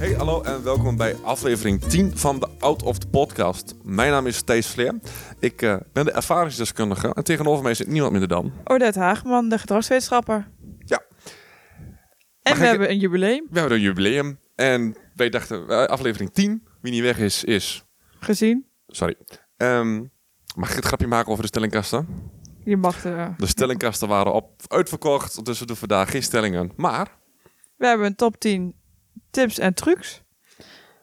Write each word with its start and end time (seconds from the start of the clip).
Hey, 0.00 0.12
hallo 0.14 0.42
en 0.42 0.62
welkom 0.64 0.96
bij 0.96 1.14
aflevering 1.16 1.80
10 1.82 2.16
van 2.18 2.38
de 2.40 2.48
Out 2.58 2.82
of 2.82 2.98
the 2.98 3.08
Podcast. 3.08 3.74
Mijn 3.82 4.10
naam 4.10 4.26
is 4.26 4.42
Thijs 4.42 4.66
Vleer. 4.66 4.94
Ik 5.38 5.62
eh, 5.62 5.76
ben 5.92 6.04
de 6.04 6.10
ervaringsdeskundige 6.12 7.14
en 7.14 7.24
tegenover 7.24 7.62
mij 7.62 7.74
zit 7.74 7.86
niemand 7.86 8.10
minder 8.10 8.28
dan... 8.28 8.52
Odette 8.64 8.98
Hageman, 8.98 9.48
de 9.48 9.58
gedragswetenschapper. 9.58 10.50
Ja. 10.84 11.02
En 12.42 12.52
ik- 12.52 12.58
we 12.58 12.66
hebben 12.66 12.90
een 12.90 12.98
jubileum 12.98 13.46
We 13.50 13.58
hebben 13.58 13.76
een 13.76 13.82
jubileum 13.84 14.38
en 14.54 14.96
wij 15.14 15.28
dachten, 15.28 15.68
eh, 15.68 15.84
aflevering 15.84 16.32
10, 16.32 16.66
wie 16.80 16.92
niet 16.92 17.02
weg 17.02 17.18
is, 17.18 17.44
is... 17.44 17.84
gezien. 18.20 18.66
Sorry. 18.86 19.16
Ehm, 19.56 20.04
mag 20.56 20.68
ik 20.70 20.76
het 20.76 20.84
grapje 20.84 21.06
maken 21.06 21.28
over 21.30 21.42
de 21.42 21.48
stellingkasten? 21.48 22.08
Je 22.64 22.76
mag 22.76 23.04
er. 23.04 23.34
De 23.38 23.46
stellingkasten 23.46 24.08
waren 24.08 24.32
op 24.32 24.62
uitverkocht, 24.68 25.44
dus 25.44 25.58
we 25.58 25.66
doen 25.66 25.76
vandaag 25.76 26.10
geen 26.10 26.22
stellingen. 26.22 26.72
Maar 26.76 27.18
We 27.76 27.86
hebben 27.86 28.06
een 28.06 28.14
top 28.16 28.38
10 28.40 28.74
tips 29.30 29.58
en 29.58 29.74
trucs. 29.74 30.22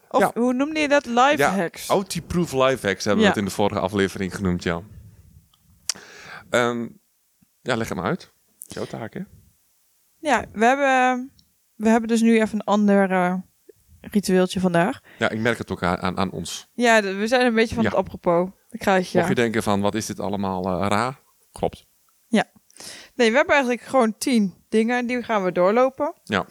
Of 0.09 0.19
Ja. 0.21 0.31
hoe 0.33 0.53
noemde 0.53 0.79
je 0.79 0.87
dat? 0.87 1.05
Life 1.05 1.37
Ja, 1.37 1.55
hacks. 1.55 1.87
Audi-proof 1.87 2.51
life 2.51 2.87
hacks 2.87 3.03
hebben 3.05 3.23
Ja. 3.23 3.29
we 3.29 3.35
het 3.35 3.37
in 3.37 3.45
de 3.45 3.51
vorige 3.55 3.79
aflevering 3.79 4.35
genoemd, 4.35 4.63
ja. 4.63 4.81
Ehm, 6.49 6.87
ja, 7.61 7.75
leg 7.75 7.93
maar 7.93 8.05
uit. 8.05 8.33
Jouw 8.57 8.85
taak, 8.85 9.13
hè? 9.13 9.21
Ja, 10.19 10.45
we 10.53 10.65
hebben, 10.65 11.31
we 11.75 11.89
hebben 11.89 12.09
dus 12.09 12.21
nu 12.21 12.41
even 12.41 12.59
een 12.59 12.65
ander 12.65 13.11
eh, 13.11 13.33
ritueeltje 14.01 14.59
vandaag. 14.59 14.99
Ja, 15.17 15.29
ik 15.29 15.39
merk 15.39 15.57
het 15.57 15.71
ook 15.71 15.83
aan, 15.83 16.17
aan, 16.17 16.31
ons. 16.31 16.67
Ja, 16.73 17.01
we 17.01 17.27
zijn 17.27 17.45
een 17.45 17.53
beetje 17.53 17.75
van 17.75 17.83
Ja. 17.83 17.89
het 17.89 17.97
apropos. 17.97 18.49
Ik 18.69 18.83
ga 18.83 18.91
het 18.93 19.01
Mocht 19.01 19.11
ja. 19.11 19.27
je 19.27 19.35
denken 19.35 19.63
van, 19.63 19.81
wat 19.81 19.95
is 19.95 20.05
dit 20.05 20.19
allemaal 20.19 20.65
eh, 20.81 20.87
raar? 20.87 21.19
Klopt. 21.51 21.85
Nee, 23.15 23.29
we 23.31 23.37
hebben 23.37 23.53
eigenlijk 23.55 23.81
gewoon 23.85 24.17
10 24.17 24.65
dingen 24.69 24.97
en 24.97 25.05
die 25.07 25.23
gaan 25.23 25.43
we 25.43 25.51
doorlopen. 25.51 26.13
Ja. 26.23 26.45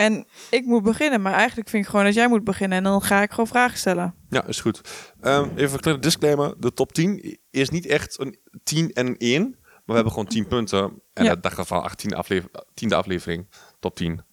En 0.00 0.26
ik 0.50 0.64
moet 0.64 0.82
beginnen, 0.82 1.22
maar 1.22 1.32
eigenlijk 1.32 1.68
vind 1.68 1.84
ik 1.84 1.90
gewoon 1.90 2.04
dat 2.04 2.14
jij 2.14 2.28
moet 2.28 2.44
beginnen 2.44 2.78
en 2.78 2.84
dan 2.84 3.02
ga 3.02 3.22
ik 3.22 3.30
gewoon 3.30 3.46
vragen 3.46 3.78
stellen. 3.78 4.14
Ja, 4.28 4.44
is 4.46 4.60
goed. 4.60 4.80
Ehm, 5.20 5.48
even 5.56 5.72
een 5.74 5.80
kleine 5.80 6.02
disclaimer. 6.02 6.54
De 6.60 6.72
top 6.72 6.92
10 6.92 7.38
is 7.50 7.70
niet 7.70 7.86
echt 7.86 8.18
een 8.20 8.38
10 8.62 8.92
en 8.92 9.06
een 9.06 9.14
1. 9.18 9.42
Maar 9.60 9.82
we 9.84 9.92
hebben 9.94 10.12
gewoon 10.12 10.26
10 10.28 10.46
punten. 10.46 11.02
En 11.12 11.24
Ja. 11.24 11.34
dat 11.36 11.58
ik 11.58 11.66
van 11.66 11.82
18 11.82 12.14
aflever 12.14 12.50
10e 12.74 12.94
aflevering. 12.96 13.48
Top 13.80 13.96
10. 13.96 14.24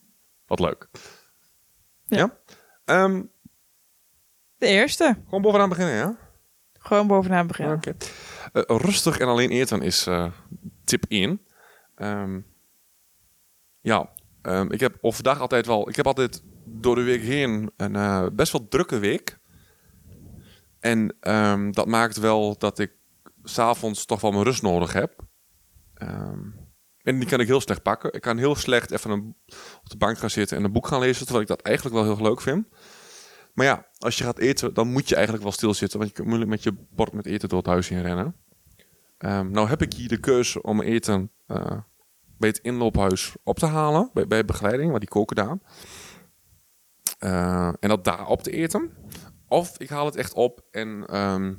Wat 0.45 0.59
leuk. 0.59 0.87
Ja? 2.05 2.17
Ja. 2.17 2.37
Ehm, 2.85 3.23
De 4.57 4.67
eerste, 4.67 5.17
gewoon 5.23 5.41
bovenaan 5.41 5.69
beginnen, 5.69 5.95
ja? 5.95 6.17
gewoon 6.73 7.07
bovenaan 7.07 7.47
beginnen. 7.47 7.75
Oké. 7.75 7.95
Eh, 8.53 8.63
rustig 8.77 9.17
en 9.19 9.27
alleen 9.27 9.49
eten 9.49 9.81
is 9.81 10.07
eh, 10.07 10.31
tip 10.83 11.05
1. 11.07 11.41
Ehm, 11.95 12.41
ja, 13.81 14.09
ehm, 14.47 14.71
ik 14.71 14.79
heb 14.79 14.97
overdag 15.01 15.39
altijd 15.39 15.65
wel... 15.65 15.89
Ik 15.89 15.95
heb 15.95 16.07
altijd 16.07 16.43
door 16.65 16.95
de 16.95 17.01
week 17.01 17.21
heen 17.21 17.71
een 17.77 17.95
eh, 17.95 18.25
best 18.33 18.51
wel 18.51 18.67
drukke 18.67 18.99
week. 18.99 19.39
En 20.79 21.15
ehm, 21.19 21.71
dat 21.71 21.87
maakt 21.87 22.17
wel 22.17 22.57
dat 22.57 22.79
ik 22.79 22.91
s'avonds 23.43 24.05
toch 24.05 24.21
wel 24.21 24.31
mijn 24.31 24.43
rust 24.43 24.61
nodig 24.61 24.93
heb. 24.93 25.25
Ehm, 25.93 26.39
en 27.01 27.19
die 27.19 27.27
kan 27.27 27.39
ik 27.39 27.47
heel 27.47 27.61
slecht 27.61 27.81
pakken. 27.81 28.13
Ik 28.13 28.21
kan 28.21 28.37
heel 28.37 28.55
slecht 28.55 28.91
even 28.91 29.11
op 29.83 29.89
de 29.89 29.97
bank 29.97 30.17
gaan 30.17 30.29
zitten 30.29 30.57
en 30.57 30.63
een 30.63 30.71
boek 30.71 30.87
gaan 30.87 30.99
lezen, 30.99 31.23
terwijl 31.23 31.41
ik 31.41 31.47
dat 31.47 31.61
eigenlijk 31.61 31.95
wel 31.95 32.05
heel 32.05 32.23
leuk 32.23 32.41
vind. 32.41 32.67
Maar 33.53 33.65
ja, 33.65 33.87
als 33.97 34.17
je 34.17 34.23
gaat 34.23 34.39
eten, 34.39 34.73
dan 34.73 34.91
moet 34.91 35.09
je 35.09 35.13
eigenlijk 35.13 35.43
wel 35.43 35.53
stilzitten, 35.53 35.97
want 35.97 36.09
je 36.09 36.15
kunt 36.15 36.27
moeilijk 36.27 36.51
met 36.51 36.63
je 36.63 36.73
bord 36.89 37.13
met 37.13 37.25
eten 37.25 37.49
door 37.49 37.57
het 37.57 37.67
huis 37.67 37.89
heen 37.89 38.01
rennen. 38.01 38.35
Nou 39.51 39.67
heb 39.67 39.81
ik 39.81 39.93
hier 39.93 40.07
de 40.07 40.19
keuze 40.19 40.61
om 40.61 40.81
eten 40.81 41.31
eh, 41.47 41.77
bij 42.37 42.49
het 42.49 42.57
inloophuis 42.57 43.35
op 43.43 43.59
te 43.59 43.65
halen, 43.65 44.09
bij, 44.13 44.27
bij 44.27 44.45
begeleiding, 44.45 44.89
waar 44.91 44.99
die 44.99 45.09
koken 45.09 45.35
daar. 45.35 45.57
Eh, 47.19 47.67
en 47.79 47.89
dat 47.89 48.03
daar 48.03 48.27
op 48.27 48.43
te 48.43 48.51
eten. 48.51 48.91
Of 49.47 49.77
ik 49.77 49.89
haal 49.89 50.05
het 50.05 50.15
echt 50.15 50.33
op 50.33 50.61
en 50.71 51.05
ehm, 51.05 51.53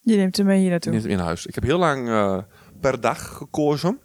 Je 0.00 0.16
neemt 0.16 0.36
hem 0.36 0.46
mee 0.46 0.60
hier 0.60 0.70
naartoe. 0.70 0.92
niet 0.92 1.04
in 1.04 1.18
huis. 1.18 1.46
Ik 1.46 1.54
heb 1.54 1.64
heel 1.64 1.78
lang 1.78 2.08
eh, 2.08 2.38
per 2.80 3.00
dag 3.00 3.36
gekozen. 3.36 4.00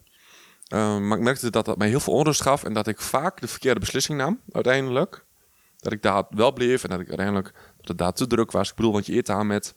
Eh, 0.66 1.00
maar 1.00 1.18
ik 1.18 1.24
merkte 1.24 1.50
dat 1.50 1.66
dat 1.66 1.78
mij 1.78 1.88
heel 1.88 2.00
veel 2.00 2.14
onrust 2.14 2.42
gaf. 2.42 2.64
En 2.64 2.74
dat 2.74 2.88
ik 2.88 3.02
vaak 3.02 3.42
de 3.42 3.48
verkeerde 3.48 3.80
beslissing 3.80 4.18
nam, 4.18 4.42
uiteindelijk. 4.52 5.26
Dat 5.78 5.94
ik 5.94 6.02
daar 6.02 6.26
wel 6.30 6.54
bleef 6.54 6.84
en 6.84 6.90
dat 6.90 7.00
ik 7.00 7.08
uiteindelijk 7.08 7.54
dat 7.78 7.88
het 7.88 7.98
daar 7.98 8.14
te 8.14 8.28
druk 8.28 8.52
was. 8.52 8.70
Ik 8.70 8.76
bedoel, 8.76 8.92
want 8.92 9.06
je 9.06 9.16
eet 9.16 9.26
daar 9.26 9.46
met 9.46 9.76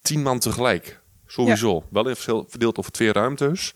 tien 0.00 0.22
man 0.22 0.38
tegelijk. 0.38 1.02
Sowieso. 1.26 1.84
Wel 1.90 2.08
even 2.08 2.44
verdeeld 2.48 2.78
over 2.78 2.92
twee 2.92 3.12
ruimtes. 3.12 3.74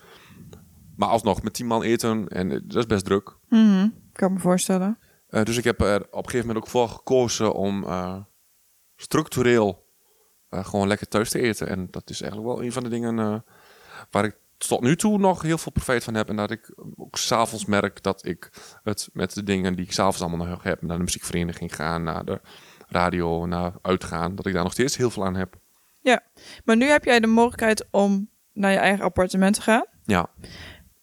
Maar 0.98 1.08
alsnog, 1.08 1.42
met 1.42 1.54
tien 1.54 1.66
man 1.66 1.82
eten 1.82 2.28
en 2.28 2.50
eh, 2.50 2.58
dat 2.62 2.76
is 2.76 2.86
best 2.86 3.04
druk. 3.04 3.36
Mhm, 3.48 3.88
kan 4.12 4.32
me 4.32 4.38
voorstellen. 4.38 4.98
Eh, 5.28 5.42
dus 5.42 5.56
ik 5.56 5.64
heb 5.64 5.80
er 5.80 6.00
op 6.00 6.24
een 6.24 6.30
gegeven 6.30 6.46
moment 6.46 6.64
ook 6.64 6.70
voor 6.70 6.88
gekozen 6.88 7.54
om 7.54 7.84
eh, 7.84 8.16
structureel 8.96 9.86
gewoon 10.50 10.88
lekker 10.88 11.08
thuis 11.08 11.30
te 11.30 11.40
eten. 11.40 11.68
En 11.68 11.88
dat 11.90 12.10
is 12.10 12.20
eigenlijk 12.20 12.52
wel 12.52 12.64
een 12.64 12.72
van 12.72 12.82
de 12.82 12.88
dingen 12.88 13.44
waar 14.10 14.24
ik 14.24 14.36
tot 14.56 14.80
nu 14.80 14.96
toe 14.96 15.18
nog 15.18 15.42
heel 15.42 15.58
veel 15.58 15.72
profijt 15.72 16.04
van 16.04 16.14
heb. 16.14 16.28
En 16.28 16.36
dat 16.36 16.50
ik 16.50 16.72
ook 16.96 17.16
s'avonds 17.16 17.64
merk 17.64 18.02
dat 18.02 18.26
ik 18.26 18.50
het 18.82 19.08
met 19.12 19.34
de 19.34 19.42
dingen 19.42 19.74
die 19.74 19.84
ik 19.84 19.92
s'avonds 19.92 20.20
allemaal 20.20 20.46
nog 20.46 20.62
heb, 20.62 20.82
naar 20.82 20.96
de 20.96 21.02
muziekvereniging 21.02 21.74
gaan, 21.74 22.02
naar 22.02 22.24
de 22.24 22.40
radio, 22.86 23.46
naar 23.46 23.72
uitgaan, 23.82 24.34
dat 24.34 24.46
ik 24.46 24.52
daar 24.52 24.62
nog 24.62 24.72
steeds 24.72 24.96
heel 24.96 25.10
veel 25.10 25.24
aan 25.24 25.36
heb. 25.36 25.56
Maar 26.64 26.76
nu 26.76 26.86
heb 26.86 27.04
jij 27.04 27.20
de 27.20 27.26
mogelijkheid 27.26 27.86
om 27.90 28.30
naar 28.52 28.72
je 28.72 28.78
eigen 28.78 29.04
appartement 29.04 29.54
te 29.54 29.60
gaan. 29.60 29.84
Ja, 30.04 30.30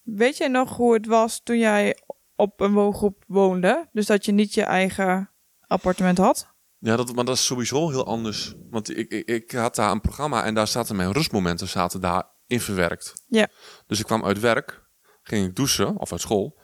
Weet 0.06 0.36
jij 0.36 0.48
nog 0.48 0.76
hoe 0.76 0.94
het 0.94 1.06
was 1.06 1.40
toen 1.42 1.58
jij 1.58 1.98
op 2.36 2.60
een 2.60 2.72
woongroep 2.72 3.24
woonde? 3.26 3.88
Dus 3.92 4.06
dat 4.06 4.24
je 4.24 4.32
niet 4.32 4.54
je 4.54 4.62
eigen 4.62 5.30
appartement 5.66 6.18
had? 6.18 6.54
ja 6.78 6.96
dat, 6.96 7.14
maar 7.14 7.24
dat 7.24 7.34
is 7.34 7.44
sowieso 7.44 7.88
heel 7.88 8.06
anders. 8.06 8.54
Want 8.70 8.98
ik, 8.98 9.10
ik, 9.10 9.28
ik 9.28 9.50
had 9.50 9.74
daar 9.74 9.90
een 9.90 10.00
programma 10.00 10.44
en 10.44 10.54
daar 10.54 10.66
zaten 10.66 10.96
mijn 10.96 11.12
rustmomenten 11.12 11.68
zaten 11.68 12.00
daar 12.00 12.24
in 12.46 12.60
verwerkt. 12.60 13.12
Ja. 13.28 13.48
Dus 13.86 13.98
ik 13.98 14.06
kwam 14.06 14.24
uit 14.24 14.40
werk, 14.40 14.82
ging 15.22 15.46
ik 15.46 15.56
douchen, 15.56 15.98
of 15.98 16.12
uit 16.12 16.20
school. 16.20 16.58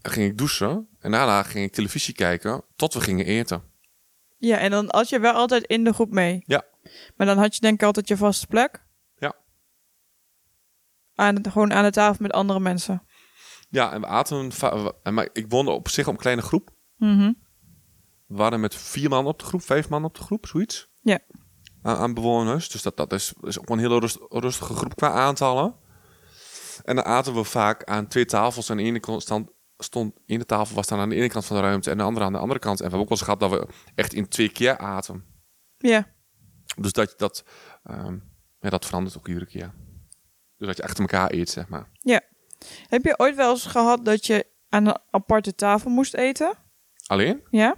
En 0.00 0.10
ging 0.10 0.30
ik 0.30 0.38
douchen 0.38 0.88
en 0.98 1.10
daarna 1.10 1.42
ging 1.42 1.64
ik 1.64 1.72
televisie 1.72 2.14
kijken 2.14 2.64
tot 2.76 2.94
we 2.94 3.00
gingen 3.00 3.26
eten. 3.26 3.62
Ja, 4.38 4.58
en 4.58 4.70
dan 4.70 4.84
had 4.88 5.08
je 5.08 5.20
wel 5.20 5.32
altijd 5.32 5.64
in 5.64 5.84
de 5.84 5.92
groep 5.92 6.10
mee. 6.10 6.42
Ja. 6.46 6.64
Maar 7.16 7.26
dan 7.26 7.38
had 7.38 7.54
je 7.54 7.60
denk 7.60 7.74
ik 7.74 7.82
altijd 7.82 8.08
je 8.08 8.16
vaste 8.16 8.46
plek. 8.46 8.81
Aan 11.22 11.50
gewoon 11.50 11.72
aan 11.72 11.84
de 11.84 11.90
tafel 11.90 12.22
met 12.22 12.32
andere 12.32 12.60
mensen. 12.60 13.02
Ja, 13.68 13.92
en 13.92 14.00
we 14.00 14.06
aten... 14.06 14.50
Maar 15.02 15.28
ik 15.32 15.46
woonde 15.48 15.70
op 15.70 15.88
zich 15.88 16.06
op 16.06 16.12
een 16.12 16.20
kleine 16.20 16.42
groep. 16.42 16.70
Mhm. 16.96 17.32
We 18.26 18.36
waren 18.36 18.60
met 18.60 18.74
vier 18.74 19.08
man 19.08 19.26
op 19.26 19.38
de 19.38 19.44
groep, 19.44 19.62
vijf 19.62 19.88
man 19.88 20.04
op 20.04 20.14
de 20.14 20.22
groep, 20.22 20.46
zoiets. 20.46 20.90
Ja. 21.00 21.18
Aan, 21.82 21.96
aan 21.96 22.14
bewoners. 22.14 22.70
Dus 22.70 22.82
dat, 22.82 22.96
dat 22.96 23.12
is, 23.12 23.32
is 23.40 23.58
ook 23.58 23.68
een 23.68 23.78
hele 23.78 23.98
rust- 23.98 24.26
rustige 24.28 24.74
groep 24.74 24.96
qua 24.96 25.10
aantallen. 25.10 25.74
En 26.84 26.96
dan 26.96 27.04
aten 27.04 27.34
we 27.34 27.44
vaak 27.44 27.84
aan 27.84 28.06
twee 28.08 28.24
tafels. 28.24 28.68
En 28.68 28.76
de 28.76 28.82
ene 28.82 29.00
kant 29.00 29.22
stand, 29.22 29.50
stond, 29.76 30.14
de 30.14 30.20
ene 30.26 30.44
tafel 30.44 30.74
was 30.74 30.86
dan 30.86 30.98
aan 30.98 31.08
de 31.08 31.14
ene 31.14 31.28
kant 31.28 31.44
van 31.44 31.56
de 31.56 31.62
ruimte 31.62 31.90
en 31.90 31.96
de 31.96 32.02
andere 32.02 32.26
aan 32.26 32.32
de 32.32 32.38
andere 32.38 32.60
kant. 32.60 32.80
En 32.80 32.84
we 32.84 32.90
hebben 32.90 33.00
ook 33.00 33.08
wel 33.08 33.18
eens 33.18 33.26
gehad 33.40 33.40
dat 33.40 33.50
we 33.50 33.92
echt 33.94 34.12
in 34.12 34.28
twee 34.28 34.48
keer 34.48 34.78
aten. 34.78 35.24
Ja. 35.78 36.06
Dus 36.76 36.92
dat, 36.92 37.14
dat, 37.16 37.44
ehm, 37.82 38.18
ja, 38.60 38.70
dat 38.70 38.86
verandert 38.86 39.16
ook 39.18 39.28
iedere 39.28 39.46
keer. 39.46 39.74
Dus 40.62 40.70
dat 40.70 40.76
je 40.76 40.82
achter 40.90 41.00
elkaar 41.00 41.32
eet, 41.32 41.50
zeg 41.50 41.68
maar. 41.68 41.88
Heb 42.88 43.04
je 43.04 43.18
ooit 43.18 43.36
wel 43.36 43.50
eens 43.50 43.66
gehad 43.66 44.04
dat 44.04 44.26
je 44.26 44.46
aan 44.68 44.86
een 44.86 44.98
aparte 45.10 45.54
tafel 45.54 45.90
moest 45.90 46.14
eten? 46.14 46.54
Alleen? 47.06 47.40
Ja? 47.50 47.74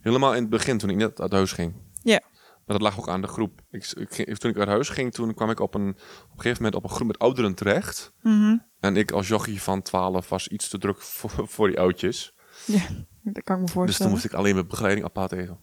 Helemaal 0.00 0.34
in 0.34 0.40
het 0.40 0.50
begin, 0.50 0.78
toen 0.78 0.90
ik 0.90 0.96
net 0.96 1.20
uit 1.20 1.32
huis 1.32 1.52
ging. 1.52 1.74
Ja. 2.02 2.20
Maar 2.66 2.78
dat 2.78 2.80
lag 2.80 2.98
ook 2.98 3.08
aan 3.08 3.20
de 3.20 3.26
groep. 3.26 3.60
Ik, 3.70 3.86
ik, 3.98 4.14
ging- 4.14 4.38
toen 4.38 4.50
ik 4.50 4.56
uit 4.56 4.68
huis 4.68 4.88
ging, 4.88 5.12
toen 5.12 5.34
kwam 5.34 5.50
ik 5.50 5.60
op 5.60 5.74
een, 5.74 5.88
op 5.88 5.96
een 6.34 6.36
gegeven 6.36 6.62
moment 6.62 6.74
op 6.74 6.84
een 6.84 6.96
groep 6.96 7.06
met 7.06 7.18
ouderen 7.18 7.54
terecht. 7.54 8.12
Mhm. 8.22 8.56
En 8.80 8.96
ik 8.96 9.10
als 9.10 9.28
jochie 9.28 9.62
van 9.62 9.82
12 9.82 10.28
was 10.28 10.48
iets 10.48 10.68
te 10.68 10.78
druk 10.78 11.00
voor, 11.18 11.48
voor 11.48 11.68
die 11.68 11.78
oudjes. 11.80 12.34
Ja, 12.66 12.82
dat 13.22 13.42
kan 13.44 13.56
ik 13.56 13.60
me 13.60 13.64
Dus 13.64 13.66
toen 13.66 13.68
voorstellen. 13.68 14.12
moest 14.12 14.24
ik 14.24 14.32
alleen 14.32 14.54
met 14.54 14.68
begeleiding 14.68 15.06
apart 15.06 15.32
eten. 15.32 15.58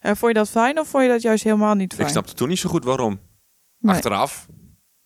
En 0.00 0.16
vond 0.16 0.32
je 0.32 0.38
dat 0.38 0.48
fijn 0.48 0.78
of 0.78 0.88
vond 0.88 1.02
je 1.04 1.08
dat 1.08 1.22
juist 1.22 1.44
helemaal 1.44 1.74
niet 1.74 1.92
fijn? 1.94 2.06
Ik 2.06 2.12
snapte 2.12 2.34
toen 2.34 2.48
niet 2.48 2.58
zo 2.58 2.68
goed 2.68 2.84
waarom. 2.84 3.20
Nee. 3.78 3.94
Achteraf 3.94 4.46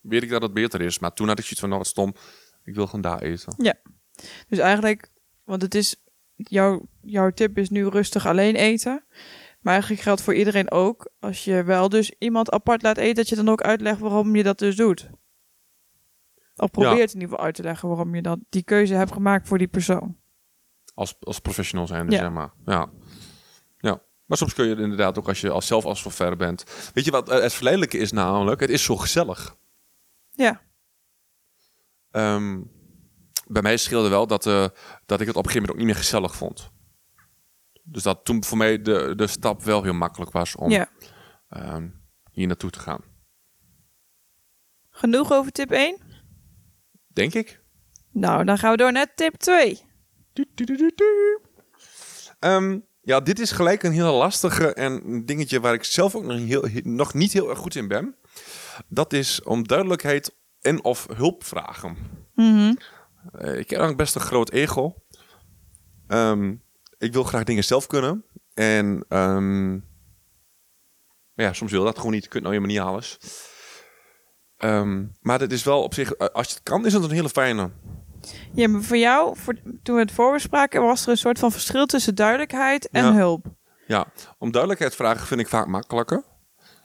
weet 0.07 0.23
ik 0.23 0.29
dat 0.29 0.41
het 0.41 0.53
beter 0.53 0.81
is. 0.81 0.99
Maar 0.99 1.13
toen 1.13 1.27
had 1.27 1.37
ik 1.39 1.43
zoiets 1.43 1.59
van, 1.59 1.69
nou 1.69 1.81
wat 1.81 1.89
stom. 1.91 2.13
Ik 2.63 2.75
wil 2.75 2.85
gewoon 2.85 3.01
daar 3.01 3.21
eten. 3.21 3.55
Dus 4.47 4.59
eigenlijk, 4.59 5.11
want 5.43 5.61
het 5.61 5.75
is, 5.75 5.95
jouw, 6.35 6.87
jouw 7.01 7.29
tip 7.29 7.57
is 7.57 7.69
nu 7.69 7.87
rustig 7.87 8.25
alleen 8.25 8.55
eten. 8.55 9.05
Maar 9.59 9.73
eigenlijk 9.73 10.03
geldt 10.03 10.21
voor 10.21 10.35
iedereen 10.35 10.71
ook, 10.71 11.09
als 11.19 11.43
je 11.43 11.63
wel 11.63 11.89
dus 11.89 12.11
iemand 12.19 12.51
apart 12.51 12.81
laat 12.81 12.97
eten, 12.97 13.15
dat 13.15 13.29
je 13.29 13.35
dan 13.35 13.49
ook 13.49 13.61
uitlegt 13.61 13.99
waarom 13.99 14.35
je 14.35 14.43
dat 14.43 14.59
dus 14.59 14.75
doet. 14.75 15.09
Of 16.55 16.71
probeert 16.71 17.13
in 17.13 17.19
ieder 17.19 17.29
geval 17.29 17.45
uit 17.45 17.55
te 17.55 17.63
leggen 17.63 17.87
waarom 17.87 18.15
je 18.15 18.21
dat, 18.21 18.39
die 18.49 18.63
keuze 18.63 18.93
hebt 18.93 19.11
gemaakt 19.11 19.47
voor 19.47 19.57
die 19.57 19.67
persoon. 19.67 20.17
Als, 20.93 21.15
als 21.19 21.39
professional 21.39 21.87
zijn, 21.87 22.05
dus 22.05 22.15
Ja. 22.15 22.21
zeg 22.21 22.31
maar. 22.31 22.51
Ja. 22.65 22.89
ja. 23.77 24.01
Maar 24.25 24.37
soms 24.37 24.53
kun 24.53 24.65
je 24.67 24.75
inderdaad 24.75 25.17
ook 25.17 25.27
als 25.27 25.41
je 25.41 25.49
als 25.49 25.67
zelf 25.67 25.85
als 25.85 26.01
ver 26.07 26.35
bent. 26.35 26.91
Weet 26.93 27.05
je 27.05 27.11
wat 27.11 27.29
eh, 27.29 27.41
het 27.41 27.53
verleidelijke 27.53 27.97
is 27.97 28.11
namelijk? 28.11 28.59
Het 28.59 28.69
is 28.69 28.83
zo 28.83 28.95
gezellig. 28.95 29.57
Ja, 30.35 30.63
Ehm, 32.11 32.61
bij 33.47 33.61
mij 33.61 33.77
scheelde 33.77 34.09
wel 34.09 34.27
dat, 34.27 34.45
eh, 34.45 34.67
dat 35.05 35.21
ik 35.21 35.27
het 35.27 35.35
op 35.35 35.45
een 35.45 35.51
gegeven 35.51 35.53
moment 35.55 35.69
ook 35.71 35.77
niet 35.77 35.85
meer 35.85 35.95
gezellig 35.95 36.35
vond. 36.35 36.69
Dus 37.83 38.03
dat 38.03 38.25
toen 38.25 38.43
voor 38.43 38.57
mij 38.57 38.81
de, 38.81 39.13
de 39.15 39.27
stap 39.27 39.63
wel 39.63 39.83
heel 39.83 39.93
makkelijk 39.93 40.31
was 40.31 40.55
om 40.55 40.69
ja. 40.71 40.89
ehm, 41.49 41.89
hier 42.31 42.47
naartoe 42.47 42.69
te 42.69 42.79
gaan. 42.79 43.01
Genoeg 44.89 45.31
over 45.31 45.51
tip 45.51 45.71
1? 45.71 45.97
Denk 47.07 47.33
ik. 47.33 47.63
Nou, 48.11 48.43
dan 48.45 48.57
gaan 48.57 48.71
we 48.71 48.77
door 48.77 48.91
naar 48.91 49.13
tip 49.15 49.35
2. 49.35 49.81
Du- 50.33 50.51
du- 50.53 50.63
du- 50.65 50.77
du- 50.77 50.91
du. 50.95 51.39
Ehm, 52.39 52.79
ja, 53.01 53.19
dit 53.19 53.39
is 53.39 53.51
gelijk 53.51 53.83
een 53.83 53.91
heel 53.91 54.13
lastige 54.13 54.73
en 54.73 54.91
een 55.05 55.25
dingetje 55.25 55.59
waar 55.59 55.73
ik 55.73 55.83
zelf 55.83 56.15
ook 56.15 56.23
nog, 56.23 56.37
heel, 56.37 56.67
nog 56.83 57.13
niet 57.13 57.33
heel 57.33 57.49
erg 57.49 57.59
goed 57.59 57.75
in 57.75 57.87
ben. 57.87 58.15
Dat 58.87 59.13
is 59.13 59.43
om 59.43 59.67
duidelijkheid 59.67 60.35
en 60.61 60.83
of 60.83 61.07
hulp 61.15 61.43
vragen. 61.43 61.97
Mhm. 62.35 62.73
Eh, 63.33 63.49
ik 63.49 63.69
heb 63.69 63.79
eigenlijk 63.79 63.97
best 63.97 64.15
een 64.15 64.21
groot 64.21 64.51
ego. 64.51 64.95
Ehm, 66.07 66.55
ik 66.97 67.13
wil 67.13 67.23
graag 67.23 67.43
dingen 67.43 67.63
zelf 67.63 67.87
kunnen. 67.87 68.25
En 68.53 69.05
ehm, 69.09 69.73
ja, 71.33 71.53
soms 71.53 71.71
wil 71.71 71.83
dat 71.83 71.97
gewoon 71.97 72.11
niet. 72.11 72.23
Je 72.23 72.29
kunt 72.29 72.43
nou 72.43 72.55
helemaal 72.55 72.75
niet 72.75 72.85
alles. 72.91 73.17
Ehm, 74.57 75.05
maar 75.21 75.39
het 75.39 75.51
is 75.51 75.63
wel 75.63 75.83
op 75.83 75.93
zich, 75.93 76.11
eh, 76.13 76.27
als 76.27 76.47
je 76.47 76.53
het 76.53 76.63
kan, 76.63 76.85
is 76.85 76.93
het 76.93 77.03
een 77.03 77.09
hele 77.11 77.29
fijne. 77.29 77.69
Ja, 78.53 78.67
maar 78.67 78.81
voor 78.81 78.97
jou, 78.97 79.37
voor, 79.37 79.55
toen 79.83 79.95
we 79.95 80.01
het 80.01 80.11
voorbespraken, 80.11 80.81
was 80.81 81.03
er 81.03 81.09
een 81.09 81.17
soort 81.17 81.39
van 81.39 81.51
verschil 81.51 81.85
tussen 81.85 82.15
duidelijkheid 82.15 82.89
en 82.89 83.03
Ja. 83.05 83.13
hulp. 83.13 83.45
Ja, 83.87 84.07
om 84.37 84.51
duidelijkheid 84.51 84.95
vragen 84.95 85.27
vind 85.27 85.39
ik 85.39 85.47
vaak 85.47 85.67
makkelijker. 85.67 86.23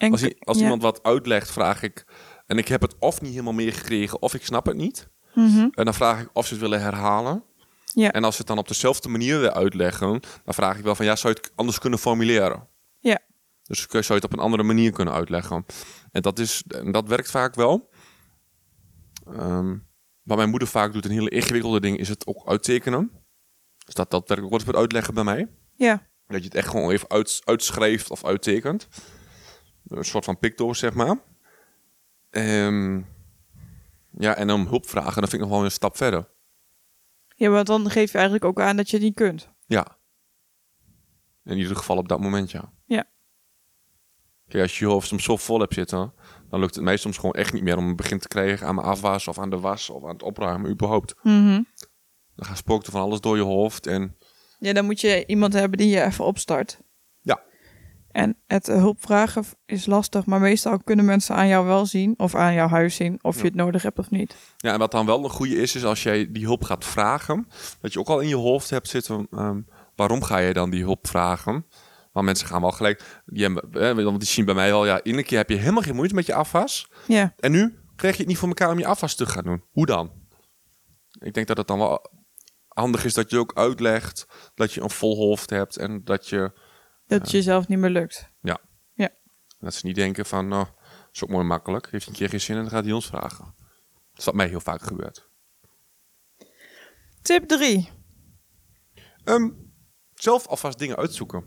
En, 0.01 0.13
Als, 0.13 0.39
als 0.39 0.57
ja. 0.57 0.63
iemand 0.63 0.83
wat 0.83 1.03
uitlegt, 1.03 1.51
vraag 1.51 1.83
ik. 1.83 2.05
En 2.47 2.59
ik 2.59 2.69
heb 2.69 2.81
het 2.81 2.99
of 2.99 3.21
niet 3.21 3.31
helemaal 3.31 3.53
meegekregen, 3.53 4.23
of 4.23 4.35
ik 4.35 4.45
snap 4.45 4.67
het 4.67 4.77
niet. 4.77 5.09
Mhm. 5.35 5.69
En 5.71 5.85
dan 5.85 5.95
vraag 5.95 6.21
ik 6.21 6.29
of 6.33 6.47
ze 6.47 6.53
het 6.53 6.63
willen 6.63 6.81
herhalen. 6.81 7.45
Ja. 7.85 8.13
En 8.13 8.25
als 8.25 8.35
ze 8.35 8.41
het 8.41 8.49
dan 8.49 8.59
op 8.59 8.69
dezelfde 8.69 9.09
manier 9.09 9.41
weer 9.41 9.53
uitleggen, 9.53 10.21
dan 10.45 10.55
vraag 10.55 10.79
ik 10.79 10.85
wel 10.85 10.95
van 10.95 11.05
ja, 11.05 11.17
zou 11.17 11.35
je 11.35 11.41
het 11.41 11.53
anders 11.55 11.79
kunnen 11.79 11.99
formuleren? 11.99 12.69
Ja. 12.99 13.19
Dus 13.63 13.87
zou 13.89 14.05
je 14.07 14.15
het 14.15 14.25
op 14.25 14.33
een 14.33 14.39
andere 14.39 14.63
manier 14.63 14.93
kunnen 14.93 15.15
uitleggen? 15.15 15.67
En 16.11 16.23
dat, 16.23 16.39
is, 16.39 16.63
en 16.69 16.93
dat 16.93 17.09
werkt 17.09 17.31
vaak 17.31 17.55
wel. 17.55 17.91
Ehm, 19.37 19.77
wat 20.23 20.37
mijn 20.37 20.51
moeder 20.51 20.69
vaak 20.69 20.93
doet, 20.93 21.05
een 21.05 21.11
hele 21.11 21.31
ingewikkelde 21.31 21.81
ding, 21.81 21.99
is 21.99 22.09
het 22.09 22.27
ook 22.27 22.49
uittekenen. 22.49 23.11
Dus 23.85 23.95
dat, 23.95 24.11
dat 24.11 24.29
werkt 24.29 24.45
ook 24.45 24.51
wat 24.51 24.63
voor 24.63 24.73
het 24.73 24.81
uitleggen 24.81 25.15
bij 25.15 25.25
mij. 25.25 25.49
Ja, 25.77 26.09
Dat 26.27 26.39
je 26.39 26.45
het 26.45 26.55
echt 26.55 26.69
gewoon 26.69 26.91
even 26.91 27.11
uit, 27.11 27.41
uitschrijft 27.45 28.11
of 28.11 28.25
uittekent. 28.25 28.89
Een 29.91 30.05
soort 30.05 30.25
van 30.25 30.39
picto, 30.39 30.73
zeg 30.73 30.95
maar. 30.95 31.17
Ehm, 32.31 33.01
ja, 34.19 34.35
en 34.35 34.51
om 34.51 34.67
hulp 34.67 34.89
vragen, 34.89 35.21
dan 35.21 35.29
vind 35.29 35.43
ik 35.43 35.49
nog 35.49 35.51
wel 35.51 35.65
een 35.65 35.71
stap 35.71 35.97
verder. 35.97 36.29
ja, 37.37 37.49
want 37.49 37.67
dan 37.67 37.91
geef 37.91 38.07
je 38.13 38.19
eigenlijk 38.19 38.45
ook 38.45 38.61
aan 38.61 38.77
dat 38.77 38.91
je 38.91 38.97
het 38.97 39.05
niet 39.05 39.15
kunt. 39.15 39.49
Ja. 39.67 39.99
In 41.45 41.59
ieder 41.59 41.77
geval 41.77 41.97
op 41.97 42.09
dat 42.09 42.21
moment, 42.21 42.51
ja. 42.51 42.73
Ja. 42.85 43.05
Kijk, 44.49 44.63
als 44.63 44.79
je 44.79 44.85
je 44.85 44.91
hoofd 44.91 45.09
soms 45.09 45.25
zo 45.25 45.37
vol 45.37 45.61
hebt 45.61 45.75
zitten, 45.75 46.13
dan 46.51 46.61
lukt 46.61 46.75
het 46.75 46.85
mij 46.85 46.97
soms 46.97 47.17
gewoon 47.17 47.33
echt 47.33 47.53
niet 47.53 47.63
meer 47.63 47.77
om 47.77 47.89
een 47.89 47.97
begin 47.97 48.19
te 48.19 48.29
krijgen 48.29 48.67
aan 48.67 48.75
mijn 48.75 48.87
afwas 48.87 49.29
of 49.29 49.39
aan 49.39 49.51
de 49.51 49.59
was 49.61 49.91
of 49.91 50.03
aan 50.03 50.13
het 50.13 50.23
opruimen, 50.23 50.71
überhaupt. 50.71 51.15
Mhm. 51.23 51.63
Dan 52.37 52.47
gaat 52.47 52.57
spookt 52.57 52.87
er 52.87 52.93
van 52.93 53.01
alles 53.01 53.21
door 53.21 53.37
je 53.37 53.43
hoofd 53.43 53.87
en 53.87 54.17
Ja, 54.59 54.73
dan 54.73 54.85
moet 54.85 55.01
je 55.01 55.27
iemand 55.27 55.53
hebben 55.53 55.79
die 55.79 55.89
je 55.89 56.03
even 56.03 56.25
opstart. 56.25 56.81
En 58.13 58.37
het 58.47 58.69
eh, 58.69 58.77
hulp 58.77 59.03
vragen 59.03 59.45
is 59.67 59.87
lastig, 59.87 60.27
maar 60.27 60.41
meestal 60.41 60.79
kunnen 60.79 61.05
mensen 61.05 61.35
aan 61.35 61.49
jou 61.49 61.67
wel 61.67 61.87
zien, 61.87 62.15
of 62.17 62.35
aan 62.35 62.55
jouw 62.55 62.69
huis 62.69 62.95
zien, 62.95 63.19
of 63.23 63.35
Ja. 63.37 63.41
je 63.43 63.47
het 63.47 63.57
nodig 63.57 63.83
hebt 63.83 63.99
of 63.99 64.11
niet. 64.11 64.37
Ja, 64.57 64.73
en 64.73 64.79
wat 64.79 64.91
dan 64.91 65.07
wel 65.07 65.25
een 65.25 65.31
goede 65.31 65.57
is, 65.57 65.75
is 65.75 65.85
als 65.85 66.03
jij 66.03 66.33
die 66.33 66.45
hulp 66.45 66.65
gaat 66.65 66.85
vragen, 66.85 67.47
dat 67.81 67.93
je 67.93 67.99
ook 67.99 68.09
al 68.09 68.21
in 68.21 68.29
je 68.29 68.37
hoofd 68.37 68.71
hebt 68.71 68.89
zitten, 68.89 69.27
ehm, 69.31 69.61
waarom 69.97 70.23
ga 70.23 70.39
je 70.39 70.53
dan 70.53 70.71
die 70.71 70.83
hulp 70.83 71.07
vragen? 71.07 71.67
Want 72.13 72.27
mensen 72.27 72.47
gaan 72.47 72.61
wel 72.61 72.71
gelijk, 72.71 73.23
die, 73.27 73.43
hebben, 73.43 74.05
want 74.05 74.21
die 74.21 74.29
zien 74.29 74.45
bij 74.45 74.55
mij 74.55 74.73
al, 74.73 74.87
ja, 74.87 75.03
iedere 75.03 75.25
keer 75.25 75.39
heb 75.39 75.49
je 75.51 75.57
helemaal 75.57 75.83
geen 75.83 75.95
moeite 75.95 76.15
met 76.15 76.27
je 76.27 76.35
afwas. 76.35 76.91
Ja, 77.07 77.35
En 77.39 77.51
nu 77.53 77.79
krijg 77.97 78.15
je 78.15 78.21
het 78.21 78.29
niet 78.29 78.39
voor 78.39 78.49
elkaar 78.49 78.71
om 78.71 78.79
je 78.79 78.87
afwas 78.87 79.15
te 79.15 79.27
gaan 79.27 79.45
doen. 79.45 79.65
Hoe 79.71 79.87
dan? 79.87 80.11
Ik 81.19 81.35
denk 81.35 81.47
dat 81.47 81.57
het 81.57 81.67
dan 81.67 81.79
wel 81.79 82.11
handig 82.69 83.05
is 83.05 83.15
dat 83.15 83.31
je 83.31 83.39
ook 83.39 83.53
uitlegt 83.55 84.27
dat 84.55 84.73
je 84.73 84.81
een 84.83 84.91
vol 84.91 85.17
hoofd 85.17 85.51
hebt 85.51 85.77
en 85.77 86.01
dat 86.05 86.29
je, 86.29 86.53
dat 87.11 87.21
het 87.21 87.31
jezelf 87.31 87.69
niet 87.69 87.79
meer 87.79 87.91
lukt. 87.91 88.31
dat 89.59 89.75
ze 89.75 89.87
niet 89.87 89.95
denken 89.95 90.27
van, 90.27 90.49
nou, 90.49 90.65
dat 90.65 91.09
is 91.13 91.23
ook 91.23 91.31
mooi 91.31 91.45
makkelijk, 91.45 91.91
heeft 91.91 92.07
een 92.07 92.13
keer 92.13 92.29
geen 92.29 92.41
zin 92.41 92.57
en 92.57 92.63
dan 92.63 92.71
gaat 92.71 92.85
hij 92.85 92.93
ons 92.93 93.07
vragen. 93.07 93.55
Dat 94.11 94.19
is 94.19 94.25
wat 94.25 94.35
mij 94.35 94.49
heel 94.49 94.61
vaak 94.61 94.83
gebeurt. 94.83 95.29
Tip 97.23 97.49
3. 97.49 97.91
Ehm, 99.25 99.51
zelf 100.15 100.47
alvast 100.47 100.79
dingen 100.79 100.97
uitzoeken. 100.97 101.45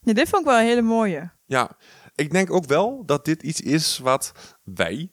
Ja, 0.00 0.12
dit 0.12 0.28
vond 0.28 0.42
ik 0.42 0.48
wel 0.48 0.58
een 0.58 0.66
hele 0.66 0.82
mooie. 0.82 1.32
Ja, 1.46 1.76
ik 2.14 2.30
denk 2.30 2.50
ook 2.50 2.66
wel 2.66 3.04
dat 3.06 3.24
dit 3.24 3.42
iets 3.42 3.60
is 3.60 3.98
wat 3.98 4.32
wij, 4.62 5.12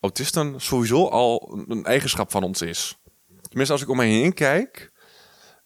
autisten, 0.00 0.60
sowieso 0.60 1.08
al 1.08 1.52
een, 1.52 1.70
een 1.70 1.84
eigenschap 1.84 2.30
van 2.30 2.42
ons 2.42 2.62
is. 2.62 2.98
Tenminste, 3.42 3.72
als 3.72 3.82
ik 3.82 3.88
om 3.88 3.96
me 3.96 4.04
heen 4.04 4.34
kijk. 4.34 4.92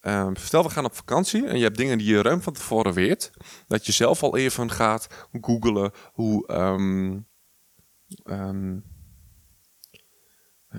Ehm, 0.05 0.35
stel, 0.35 0.63
we 0.63 0.71
gaan 0.71 0.85
op 0.85 0.95
vakantie 0.95 1.47
en 1.47 1.57
je 1.57 1.63
hebt 1.63 1.77
dingen 1.77 1.99
die 1.99 2.07
je 2.07 2.23
ruim 2.23 2.43
van 2.43 2.53
tevoren 2.53 2.93
weet. 2.93 3.31
Dat 3.67 3.87
je 3.87 3.93
zelf 3.93 4.23
al 4.23 4.37
even 4.37 4.71
gaat 4.71 5.07
googlen 5.41 5.93
hoe, 6.13 6.47
ehm, 6.47 7.19
ehm, 8.25 8.79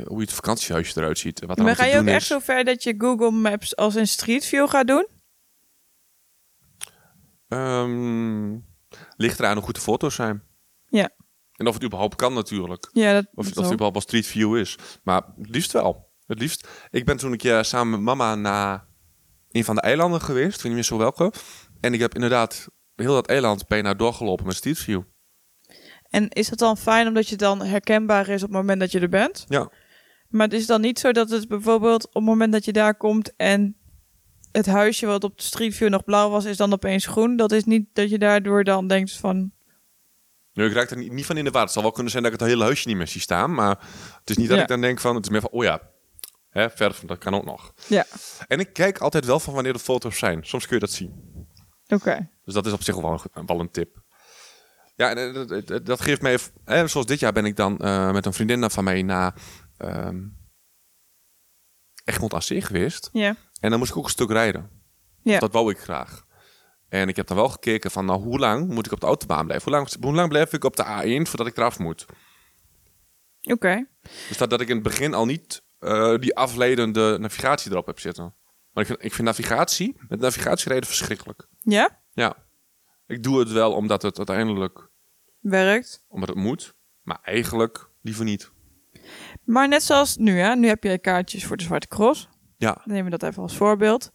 hoe 0.05 0.21
het 0.21 0.33
vakantiehuisje 0.33 0.99
eruit 0.99 1.17
ziet. 1.17 1.45
Wat 1.45 1.57
Maar 1.57 1.75
ga 1.75 1.85
je 1.85 1.99
ook 1.99 2.05
echt 2.05 2.25
zo 2.25 2.39
ver 2.39 2.63
dat 2.63 2.83
je 2.83 2.95
Google 2.97 3.31
Maps 3.31 3.75
als 3.75 3.95
een 3.95 4.07
Street 4.07 4.45
View 4.45 4.69
gaat 4.69 4.87
doen? 4.87 5.07
Ligt 9.15 9.39
eraan 9.39 9.55
hoe 9.55 9.63
goed 9.63 9.75
de 9.75 9.81
foto's 9.81 10.15
zijn. 10.15 10.43
Ja. 10.87 11.09
En 11.55 11.67
of 11.67 11.73
het 11.73 11.83
überhaupt 11.83 12.15
kan 12.15 12.33
natuurlijk. 12.33 12.89
Ja, 12.93 13.13
dat, 13.13 13.25
Of, 13.25 13.31
of 13.33 13.45
dat 13.45 13.63
het 13.63 13.73
überhaupt 13.73 13.93
wel 13.93 14.01
Street 14.01 14.27
View 14.27 14.57
is. 14.57 14.77
Maar 15.03 15.21
het 15.37 15.49
liefst 15.49 15.71
wel. 15.71 16.13
Het 16.25 16.39
liefst. 16.39 16.67
Ik 16.89 17.05
ben 17.05 17.17
toen 17.17 17.31
een 17.31 17.37
keer 17.37 17.65
samen 17.65 17.91
met 17.91 17.99
mama 17.99 18.35
naar 18.35 18.87
een 19.55 19.63
van 19.65 19.75
de 19.75 19.81
eilanden 19.81 20.21
geweest. 20.21 20.47
Ik 20.55 20.55
weet 20.55 20.63
niet 20.63 20.73
meer 20.73 20.83
zo 20.83 20.97
welke. 20.97 21.33
En 21.81 21.93
ik 21.93 21.99
heb 21.99 22.13
inderdaad 22.15 22.67
heel 22.95 23.13
dat 23.13 23.27
eiland 23.27 23.67
bijna 23.67 23.93
doorgelopen 23.93 24.45
met 24.45 24.55
Street 24.55 24.77
View. 24.79 25.01
En 26.09 26.29
is 26.29 26.49
het 26.49 26.59
dan 26.59 26.77
fijn 26.77 27.07
omdat 27.07 27.27
je 27.27 27.35
dan 27.35 27.61
herkenbaar 27.61 28.27
is 28.29 28.43
op 28.43 28.49
het 28.49 28.57
moment 28.57 28.79
dat 28.79 28.91
je 28.91 28.99
er 28.99 29.09
bent? 29.09 29.45
Ja. 29.47 29.71
Maar 30.29 30.47
het 30.47 30.53
is 30.55 30.65
dan 30.65 30.81
niet 30.81 30.99
zo 30.99 31.11
dat 31.11 31.29
het 31.29 31.47
bijvoorbeeld 31.47 32.07
op 32.07 32.13
het 32.13 32.23
moment 32.23 32.51
dat 32.51 32.65
je 32.65 32.71
daar 32.71 32.95
komt 32.97 33.35
en 33.35 33.77
het 34.51 34.65
huisje 34.65 35.05
wat 35.05 35.23
op 35.23 35.37
de 35.37 35.43
Street 35.43 35.75
View 35.75 35.89
nog 35.89 36.03
blauw 36.03 36.29
was, 36.29 36.45
is 36.45 36.57
dan 36.57 36.73
opeens 36.73 37.05
groen. 37.05 37.35
Dat 37.35 37.51
is 37.51 37.63
niet 37.63 37.87
dat 37.93 38.09
je 38.09 38.17
daardoor 38.17 38.63
dan 38.63 38.87
denkt 38.87 39.11
van, 39.11 39.51
Nu, 40.53 40.65
ik 40.65 40.73
raak 40.73 40.89
er 40.89 40.97
niet, 40.97 41.11
niet 41.11 41.25
van 41.25 41.37
in 41.37 41.43
de 41.43 41.51
war. 41.51 41.61
Het 41.61 41.71
zal 41.71 41.81
wel 41.81 41.91
kunnen 41.91 42.11
zijn 42.11 42.23
dat 42.23 42.33
ik 42.33 42.39
het 42.39 42.49
hele 42.49 42.63
huisje 42.63 42.87
niet 42.87 42.97
meer 42.97 43.07
zie 43.07 43.21
staan. 43.21 43.53
Maar 43.53 43.77
het 44.19 44.29
is 44.29 44.37
niet 44.37 44.47
dat 44.47 44.55
Ja. 44.57 44.61
ik 44.63 44.69
dan 44.69 44.81
denk 44.81 44.99
van... 44.99 45.15
Het 45.15 45.23
is 45.25 45.29
meer 45.31 45.41
van, 45.41 45.49
oh 45.51 45.63
ja, 45.63 45.81
hè, 46.59 46.69
verf, 46.69 46.99
dat 46.99 47.17
kan 47.17 47.33
ook 47.35 47.45
nog. 47.45 47.73
ja, 47.87 48.05
En 48.47 48.59
ik 48.59 48.73
kijk 48.73 48.97
altijd 48.97 49.25
wel 49.25 49.39
van 49.39 49.53
wanneer 49.53 49.73
de 49.73 49.79
foto's 49.79 50.17
zijn. 50.17 50.43
Soms 50.43 50.65
kun 50.65 50.75
je 50.75 50.81
dat 50.81 50.91
zien. 50.91 51.13
oké. 51.87 52.29
Dus 52.43 52.53
dat 52.53 52.65
is 52.65 52.71
op 52.71 52.83
zich 52.83 52.95
wel 52.95 53.21
een, 53.33 53.45
wel 53.45 53.59
een 53.59 53.71
tip. 53.71 54.03
Ja, 54.95 55.15
en 55.15 55.47
dat, 55.83 56.01
geeft 56.01 56.21
mij... 56.21 56.39
Hè, 56.65 56.87
zoals 56.87 57.05
dit 57.05 57.19
jaar 57.19 57.33
ben 57.33 57.45
ik 57.45 57.55
dan 57.55 57.77
eh, 57.77 58.11
met 58.11 58.25
een 58.25 58.33
vriendin 58.33 58.69
van 58.69 58.83
mij 58.83 59.01
naar 59.01 59.33
ehm 59.77 60.17
Egmond 62.05 62.33
aan 62.33 62.41
geweest. 62.41 63.09
Ja, 63.11 63.35
En 63.59 63.69
dan 63.69 63.79
moest 63.79 63.91
ik 63.91 63.97
ook 63.97 64.03
een 64.03 64.09
stuk 64.09 64.29
rijden. 64.29 64.69
Ja. 65.21 65.39
Dat 65.39 65.51
wou 65.51 65.71
ik 65.71 65.79
graag. 65.79 66.25
En 66.89 67.07
ik 67.07 67.15
heb 67.15 67.27
dan 67.27 67.37
wel 67.37 67.49
gekeken 67.49 67.91
van, 67.91 68.05
nou, 68.05 68.21
hoe 68.21 68.39
lang 68.39 68.67
moet 68.67 68.85
ik 68.85 68.91
op 68.91 68.99
de 68.99 69.05
autobaan 69.05 69.45
blijven? 69.45 69.71
Hoe 69.71 69.79
lang, 69.79 70.03
hoe 70.03 70.13
lang 70.13 70.29
blijf 70.29 70.53
ik 70.53 70.63
op 70.63 70.75
de 70.75 70.83
A1 70.83 71.27
voordat 71.29 71.47
ik 71.47 71.57
eraf 71.57 71.79
moet? 71.79 72.05
oké. 73.41 73.87
Dus 74.27 74.37
dat, 74.37 74.49
dat 74.49 74.61
ik 74.61 74.67
in 74.67 74.73
het 74.75 74.83
begin 74.83 75.13
al 75.13 75.25
niet 75.25 75.63
eh, 75.85 76.17
die 76.19 76.35
afleidende 76.35 77.17
navigatie 77.19 77.71
erop 77.71 77.85
heb 77.85 77.99
zitten. 77.99 78.33
Maar 78.71 78.83
ik 78.83 78.89
vind, 78.89 79.03
ik 79.03 79.13
vind 79.13 79.27
navigatie, 79.27 79.97
met 80.07 80.19
navigatierijden 80.19 80.87
verschrikkelijk. 80.87 81.47
Ja, 81.61 81.99
Ja, 82.13 82.35
ik 83.07 83.23
doe 83.23 83.39
het 83.39 83.51
wel 83.51 83.73
omdat 83.73 84.01
het 84.01 84.17
uiteindelijk, 84.17 84.87
werkt. 85.39 86.05
omdat 86.07 86.29
het 86.29 86.37
moet. 86.37 86.73
Maar 87.01 87.19
eigenlijk 87.21 87.89
liever 88.01 88.23
niet. 88.25 88.51
Maar 89.43 89.67
net 89.67 89.83
zoals 89.83 90.17
nu, 90.17 90.39
hè? 90.39 90.55
nu 90.55 90.67
heb 90.67 90.83
je 90.83 90.97
kaartjes 90.99 91.45
voor 91.45 91.57
de 91.57 91.63
Zwarte 91.63 91.87
Cross. 91.87 92.29
Ja. 92.57 92.71
Dan 92.73 92.83
nemen 92.85 93.11
we 93.11 93.17
dat 93.17 93.29
even 93.29 93.41
als 93.43 93.55
voorbeeld. 93.57 94.11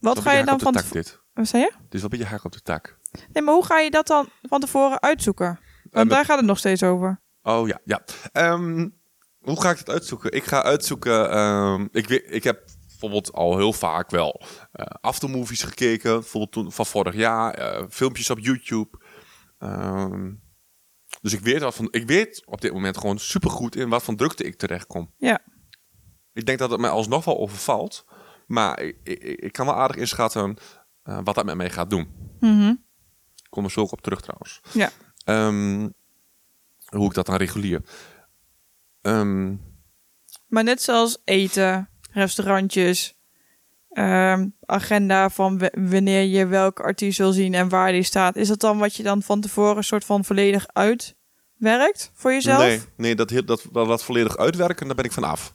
Wat 0.00 0.18
ga 0.20 0.32
je 0.32 0.44
dan 0.44 0.60
van... 0.60 0.72
tak, 0.72 0.92
dit. 0.92 1.20
Wat 1.32 1.46
zei 1.48 1.62
je? 1.62 1.70
Dit 1.70 1.94
is 1.94 2.00
wel 2.00 2.02
een 2.02 2.08
beetje 2.18 2.32
haak 2.32 2.44
op 2.44 2.52
de 2.52 2.60
tak. 2.60 2.98
Nee, 3.32 3.42
maar 3.42 3.54
hoe 3.54 3.64
ga 3.64 3.78
je 3.78 3.90
dat 3.90 4.06
dan 4.06 4.28
van 4.42 4.60
tevoren 4.60 5.02
uitzoeken? 5.02 5.46
Want 5.82 5.94
met- 6.08 6.08
daar 6.08 6.24
gaat 6.24 6.36
het 6.38 6.46
nog 6.46 6.58
steeds 6.58 6.82
over. 6.82 7.20
Oh 7.42 7.68
ja, 7.68 7.80
ja. 7.84 8.04
Ehm, 8.32 8.88
hoe 9.44 9.60
ga 9.60 9.70
ik 9.70 9.78
het 9.78 9.90
uitzoeken? 9.90 10.32
Ik 10.32 10.44
ga 10.44 10.62
uitzoeken. 10.62 11.30
ehm, 11.30 11.86
ik, 11.92 12.08
ik 12.08 12.44
heb 12.44 12.64
bijvoorbeeld 12.88 13.32
al 13.32 13.56
heel 13.56 13.72
vaak 13.72 14.10
wel 14.10 14.42
eh 14.72 14.86
aftermovies 15.00 15.62
gekeken. 15.62 16.12
Bijvoorbeeld 16.12 16.52
toen, 16.52 16.72
van 16.72 16.86
vorig 16.86 17.14
jaar. 17.14 17.54
eh, 17.54 17.84
filmpjes 17.90 18.30
op 18.30 18.38
YouTube. 18.38 18.98
Ehm, 19.58 20.32
dus 21.20 21.32
ik 21.32 21.40
weet, 21.40 21.60
wat 21.60 21.74
van, 21.74 21.88
ik 21.90 22.06
weet 22.06 22.42
op 22.46 22.60
dit 22.60 22.72
moment 22.72 22.96
gewoon 22.98 23.18
supergoed 23.18 23.76
in 23.76 23.88
wat 23.88 24.02
voor 24.02 24.14
drukte 24.16 24.44
ik 24.44 24.56
terecht 24.58 24.86
kom. 24.86 25.10
Ja. 25.16 25.40
Ik 26.32 26.46
denk 26.46 26.58
dat 26.58 26.70
het 26.70 26.80
mij 26.80 26.90
alsnog 26.90 27.24
wel 27.24 27.38
overvalt. 27.38 28.04
Maar 28.46 28.80
ik, 28.80 28.96
ik, 29.02 29.22
ik 29.22 29.52
kan 29.52 29.66
wel 29.66 29.74
aardig 29.74 29.96
inschatten 29.96 30.56
eh, 31.02 31.18
wat 31.24 31.34
dat 31.34 31.44
met 31.44 31.54
mij 31.56 31.70
gaat 31.70 31.90
doen. 31.90 32.36
Mhm. 32.40 32.68
Ik 33.42 33.50
kom 33.50 33.64
er 33.64 33.70
zo 33.70 33.80
ook 33.80 33.92
op 33.92 34.00
terug 34.00 34.20
trouwens. 34.20 34.60
Ja. 34.72 34.90
Ehm, 35.24 35.88
hoe 36.86 37.06
ik 37.08 37.14
dat 37.14 37.26
dan 37.26 37.36
reguleer. 37.36 37.82
Ehm, 39.04 39.54
Maar 40.48 40.64
net 40.64 40.82
zoals 40.82 41.18
eten, 41.24 41.88
restaurantjes, 42.10 43.18
ehm, 43.90 44.48
agenda 44.66 45.30
van 45.30 45.70
wanneer 45.72 46.22
je 46.22 46.46
welke 46.46 46.82
artiest 46.82 47.18
wil 47.18 47.32
zien 47.32 47.54
en 47.54 47.68
waar 47.68 47.92
die 47.92 48.02
staat. 48.02 48.36
Is 48.36 48.48
dat 48.48 48.60
dan 48.60 48.78
wat 48.78 48.96
je 48.96 49.02
dan 49.02 49.22
van 49.22 49.40
tevoren 49.40 49.84
soort 49.84 50.04
van 50.04 50.24
volledig 50.24 50.66
uitwerkt 50.72 52.10
voor 52.14 52.32
jezelf? 52.32 52.58
Nee, 52.58 52.80
nee 52.96 53.14
dat, 53.14 53.28
dat, 53.28 53.46
dat, 53.46 53.86
dat 53.86 54.04
volledig 54.04 54.36
uitwerken, 54.36 54.86
daar 54.86 54.96
ben 54.96 55.04
ik 55.04 55.12
van 55.12 55.24
af. 55.24 55.54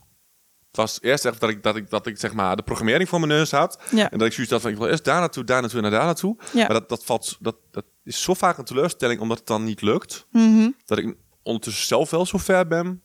Het 0.68 0.78
was 0.78 1.02
eerst 1.02 1.26
echt 1.26 1.40
dat 1.40 1.50
ik, 1.50 1.64
dat 1.64 1.76
ik, 1.76 1.90
dat 1.90 2.08
ik 2.08 2.20
zeg 2.20 2.34
maar 2.34 2.56
de 2.56 2.64
programmering 2.64 3.10
voor 3.10 3.20
mijn 3.20 3.32
neus 3.32 3.52
had. 3.52 3.82
Ja. 3.92 4.12
En 4.12 4.18
dat 4.18 4.28
ik 4.28 4.34
zoiets 4.34 4.52
had 4.52 4.62
van, 4.62 4.72
ik 4.72 4.78
wil 4.78 4.88
eerst 4.88 5.04
daar 5.04 5.20
naartoe, 5.20 5.44
daar 5.44 5.62
naartoe 5.62 5.82
en 5.82 5.92
daar 5.92 6.06
naartoe. 6.06 6.38
Ja. 6.54 6.60
Maar 6.60 6.74
dat, 6.74 6.90
dat, 6.90 7.04
valt, 7.04 7.38
dat, 7.40 7.56
dat 7.72 7.86
is 8.04 8.22
zo 8.22 8.34
vaak 8.34 8.58
een 8.58 8.64
teleurstelling, 8.64 9.22
omdat 9.22 9.38
het 9.38 9.48
dan 9.48 9.64
niet 9.64 9.82
lukt. 9.82 10.28
Mhm. 10.32 10.70
Dat 10.86 10.98
ik 10.98 11.16
ondertussen 11.44 11.86
zelf 11.86 12.10
wel 12.10 12.26
zo 12.26 12.38
ver 12.38 12.68
ben, 12.68 13.04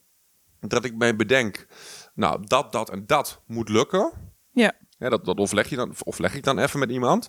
dat 0.67 0.85
ik 0.85 0.95
mij 0.95 1.15
bedenk, 1.15 1.67
nou, 2.13 2.45
dat, 2.47 2.71
dat 2.71 2.89
en 2.89 3.05
dat 3.05 3.41
moet 3.47 3.69
lukken. 3.69 4.11
Ja. 4.51 4.73
Ja, 4.97 5.09
dat, 5.09 5.25
dat 5.25 5.37
overleg, 5.37 5.69
je 5.69 5.75
dan, 5.75 5.95
overleg 6.03 6.35
ik 6.35 6.43
dan 6.43 6.59
even 6.59 6.79
met 6.79 6.89
iemand. 6.89 7.27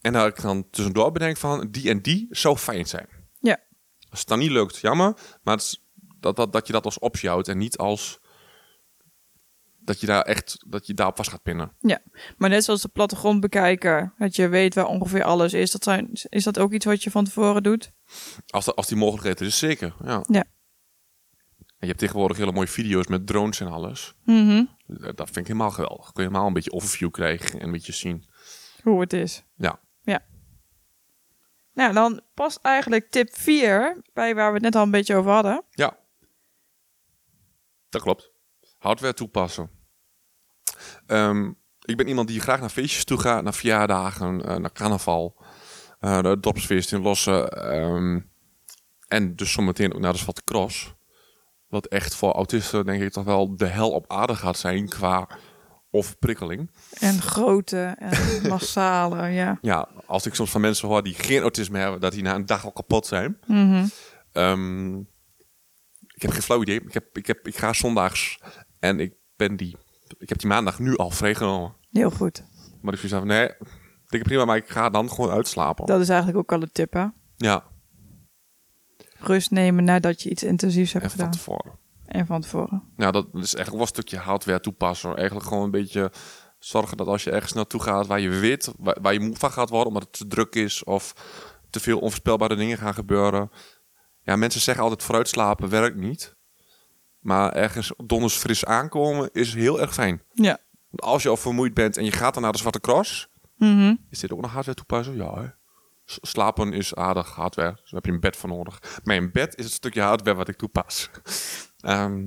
En 0.00 0.12
dat 0.12 0.26
ik 0.26 0.42
dan 0.42 0.70
tussendoor 0.70 1.12
bedenk 1.12 1.36
van, 1.36 1.68
die 1.70 1.90
en 1.90 2.02
die 2.02 2.26
zou 2.30 2.56
fijn 2.56 2.86
zijn. 2.86 3.08
Ja. 3.40 3.58
Als 4.10 4.18
het 4.20 4.28
dan 4.28 4.38
niet 4.38 4.50
lukt, 4.50 4.76
jammer. 4.76 5.16
Maar 5.42 5.54
het 5.54 5.62
is 5.62 5.84
dat, 6.20 6.36
dat, 6.36 6.52
dat 6.52 6.66
je 6.66 6.72
dat 6.72 6.84
als 6.84 6.98
optie 6.98 7.28
houdt 7.28 7.48
en 7.48 7.58
niet 7.58 7.76
als 7.76 8.20
dat 9.86 10.00
je 10.00 10.06
daar 10.06 10.22
echt 10.22 10.64
dat 10.66 10.86
je 10.86 10.94
daarop 10.94 11.16
vast 11.16 11.30
gaat 11.30 11.42
pinnen. 11.42 11.72
Ja, 11.80 12.00
maar 12.36 12.48
net 12.48 12.64
zoals 12.64 12.82
de 12.82 12.88
plattegrond 12.88 13.40
bekijken, 13.40 14.14
dat 14.18 14.36
je 14.36 14.48
weet 14.48 14.74
waar 14.74 14.86
ongeveer 14.86 15.24
alles 15.24 15.52
is, 15.52 15.70
dat 15.70 15.82
zijn, 15.82 16.10
is 16.12 16.44
dat 16.44 16.58
ook 16.58 16.72
iets 16.72 16.84
wat 16.84 17.02
je 17.02 17.10
van 17.10 17.24
tevoren 17.24 17.62
doet? 17.62 17.92
Als, 18.46 18.74
als 18.74 18.86
die 18.86 18.96
mogelijkheid 18.96 19.40
er 19.40 19.46
is, 19.46 19.58
zeker. 19.58 19.94
Ja. 20.04 20.24
Ja. 20.28 20.44
En 21.78 21.82
je 21.82 21.86
hebt 21.86 21.98
tegenwoordig 21.98 22.36
hele 22.36 22.52
mooie 22.52 22.66
video's 22.68 23.06
met 23.06 23.26
drones 23.26 23.60
en 23.60 23.66
alles. 23.66 24.14
Mhm. 24.24 24.64
Dat 24.86 25.24
vind 25.24 25.36
ik 25.36 25.46
helemaal 25.46 25.70
geweldig. 25.70 26.12
Kun 26.12 26.22
je 26.22 26.28
helemaal 26.28 26.46
een 26.46 26.52
beetje 26.52 26.72
overview 26.72 27.10
krijgen 27.10 27.60
en 27.60 27.66
een 27.66 27.72
beetje 27.72 27.92
zien. 27.92 28.24
Hoe 28.82 29.00
het 29.00 29.12
is. 29.12 29.44
Ja. 29.56 29.80
Ja. 30.02 30.24
Nou, 31.72 31.92
dan 31.92 32.20
past 32.34 32.58
eigenlijk 32.62 33.10
tip 33.10 33.34
4 33.36 34.02
bij 34.12 34.34
waar 34.34 34.48
we 34.48 34.54
het 34.54 34.62
net 34.62 34.74
al 34.74 34.82
een 34.82 34.90
beetje 34.90 35.16
over 35.16 35.30
hadden. 35.30 35.64
Ja. 35.70 35.98
Dat 37.88 38.02
klopt. 38.02 38.30
Hardware 38.78 39.14
toepassen. 39.14 39.70
Ehm, 41.06 41.52
ik 41.80 41.96
ben 41.96 42.08
iemand 42.08 42.28
die 42.28 42.40
graag 42.40 42.60
naar 42.60 42.68
feestjes 42.68 43.04
toe 43.04 43.18
gaat, 43.18 43.42
naar 43.42 43.54
verjaardagen, 43.54 44.44
eh, 44.44 44.56
naar 44.56 44.72
carnaval, 44.72 45.36
eh 46.00 46.18
naar 46.18 46.40
dopsfeest 46.40 46.92
in 46.92 47.00
Lossen. 47.02 47.48
ehm, 47.50 48.20
en 49.08 49.36
dus 49.36 49.52
zometeen 49.52 49.94
ook 49.94 50.00
naar 50.00 50.12
de 50.12 50.18
Zwarte 50.18 50.44
Cross. 50.44 50.94
Wat 51.76 51.86
echt 51.86 52.14
voor 52.14 52.32
autisten 52.32 52.84
denk 52.84 53.02
ik 53.02 53.12
toch 53.12 53.24
wel 53.24 53.56
de 53.56 53.66
hel 53.66 53.90
op 53.90 54.12
aarde 54.12 54.34
gaat 54.34 54.58
zijn 54.58 54.88
qua 54.88 55.28
overprikkeling. 55.90 56.70
En 56.92 57.22
grote 57.22 57.94
en 57.98 58.48
massale, 58.48 59.26
ja. 59.26 59.58
Ja, 59.60 59.88
als 60.06 60.26
ik 60.26 60.34
soms 60.34 60.50
van 60.50 60.60
mensen 60.60 60.88
hoor 60.88 61.02
die 61.02 61.14
geen 61.14 61.42
autisme 61.42 61.78
hebben, 61.78 62.00
dat 62.00 62.12
die 62.12 62.22
na 62.22 62.34
een 62.34 62.46
dag 62.46 62.64
al 62.64 62.72
kapot 62.72 63.06
zijn. 63.06 63.38
Mhm. 63.46 63.86
Ehm, 64.32 64.98
ik 66.14 66.22
heb 66.22 66.30
geen 66.30 66.42
flauw 66.42 66.62
idee. 66.62 66.80
Ik, 66.80 66.94
heb, 66.94 67.16
ik, 67.16 67.26
heb, 67.26 67.46
ik 67.46 67.56
ga 67.56 67.72
zondags 67.72 68.40
en 68.78 69.00
ik 69.00 69.14
ben 69.36 69.56
die. 69.56 69.76
Ik 70.18 70.28
heb 70.28 70.38
die 70.38 70.48
maandag 70.48 70.78
nu 70.78 70.96
al 70.96 71.10
vrijgenomen. 71.10 71.76
Heel 71.90 72.10
goed. 72.10 72.44
Maar 72.80 72.94
ik 72.94 72.98
zei 72.98 73.10
van 73.12 73.26
nee, 73.26 73.50
ik 74.08 74.22
prima, 74.22 74.44
maar 74.44 74.56
ik 74.56 74.68
ga 74.68 74.90
dan 74.90 75.10
gewoon 75.10 75.30
uitslapen. 75.30 75.86
Dat 75.86 76.00
is 76.00 76.08
eigenlijk 76.08 76.38
ook 76.38 76.52
al 76.52 76.60
de 76.60 76.72
tip, 76.72 76.92
hè? 76.92 77.06
Ja, 77.36 77.64
Rust 79.18 79.50
nemen 79.50 79.84
nadat 79.84 80.22
je 80.22 80.30
iets 80.30 80.42
intensiefs 80.42 80.92
hebt 80.92 81.04
en 81.04 81.10
van 81.10 81.18
gedaan. 81.18 81.34
tevoren. 81.36 81.78
En 82.06 82.26
van 82.26 82.40
tevoren. 82.40 82.82
Nou, 82.96 83.12
dat 83.12 83.24
is 83.26 83.32
eigenlijk 83.54 83.70
wel 83.70 83.80
een 83.80 83.86
stukje 83.86 84.16
hardware 84.16 84.60
toepassen. 84.60 85.16
Eigenlijk 85.16 85.46
gewoon 85.48 85.64
een 85.64 85.70
beetje 85.70 86.12
zorgen 86.58 86.96
dat 86.96 87.06
als 87.06 87.24
je 87.24 87.30
ergens 87.30 87.52
naartoe 87.52 87.82
gaat 87.82 88.06
waar 88.06 88.20
je 88.20 88.28
weet 88.28 88.72
waar, 88.78 88.96
waar 89.02 89.12
je 89.12 89.20
moe 89.20 89.36
van 89.36 89.50
gaat 89.52 89.68
worden, 89.68 89.88
omdat 89.88 90.02
het 90.02 90.12
te 90.12 90.26
druk 90.26 90.54
is 90.54 90.84
of 90.84 91.14
te 91.70 91.80
veel 91.80 91.98
onvoorspelbare 91.98 92.56
dingen 92.56 92.78
gaan 92.78 92.94
gebeuren. 92.94 93.50
Ja, 94.22 94.36
mensen 94.36 94.60
zeggen 94.60 94.82
altijd 94.82 95.02
vooruitslapen 95.02 95.68
werkt 95.68 95.96
niet. 95.96 96.34
Maar 97.18 97.52
ergens 97.52 97.92
donders 98.04 98.34
fris 98.34 98.64
aankomen 98.64 99.28
is 99.32 99.54
heel 99.54 99.80
erg 99.80 99.94
fijn. 99.94 100.22
Ja. 100.32 100.58
Want 100.90 101.02
als 101.12 101.22
je 101.22 101.28
al 101.28 101.36
vermoeid 101.36 101.74
bent 101.74 101.96
en 101.96 102.04
je 102.04 102.12
gaat 102.12 102.34
dan 102.34 102.42
naar 102.42 102.52
de 102.52 102.58
Zwarte 102.58 102.80
Cross, 102.80 103.28
Mhm. 103.56 103.94
is 104.10 104.18
dit 104.20 104.32
ook 104.32 104.40
nog 104.40 104.52
hardware 104.52 104.76
toepassen? 104.76 105.16
Ja, 105.16 105.34
hè? 105.40 105.46
Slapen 106.06 106.72
is 106.72 106.94
aardig 106.94 107.30
hardware, 107.30 107.70
dus 107.70 107.80
daar 107.90 108.00
heb 108.00 108.04
je 108.04 108.12
een 108.12 108.20
bed 108.20 108.36
voor 108.36 108.48
nodig. 108.48 109.00
Mijn 109.04 109.32
bed 109.32 109.56
is 109.56 109.64
het 109.64 109.74
stukje 109.74 110.00
hardware 110.00 110.36
wat 110.36 110.48
ik 110.48 110.56
toepas. 110.56 111.10
Ehm, 111.80 112.26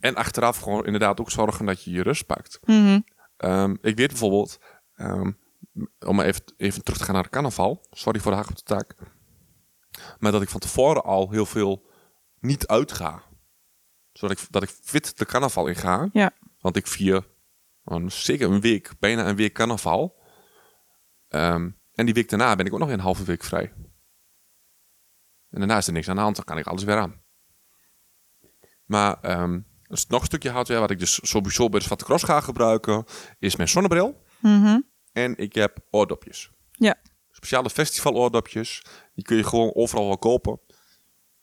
en 0.00 0.14
achteraf 0.14 0.58
gewoon 0.58 0.84
inderdaad 0.84 1.20
ook 1.20 1.30
zorgen 1.30 1.66
dat 1.66 1.84
je 1.84 1.90
je 1.90 2.02
rust 2.02 2.26
pakt. 2.26 2.60
Mhm. 2.64 3.00
Ehm, 3.36 3.70
ik 3.70 3.96
weet 3.96 4.08
bijvoorbeeld, 4.08 4.58
ehm, 4.94 5.32
om 5.98 6.16
maar 6.16 6.26
even, 6.26 6.42
even 6.56 6.84
terug 6.84 6.98
te 6.98 7.04
gaan 7.04 7.14
naar 7.14 7.22
de 7.22 7.28
carnaval. 7.28 7.86
Sorry 7.90 8.20
voor 8.20 8.30
de 8.30 8.36
haak 8.36 8.48
op 8.48 8.56
de 8.56 8.62
taak. 8.62 8.94
Maar 10.18 10.32
dat 10.32 10.42
ik 10.42 10.48
van 10.48 10.60
tevoren 10.60 11.04
al 11.04 11.30
heel 11.30 11.46
veel 11.46 11.86
niet 12.40 12.66
uitga. 12.66 13.22
Zodat 14.12 14.38
ik, 14.38 14.46
dat 14.50 14.62
ik 14.62 14.68
fit 14.82 15.18
de 15.18 15.24
carnaval 15.24 15.66
in 15.66 15.74
ga. 15.74 16.08
Ja. 16.12 16.30
Want 16.58 16.76
ik 16.76 16.86
vier 16.86 17.28
een, 17.84 18.10
zeker 18.10 18.50
een 18.50 18.60
week, 18.60 18.90
bijna 18.98 19.26
een 19.28 19.36
week 19.36 19.52
carnaval. 19.52 20.18
En 21.94 22.04
die 22.04 22.14
week 22.14 22.28
daarna 22.28 22.56
ben 22.56 22.66
ik 22.66 22.72
ook 22.72 22.78
nog 22.78 22.90
een 22.90 23.00
halve 23.00 23.24
week 23.24 23.44
vrij. 23.44 23.72
En 25.50 25.58
daarna 25.58 25.76
is 25.76 25.86
er 25.86 25.92
niks 25.92 26.08
aan 26.08 26.16
de 26.16 26.22
hand, 26.22 26.36
dan 26.36 26.44
kan 26.44 26.58
ik 26.58 26.66
alles 26.66 26.84
weer 26.84 26.98
aan. 26.98 27.22
Maar 28.84 29.20
ehm, 29.20 29.52
een 29.52 29.64
nog 30.08 30.20
een 30.20 30.26
stukje 30.26 30.50
hardware 30.50 30.80
wat 30.80 30.90
ik 30.90 30.98
dus 30.98 31.20
sowieso 31.22 31.68
bij 31.68 31.78
de 31.78 31.84
Zwarte 31.84 32.04
Cross 32.04 32.24
ga 32.24 32.40
gebruiken, 32.40 33.04
is 33.38 33.56
mijn 33.56 33.68
zonnebril. 33.68 34.22
Mhm. 34.40 34.80
En 35.12 35.36
ik 35.36 35.54
heb 35.54 35.78
oordopjes. 35.90 36.50
Ja. 36.70 36.94
Speciale 37.30 37.70
festival 37.70 38.14
oordopjes. 38.14 38.84
Die 39.14 39.24
kun 39.24 39.36
je 39.36 39.44
gewoon 39.44 39.74
overal 39.74 40.06
wel 40.06 40.18
kopen. 40.18 40.60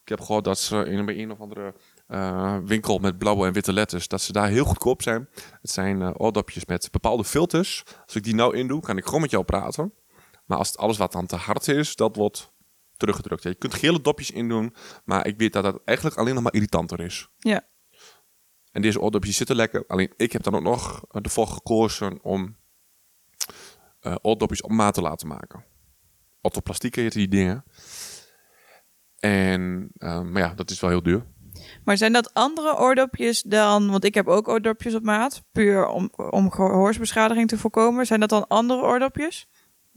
Ik 0.02 0.08
heb 0.08 0.20
gehoord 0.20 0.44
dat 0.44 0.58
ze 0.58 0.84
in 0.84 1.04
bij 1.04 1.18
een 1.18 1.30
of 1.30 1.40
andere 1.40 1.74
eh, 2.06 2.58
winkel 2.64 2.98
met 2.98 3.18
blauwe 3.18 3.46
en 3.46 3.52
witte 3.52 3.72
letters, 3.72 4.08
dat 4.08 4.20
ze 4.20 4.32
daar 4.32 4.48
heel 4.48 4.64
goedkoop 4.64 5.02
zijn. 5.02 5.28
Het 5.60 5.70
zijn 5.70 6.02
eh, 6.02 6.10
oordopjes 6.16 6.64
met 6.64 6.88
bepaalde 6.90 7.24
filters. 7.24 7.84
Als 8.04 8.14
ik 8.14 8.22
die 8.22 8.34
nou 8.34 8.56
indoe, 8.56 8.80
kan 8.80 8.96
ik 8.96 9.04
gewoon 9.04 9.20
met 9.20 9.30
jou 9.30 9.44
praten. 9.44 9.92
Maar 10.48 10.58
als 10.58 10.68
het 10.68 10.76
alles 10.76 10.96
wat 10.96 11.12
dan 11.12 11.26
te 11.26 11.36
hard 11.36 11.68
is, 11.68 11.96
dat 11.96 12.16
wordt 12.16 12.52
teruggedrukt. 12.96 13.42
Je 13.42 13.54
kunt 13.54 13.74
gele 13.74 14.00
dopjes 14.00 14.30
indoen, 14.30 14.74
maar 15.04 15.26
ik 15.26 15.38
weet 15.38 15.52
dat 15.52 15.62
dat 15.62 15.80
eigenlijk 15.84 16.18
alleen 16.18 16.34
nog 16.34 16.42
maar 16.42 16.54
irritanter 16.54 17.00
is. 17.00 17.28
Ja. 17.36 17.68
En 18.72 18.82
deze 18.82 19.00
oordopjes 19.00 19.36
zitten 19.36 19.56
lekker. 19.56 19.84
Alleen 19.86 20.12
ik 20.16 20.32
heb 20.32 20.42
dan 20.42 20.54
ook 20.54 20.62
nog 20.62 21.04
ervoor 21.10 21.46
gekozen 21.46 22.22
om 22.22 22.56
eh 24.00 24.14
oordopjes 24.22 24.62
op 24.62 24.70
maat 24.70 24.94
te 24.94 25.02
laten 25.02 25.28
maken. 25.28 25.64
Orthoplastiek 26.40 26.94
heet 26.94 27.12
die 27.12 27.28
dingen. 27.28 27.64
En, 29.18 29.90
eh, 29.96 30.20
maar 30.20 30.42
ja, 30.42 30.54
dat 30.54 30.70
is 30.70 30.80
wel 30.80 30.90
heel 30.90 31.02
duur. 31.02 31.26
Maar 31.84 31.96
zijn 31.96 32.12
dat 32.12 32.34
andere 32.34 32.78
oordopjes 32.78 33.42
dan... 33.42 33.90
Want 33.90 34.04
ik 34.04 34.14
heb 34.14 34.26
ook 34.26 34.48
oordopjes 34.48 34.94
op 34.94 35.02
maat. 35.02 35.42
Puur 35.52 35.86
om, 35.86 36.10
om 36.16 36.50
gehoorsbeschadiging 36.50 37.48
te 37.48 37.58
voorkomen. 37.58 38.06
Zijn 38.06 38.20
dat 38.20 38.28
dan 38.28 38.46
andere 38.46 38.82
oordopjes? 38.82 39.48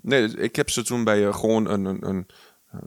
Nee, 0.02 0.38
ik 0.38 0.56
heb 0.56 0.70
ze 0.70 0.84
toen 0.84 1.04
bij 1.04 1.28
eh, 1.28 1.34
gewoon 1.34 1.70
een, 1.70 1.86
een, 1.86 2.08
een, 2.08 2.28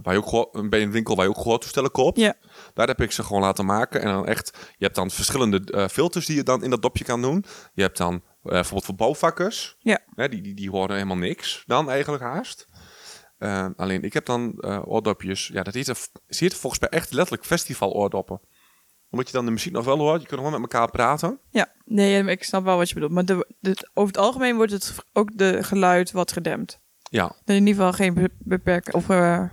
waar 0.03 0.15
je 0.15 0.25
ook 0.25 0.71
bij 0.71 0.83
een 0.83 0.91
winkel 0.91 1.17
waar 1.17 1.25
je 1.25 1.31
ook 1.31 1.43
gehoortoestellen 1.43 1.91
koopt. 1.91 2.19
Ja. 2.19 2.35
Daar 2.75 2.87
heb 2.87 3.01
ik 3.01 3.13
ze 3.13 3.23
gewoon 3.23 3.43
laten 3.43 3.67
maken. 3.67 4.01
En 4.01 4.07
dan 4.07 4.27
echt, 4.27 4.75
je 4.77 4.85
hebt 4.85 4.97
dan 4.97 5.11
verschillende 5.11 5.73
eh, 5.73 5.89
filters 5.89 6.27
die 6.27 6.37
je 6.37 6.43
dan 6.43 6.63
in 6.63 6.71
dat 6.71 6.83
dopje 6.83 7.05
kan 7.05 7.23
doen. 7.23 7.45
Je 7.75 7.83
hebt 7.83 7.97
dan 7.97 8.15
eh, 8.15 8.23
bijvoorbeeld 8.43 8.85
voor 8.85 8.95
bouwvakkers. 8.95 9.77
Ja. 9.79 9.99
Hè, 10.15 10.29
die, 10.29 10.43
die, 10.43 10.55
die 10.55 10.71
horen 10.71 10.95
helemaal 10.95 11.17
niks 11.17 11.63
dan 11.67 11.91
eigenlijk 11.91 12.23
haast. 12.23 12.69
Alleen 13.77 14.03
ik 14.03 14.13
heb 14.13 14.27
dan 14.27 14.65
oordopjes. 14.65 15.47
Ja, 15.47 15.63
dat 15.63 15.75
heet, 15.75 15.87
ze 16.29 16.45
heet 16.45 16.55
volgens 16.55 16.81
mij 16.81 16.91
echt 16.91 17.13
letterlijk 17.13 17.47
festival 17.47 17.93
oordoppen. 17.93 18.41
Omdat 19.11 19.27
je 19.27 19.33
dan 19.33 19.45
de 19.45 19.51
muziek 19.51 19.73
nog 19.73 19.85
wel 19.85 19.99
hoort. 19.99 20.21
Je 20.21 20.27
kunt 20.27 20.41
nog 20.41 20.51
wel 20.51 20.61
met 20.61 20.73
elkaar 20.73 20.91
praten. 20.91 21.41
Ja, 21.51 21.73
nee, 21.85 22.25
ik 22.25 22.45
snap 22.45 22.65
wel 22.65 22.77
wat 22.77 22.89
je 22.89 22.95
bedoelt. 22.95 23.13
Maar 23.13 23.25
de, 23.25 23.55
de, 23.61 23.91
over 23.95 24.15
het 24.15 24.23
algemeen 24.23 24.57
wordt 24.57 24.73
het 24.73 24.95
ook 25.13 25.31
de 25.39 25.63
geluid 25.63 26.13
wat 26.13 26.33
gedempt. 26.33 26.81
Ja, 27.15 27.33
in 27.45 27.55
ieder 27.55 27.75
geval 27.75 27.93
geen 27.93 28.15
be- 28.15 28.31
beperking 28.39 28.95
of 28.95 29.09
eh, 29.09 29.49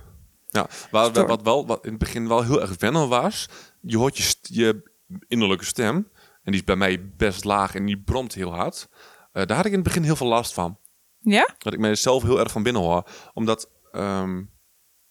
ja. 0.48 0.66
Stoor. 0.70 1.26
wat 1.26 1.42
wel 1.42 1.66
wat 1.66 1.84
in 1.84 1.90
het 1.90 1.98
begin 1.98 2.28
wel 2.28 2.42
heel 2.42 2.60
erg 2.60 2.78
wennen 2.78 3.08
was, 3.08 3.48
je 3.80 3.96
hoort 3.98 4.16
je, 4.18 4.34
je 4.42 4.90
innerlijke 5.28 5.64
stem. 5.64 5.94
En 6.42 6.52
die 6.52 6.54
is 6.54 6.64
bij 6.64 6.76
mij 6.76 7.10
best 7.16 7.44
laag 7.44 7.74
en 7.74 7.84
die 7.86 7.98
bromt 7.98 8.34
heel 8.34 8.54
hard. 8.54 8.88
Eh, 9.32 9.46
daar 9.46 9.56
had 9.56 9.64
ik 9.66 9.70
in 9.72 9.78
het 9.78 9.86
begin 9.86 10.02
heel 10.02 10.16
veel 10.16 10.26
last 10.26 10.52
van. 10.52 10.78
ja? 11.18 11.54
Dat 11.58 11.72
ik 11.72 11.78
mezelf 11.78 12.22
heel 12.22 12.38
erg 12.38 12.50
van 12.52 12.62
binnen 12.62 12.82
hoor. 12.82 13.08
Omdat, 13.34 13.70
ehm, 13.92 14.42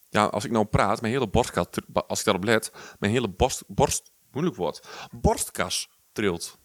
ja, 0.10 0.26
als 0.26 0.46
ik 0.46 0.52
nou 0.52 0.66
praat, 0.66 1.02
mijn 1.02 1.14
hele 1.14 1.28
borstkas, 1.30 1.66
als 2.08 2.20
ik 2.20 2.26
daarop 2.26 2.44
let, 2.44 2.72
mijn 3.00 3.12
hele 3.12 3.30
borst, 3.30 3.64
borst 3.68 4.12
moeilijk 4.32 4.56
wordt, 4.58 4.88
borstkas 5.12 5.90
trilt. 6.12 6.60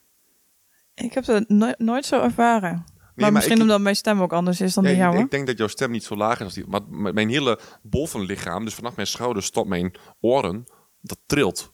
Ik 0.94 1.12
heb 1.12 1.24
dat 1.24 1.48
no- 1.48 1.74
nooit 1.78 2.06
zo 2.06 2.20
ervaren. 2.22 2.84
Maar, 3.22 3.32
misschien 3.32 3.56
ik- 3.56 3.62
omdat 3.62 3.80
mijn 3.80 3.96
stem 3.96 4.20
ook 4.22 4.32
anders 4.32 4.60
is 4.60 4.74
dan 4.74 4.84
Ja, 4.84 4.90
die 4.90 4.98
jouwe. 4.98 5.18
ik 5.18 5.30
denk 5.30 5.46
dat 5.46 5.58
jouw 5.58 5.66
stem 5.66 5.90
niet 5.90 6.04
zo 6.04 6.16
laag 6.16 6.38
is 6.38 6.44
als 6.44 6.54
die. 6.54 6.66
Maar 6.66 6.80
mijn 6.88 7.28
hele 7.28 7.58
bovenlichaam, 7.82 8.64
dus 8.64 8.74
vanaf 8.74 8.96
mijn 8.96 9.06
schouders 9.08 9.50
tot 9.50 9.66
mijn 9.66 9.94
oren, 10.20 10.64
dat 11.00 11.18
trilt. 11.26 11.72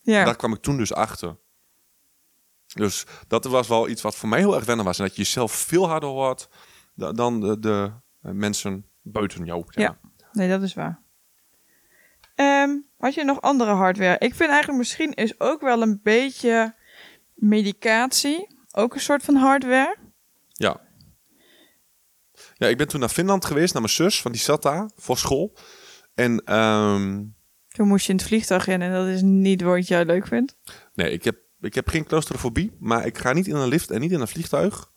ja. 0.00 0.24
Daar 0.24 0.36
kwam 0.36 0.52
ik 0.52 0.60
toen 0.60 0.76
dus 0.76 0.92
achter. 0.94 1.36
Dus 2.74 3.04
dat 3.28 3.44
was 3.44 3.68
wel 3.68 3.88
iets 3.88 4.02
wat 4.02 4.14
voor 4.16 4.28
mij 4.28 4.38
heel 4.38 4.54
erg 4.54 4.64
wennen 4.64 4.84
was. 4.84 4.98
En 4.98 5.04
dat 5.04 5.16
je 5.16 5.22
jezelf 5.22 5.52
veel 5.52 5.88
harder 5.88 6.08
hoort 6.08 6.48
da- 6.94 7.12
dan 7.12 7.40
de, 7.40 7.58
de 7.58 7.92
eh, 8.22 8.32
mensen 8.32 8.86
buiten 9.02 9.44
jou. 9.44 9.64
Ja. 9.66 9.98
Nee, 10.32 10.48
dat 10.48 10.62
is 10.62 10.74
waar. 10.74 11.02
Ehm, 12.34 12.70
had 12.98 13.14
je 13.14 13.24
nog 13.24 13.40
andere 13.40 13.70
hardware? 13.72 14.18
Ik 14.18 14.34
vind 14.34 14.50
eigenlijk 14.50 14.78
misschien 14.78 15.12
is 15.12 15.40
ook 15.40 15.60
wel 15.60 15.82
een 15.82 16.00
beetje 16.02 16.74
medicatie 17.34 18.46
ook 18.72 18.94
een 18.94 19.00
soort 19.00 19.22
van 19.22 19.34
hardware. 19.34 19.96
Ja. 20.52 20.80
Ja, 22.54 22.66
ik 22.66 22.76
ben 22.76 22.88
toen 22.88 23.00
naar 23.00 23.08
Finland 23.08 23.44
geweest, 23.44 23.72
naar 23.72 23.82
mijn 23.82 23.94
zus, 23.94 24.22
want 24.22 24.34
die 24.34 24.44
zat 24.44 24.62
daar 24.62 24.90
voor 24.96 25.18
school. 25.18 25.56
En 26.14 26.44
ehm, 26.44 27.24
Toen 27.68 27.88
moest 27.88 28.06
je 28.06 28.12
in 28.12 28.18
het 28.18 28.26
vliegtuig 28.26 28.66
in 28.66 28.82
en 28.82 28.92
dat 28.92 29.06
is 29.06 29.22
niet 29.22 29.62
wat 29.62 29.88
jij 29.88 30.04
leuk 30.04 30.26
vindt. 30.26 30.56
nee, 30.94 31.10
ik 31.10 31.24
heb, 31.24 31.36
ik 31.60 31.74
heb 31.74 31.88
geen 31.88 32.04
claustrofobie, 32.06 32.76
maar 32.78 33.06
ik 33.06 33.18
ga 33.18 33.32
niet 33.32 33.46
in 33.46 33.54
een 33.54 33.68
lift 33.68 33.90
en 33.90 34.00
niet 34.00 34.12
in 34.12 34.20
een 34.20 34.28
vliegtuig. 34.28 34.90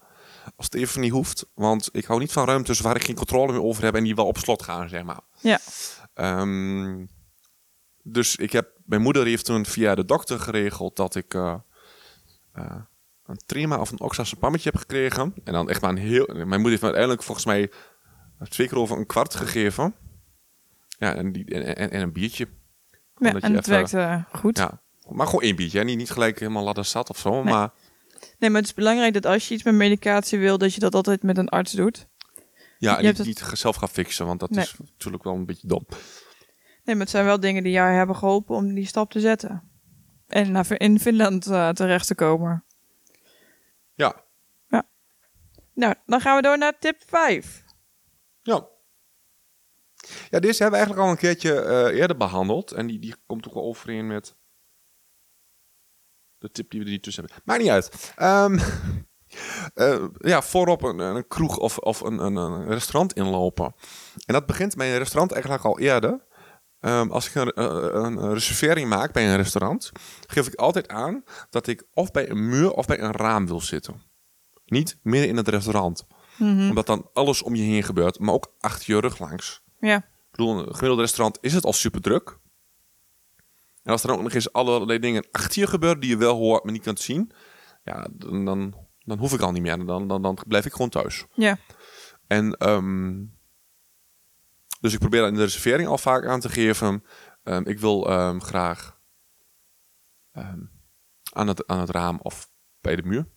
Als 0.56 0.66
het 0.66 0.76
even 0.76 1.02
niet 1.02 1.12
hoeft, 1.12 1.46
want 1.54 1.90
ik 1.92 2.06
hou 2.06 2.20
niet 2.20 2.32
van 2.32 2.46
ruimtes 2.46 2.80
waar 2.80 2.96
ik 2.96 3.04
geen 3.04 3.16
controle 3.16 3.52
meer 3.52 3.64
over 3.64 3.84
heb 3.84 3.96
en 3.96 4.04
die 4.04 4.16
wel 4.16 4.26
op 4.26 4.38
slot 4.38 4.64
gaan, 4.64 4.90
zeg 4.90 5.04
maar. 5.04 5.22
Ja. 5.40 5.60
Ehm, 6.14 7.06
dus 8.04 8.36
ik 8.36 8.52
heb, 8.52 8.72
mijn 8.86 9.02
moeder 9.02 9.26
heeft 9.26 9.46
toen 9.46 9.66
via 9.66 9.96
de 9.96 10.06
dokter 10.06 10.40
geregeld 10.40 10.96
dat 10.96 11.16
ik 11.16 11.34
eh, 11.34 11.56
eh, 12.54 12.76
een 13.26 13.40
trima 13.46 13.80
of 13.80 13.92
een 13.92 14.00
oxazepammetje 14.00 14.70
heb 14.70 14.80
gekregen. 14.80 15.34
En 15.44 15.54
dan 15.54 15.70
echt 15.70 15.82
maar 15.82 15.90
een 15.90 15.98
heel... 15.98 16.26
Mijn 16.34 16.48
moeder 16.50 16.70
heeft 16.70 16.82
me 16.82 16.88
uiteindelijk 16.88 17.24
volgens 17.24 17.46
mij 17.46 17.72
twee 18.50 18.68
keer 18.68 18.78
over 18.78 18.98
een 18.98 19.06
kwart 19.06 19.36
gegeven. 19.36 19.96
Ja, 20.98 21.16
en, 21.16 21.32
die, 21.32 21.46
en, 21.46 21.76
en, 21.76 21.92
en 21.92 22.02
een 22.02 22.12
biertje. 22.12 22.48
Ja, 23.18 23.30
je 23.30 23.40
en 23.40 23.54
het 23.56 23.68
even- 23.68 23.70
werkte 23.98 24.26
goed. 24.38 24.58
Ja, 24.58 24.82
maar 25.10 25.26
gewoon 25.26 25.42
één 25.42 25.56
biertje. 25.56 25.78
Hè? 25.80 25.84
Niet, 25.84 25.98
niet 25.98 26.12
gelijk 26.12 26.40
helemaal 26.40 26.64
ladder 26.64 26.86
zat 26.86 27.10
of 27.10 27.18
zo. 27.18 27.30
Nee. 27.44 27.54
Maar 27.54 27.72
Nee, 28.40 28.50
maar 28.50 28.60
het 28.60 28.70
is 28.70 28.76
belangrijk 28.76 29.14
dat 29.14 29.26
als 29.26 29.48
je 29.48 29.54
iets 29.54 29.64
met 29.64 29.74
medicatie 29.74 30.40
wil, 30.40 30.58
dat 30.58 30.74
je 30.74 30.80
dat 30.80 30.96
altijd 30.96 31.24
met 31.24 31.38
een 31.38 31.50
arts 31.50 31.72
doet. 31.72 32.08
ja, 32.78 32.92
Je 32.92 32.98
en 32.98 33.06
hebt 33.06 33.18
niet, 33.18 33.18
het- 33.40 33.50
niet 33.50 33.58
zelf 33.60 33.76
gaan 33.76 33.90
fixen. 33.90 34.26
Want 34.26 34.40
dat 34.40 34.50
Nee. 34.50 34.64
is 34.64 34.76
natuurlijk 34.80 35.24
wel 35.24 35.34
een 35.34 35.46
beetje 35.46 35.68
dom. 35.68 35.86
Nee, 36.84 36.96
maar 36.96 37.00
het 37.06 37.10
zijn 37.10 37.26
wel 37.26 37.40
dingen 37.40 37.64
die 37.64 37.72
jou 37.72 37.94
hebben 37.94 38.16
geholpen 38.16 38.56
om 38.56 38.74
die 38.74 38.86
stap 38.86 39.12
te 39.12 39.20
zetten. 39.20 39.64
En 40.28 40.52
naar, 40.52 40.66
in 40.80 41.00
Finland 41.00 41.48
eh, 41.48 41.70
terecht 41.70 42.08
te 42.08 42.16
komen. 42.16 42.64
Ja, 43.96 44.24
Nou, 45.74 45.96
dan 46.06 46.22
gaan 46.22 46.36
we 46.36 46.42
door 46.42 46.58
naar 46.58 46.80
tip 46.80 47.02
5. 47.06 47.64
Ja. 48.42 48.68
Ja, 50.30 50.40
deze 50.40 50.64
hebben 50.64 50.80
we 50.80 50.86
eigenlijk 50.86 51.00
al 51.00 51.10
een 51.10 51.18
keertje 51.18 51.62
eh, 51.62 52.00
eerder 52.00 52.18
behandeld. 52.18 52.72
En 52.72 52.88
die, 52.88 53.00
die 53.00 53.16
komt 53.26 53.48
ook 53.48 53.54
wel 53.54 53.64
overeen 53.64 54.08
met 54.08 54.36
de 56.38 56.52
tip 56.52 56.70
die 56.72 56.80
we 56.80 56.86
er 56.86 56.92
niet 56.92 57.04
tussen 57.04 57.24
hebben. 57.24 57.42
Maakt 57.46 57.62
niet 57.62 57.70
uit. 57.70 58.14
Ehm, 58.16 58.60
eh, 59.84 60.08
ja, 60.18 60.42
voorop 60.42 60.84
een, 60.84 61.00
een 61.00 61.28
kroeg 61.28 61.58
of, 61.58 61.78
of 61.78 62.02
een, 62.02 62.20
een, 62.20 62.36
een 62.36 62.68
restaurant 62.68 63.14
inlopen. 63.14 63.76
En 64.26 64.34
dat 64.34 64.46
begint 64.46 64.76
bij 64.76 64.92
een 64.92 64.98
restaurant 64.98 65.32
eigenlijk 65.32 65.64
al 65.64 65.80
eerder. 65.80 66.25
Ehm, 66.86 67.10
als 67.10 67.28
ik 67.28 67.36
een, 67.36 67.52
eh, 67.52 67.90
een 67.92 68.34
reservering 68.34 68.90
maak 68.90 69.14
bij 69.14 69.30
een 69.30 69.36
restaurant, 69.36 69.92
geef 70.28 70.48
ik 70.48 70.56
altijd 70.56 70.88
aan 70.88 71.24
dat 71.50 71.68
ik 71.68 71.84
of 71.94 72.12
bij 72.12 72.30
een 72.30 72.50
muur 72.50 72.72
of 72.72 72.86
bij 72.86 73.00
een 73.00 73.12
raam 73.12 73.48
wil 73.48 73.62
zitten. 73.62 74.02
Niet 74.66 74.98
midden 75.02 75.30
in 75.30 75.38
het 75.38 75.48
restaurant 75.48 76.06
omdat 76.40 76.86
dan 76.86 77.10
alles 77.14 77.42
om 77.42 77.56
je 77.56 77.62
heen 77.62 77.84
gebeurt, 77.84 78.20
maar 78.20 78.34
ook 78.34 78.54
achter 78.60 78.94
je 78.94 79.00
rug 79.00 79.20
langs. 79.20 79.62
Ja. 79.80 79.98
Ik 79.98 80.32
bedoel, 80.32 80.58
een 80.58 80.64
gemiddelde 80.66 81.02
restaurant 81.02 81.38
is 81.42 81.54
het 81.54 81.66
al 81.66 81.74
super 81.74 82.02
druk. 82.02 82.40
En 83.84 83.92
als 83.92 84.02
er 84.02 84.08
dan 84.08 84.18
ook 84.18 84.24
nog 84.24 84.34
eens 84.34 84.54
allerlei 84.54 85.00
dingen 85.00 85.26
achter 85.32 85.62
je 85.62 85.68
gebeuren 85.68 86.00
die 86.00 86.10
je 86.10 86.18
wel 86.18 86.36
hoort, 86.36 86.64
maar 86.64 86.74
niet 86.74 86.84
kunt 86.84 87.00
zien, 87.00 87.32
ja, 87.84 88.08
dan, 88.12 88.46
dan, 88.46 88.76
dan 89.00 89.18
hoef 89.18 89.34
ik 89.34 89.42
al 89.42 89.52
niet 89.52 89.62
meer. 89.62 89.86
Dan, 89.86 90.08
dan, 90.08 90.22
dan 90.22 90.38
blijf 90.48 90.66
ik 90.66 90.72
gewoon 90.72 90.90
thuis. 90.90 91.26
Ja. 91.34 91.58
En 92.28 92.54
ehm, 92.54 93.24
dus 94.86 94.94
ik 94.94 95.00
probeer 95.00 95.20
dat 95.22 95.30
in 95.30 95.36
de 95.36 95.44
reservering 95.44 95.88
al 95.90 95.98
vaak 95.98 96.26
aan 96.26 96.40
te 96.40 96.50
geven. 96.50 97.04
ehm, 97.44 97.62
ik 97.66 97.80
wil 97.80 98.10
ehm, 98.10 98.40
graag 98.40 99.00
ehm, 100.32 100.60
aan, 101.34 101.48
het, 101.48 101.68
aan 101.68 101.80
het 101.80 101.90
raam 101.90 102.20
of 102.22 102.50
bij 102.82 102.96
de 102.96 103.04
muur. 103.04 103.28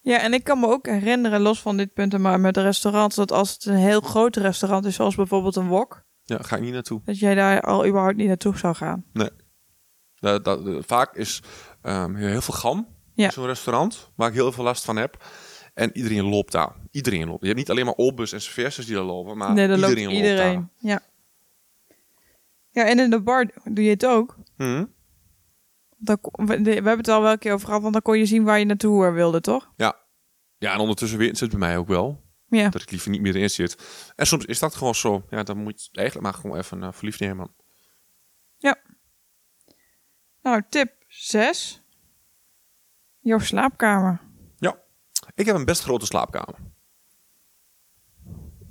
Ja, 0.00 0.18
en 0.18 0.32
ik 0.34 0.44
kan 0.44 0.60
me 0.60 0.66
ook 0.66 0.86
herinneren, 0.86 1.40
los 1.40 1.60
van 1.60 1.76
dit 1.76 1.92
punt, 1.92 2.18
maar 2.18 2.40
met 2.40 2.56
restaurants, 2.56 3.16
dat 3.16 3.32
als 3.32 3.52
het 3.52 3.64
een 3.64 3.74
heel 3.76 4.00
groot 4.00 4.36
restaurant 4.36 4.84
is, 4.84 4.94
zoals 4.94 5.14
bijvoorbeeld 5.14 5.56
een 5.56 5.68
wok, 5.68 6.02
Ja, 6.22 6.38
ga 6.42 6.56
ik 6.56 6.62
niet 6.62 6.72
naartoe. 6.72 7.00
dat 7.04 7.18
jij 7.18 7.34
daar 7.34 7.60
al 7.60 7.86
überhaupt 7.86 8.16
niet 8.16 8.26
naartoe 8.26 8.58
zou 8.58 8.74
gaan. 8.74 9.04
Dat, 10.14 10.44
dat, 10.44 10.60
vaak 10.86 11.14
is 11.16 11.42
heel 12.14 12.40
veel 12.40 12.54
gam 12.54 12.88
Ja. 13.14 13.24
in 13.24 13.32
zo'n 13.32 13.46
restaurant, 13.46 14.10
waar 14.16 14.28
ik 14.28 14.34
heel 14.34 14.52
veel 14.52 14.64
last 14.64 14.84
van 14.84 14.96
heb. 14.96 15.24
En 15.74 15.96
iedereen 15.96 16.24
loopt 16.24 16.52
daar. 16.52 16.72
Iedereen 16.90 17.26
loopt. 17.26 17.40
Je 17.40 17.46
hebt 17.46 17.58
niet 17.58 17.70
alleen 17.70 17.84
maar 17.84 17.96
obus 17.96 18.32
en 18.32 18.40
serveersters 18.40 18.86
die 18.86 18.96
er 18.96 19.02
lopen, 19.02 19.36
maar 19.36 19.52
nee, 19.52 19.68
iedereen 19.68 20.04
loopt 20.04 20.16
iedereen. 20.16 20.54
loopt 20.54 20.68
ja. 20.78 21.00
Ja, 22.70 22.84
en 22.84 22.98
in 22.98 23.10
de 23.10 23.20
bar 23.20 23.50
doe 23.64 23.84
je 23.84 23.90
het 23.90 24.06
ook. 24.06 24.36
daar. 24.56 24.68
Mhm. 24.68 24.84
Dan, 25.96 26.18
we, 26.36 26.70
hebben 26.70 26.96
het 26.96 27.08
al 27.08 27.22
wel 27.22 27.32
een 27.32 27.38
keer 27.38 27.52
over 27.52 27.66
gehad, 27.66 27.80
want 27.80 27.92
dan 27.92 28.02
kon 28.02 28.18
je 28.18 28.26
zien 28.26 28.44
waar 28.44 28.58
je 28.58 28.64
naartoe 28.64 29.06
eh, 29.06 29.12
wilde, 29.12 29.40
toch? 29.40 29.72
Ja. 29.76 30.00
Ja, 30.58 30.72
en 30.72 30.78
ondertussen 30.78 31.18
weet 31.18 31.40
het 31.40 31.50
bij 31.50 31.58
mij 31.58 31.78
ook 31.78 31.88
wel. 31.88 32.20
Ja. 32.48 32.68
Dat 32.68 32.82
ik 32.82 32.90
liever 32.90 33.10
niet 33.10 33.20
meer 33.20 33.34
erin 33.36 33.50
zit. 33.50 33.76
En 34.16 34.26
soms 34.26 34.44
is 34.44 34.58
dat 34.58 34.74
gewoon 34.74 34.94
zo. 34.94 35.24
Ja, 35.30 35.42
dan 35.42 35.58
moet 35.58 35.84
je 35.84 35.88
eigenlijk 35.92 36.26
maar 36.26 36.40
gewoon 36.40 36.58
even 36.58 36.82
uh, 36.82 36.92
verliefd 36.92 37.20
nemen. 37.20 37.54
Nou, 40.42 40.62
tip 40.68 40.92
6. 41.08 41.82
Jouw 43.20 43.38
slaapkamer. 43.38 44.20
Ik 45.42 45.48
heb 45.48 45.56
een 45.56 45.64
best 45.64 45.82
grote 45.82 46.06
slaapkamer. 46.06 46.54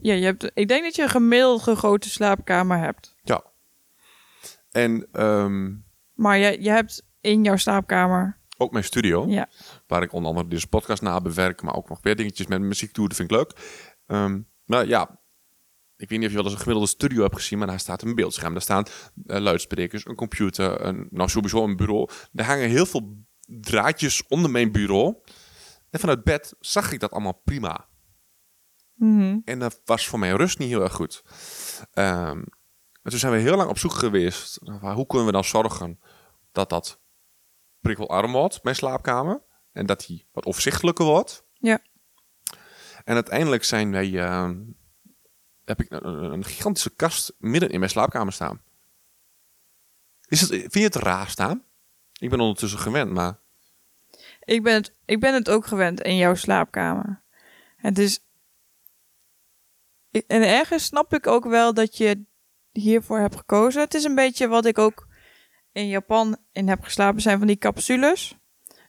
Ja, 0.02 0.14
je 0.14 0.24
hebt, 0.24 0.52
ik 0.54 0.68
denk 0.68 0.84
dat 0.84 0.96
je 0.96 1.02
een 1.02 1.10
gemiddelde 1.10 1.76
grote 1.76 2.10
slaapkamer 2.10 2.78
hebt. 2.78 3.16
Ja. 3.24 3.44
En 4.72 5.08
ehm, 5.12 5.74
Maar 6.14 6.38
je, 6.38 6.62
je 6.62 6.70
hebt 6.70 7.04
in 7.22 7.44
jouw 7.44 7.56
slaapkamer... 7.56 8.38
ook 8.58 8.72
mijn 8.72 8.84
studio. 8.84 9.28
Ja, 9.28 9.50
Waar 9.88 10.04
ik 10.04 10.14
onder 10.14 10.30
andere 10.30 10.48
deze 10.48 10.68
podcast 10.68 11.02
na 11.02 11.22
bewerk, 11.22 11.62
maar 11.62 11.76
ook 11.76 11.90
nog 11.90 12.00
weer 12.02 12.16
dingetjes 12.16 12.48
met 12.48 12.62
muziek 12.62 12.94
doe. 12.94 13.08
Dat 13.08 13.18
vind 13.18 13.32
ik 13.32 13.38
leuk. 13.38 13.54
Ehm, 14.08 14.42
maar 14.66 14.88
ja, 14.88 15.20
ik 15.98 16.10
weet 16.10 16.20
niet 16.20 16.28
of 16.28 16.30
je 16.30 16.38
wel 16.38 16.44
eens 16.44 16.54
een 16.54 16.60
gemiddelde 16.60 16.90
studio 16.90 17.22
hebt 17.22 17.36
gezien, 17.36 17.58
maar 17.58 17.68
daar 17.68 17.80
staat 17.80 18.02
een 18.02 18.16
beeldscherm. 18.16 18.54
Daar 18.54 18.62
staan 18.62 18.86
eh, 19.26 19.40
luidsprekers, 19.40 20.06
een 20.06 20.16
computer, 20.16 20.86
een, 20.86 21.08
nou 21.10 21.30
sowieso 21.30 21.64
een 21.64 21.76
bureau. 21.76 22.10
Er 22.34 22.46
hangen 22.46 22.70
heel 22.70 22.86
veel 22.86 23.18
draadjes 23.46 24.28
onder 24.28 24.52
mijn 24.52 24.72
bureau. 24.72 25.16
En 25.92 26.00
vanuit 26.00 26.24
bed 26.24 26.56
zag 26.60 26.92
ik 26.92 27.00
dat 27.00 27.12
allemaal 27.12 27.42
prima. 27.44 27.90
Mhm. 28.94 29.40
En 29.46 29.60
dat 29.60 29.82
was 29.86 30.08
voor 30.08 30.20
mijn 30.20 30.36
rust 30.38 30.60
niet 30.60 30.70
heel 30.70 30.82
erg 30.84 30.94
goed. 30.94 31.24
Ehm, 31.92 32.38
en 33.02 33.10
toen 33.12 33.20
zijn 33.20 33.34
we 33.34 33.40
heel 33.40 33.56
lang 33.58 33.70
op 33.70 33.78
zoek 33.78 33.94
geweest 33.94 34.60
hoe 34.82 35.06
kunnen 35.08 35.26
we 35.26 35.32
dan 35.34 35.44
zorgen 35.44 36.00
dat 36.52 36.70
dat 36.70 37.02
prikkelarm 37.80 38.32
wordt, 38.32 38.64
mijn 38.64 38.76
slaapkamer. 38.76 39.44
En 39.72 39.86
dat 39.86 40.00
die 40.06 40.28
wat 40.32 40.46
overzichtelijker 40.46 41.06
wordt. 41.06 41.46
ja. 41.54 41.80
En 43.04 43.14
uiteindelijk 43.16 43.64
zijn 43.64 43.92
wij, 43.92 44.20
ehm, 44.20 44.64
heb 45.64 45.82
ik 45.82 45.92
een, 45.92 46.08
een- 46.08 46.32
een 46.34 46.44
gigantische 46.46 46.90
kast 46.96 47.34
midden 47.38 47.70
in 47.70 47.80
mijn 47.80 47.92
slaapkamer 47.92 48.34
staan. 48.34 48.62
Is 50.28 50.42
het, 50.42 50.50
vind 50.50 50.74
je 50.74 50.80
het 50.84 50.96
raar 50.96 51.30
staan? 51.30 51.66
Ik 52.20 52.30
ben 52.30 52.40
ondertussen 52.40 52.80
gewend, 52.80 53.12
maar 53.12 53.41
Ik 54.44 54.64
ben, 54.64 54.74
het, 54.74 54.96
ik 55.06 55.20
ben 55.20 55.34
het 55.34 55.50
ook 55.50 55.66
gewend 55.66 56.02
in 56.02 56.16
jouw 56.18 56.36
slaapkamer. 56.36 57.24
Het 57.76 57.98
is... 57.98 58.20
En 60.12 60.42
ergens 60.48 60.84
snap 60.86 61.14
ik 61.14 61.28
ook 61.28 61.46
wel 61.46 61.74
dat 61.74 61.98
je 61.98 62.24
hiervoor 62.72 63.20
hebt 63.20 63.36
gekozen. 63.36 63.82
Het 63.82 63.94
is 63.94 64.04
een 64.04 64.16
beetje 64.16 64.48
wat 64.48 64.66
ik 64.66 64.78
ook 64.78 65.08
in 65.72 65.88
Japan 65.88 66.38
in 66.52 66.68
heb 66.68 66.82
geslapen, 66.84 67.22
zijn 67.22 67.38
van 67.38 67.48
die 67.48 67.58
capsules. 67.58 68.38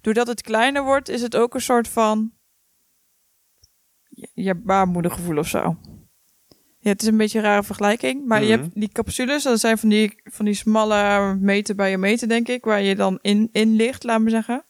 Doordat 0.00 0.26
het 0.26 0.42
kleiner 0.42 0.82
wordt, 0.84 1.08
is 1.08 1.22
het 1.22 1.36
ook 1.36 1.54
een 1.54 1.60
soort 1.60 1.88
van... 1.88 2.32
Je, 4.34 4.54
baarmoedergevoel 4.54 5.38
of 5.38 5.48
zo. 5.48 5.76
Ja, 6.78 6.90
het 6.90 7.02
is 7.02 7.08
een 7.08 7.16
beetje 7.16 7.38
een 7.38 7.44
rare 7.44 7.62
vergelijking. 7.62 8.26
Maar 8.26 8.42
je 8.42 8.52
Mhm. 8.54 8.62
hebt 8.62 8.74
die 8.74 8.88
capsules, 8.92 9.42
dat 9.42 9.60
zijn 9.60 9.78
van 9.78 9.88
die, 9.88 10.20
van 10.24 10.44
die 10.44 10.54
smalle 10.54 11.34
meter 11.40 11.74
bij 11.74 11.90
je 11.90 11.98
meter, 11.98 12.28
denk 12.28 12.48
ik. 12.48 12.64
Waar 12.64 12.82
je 12.82 12.96
dan 12.96 13.18
in, 13.20 13.48
in 13.52 13.76
ligt, 13.76 14.02
laat 14.04 14.20
me 14.20 14.30
zeggen. 14.30 14.64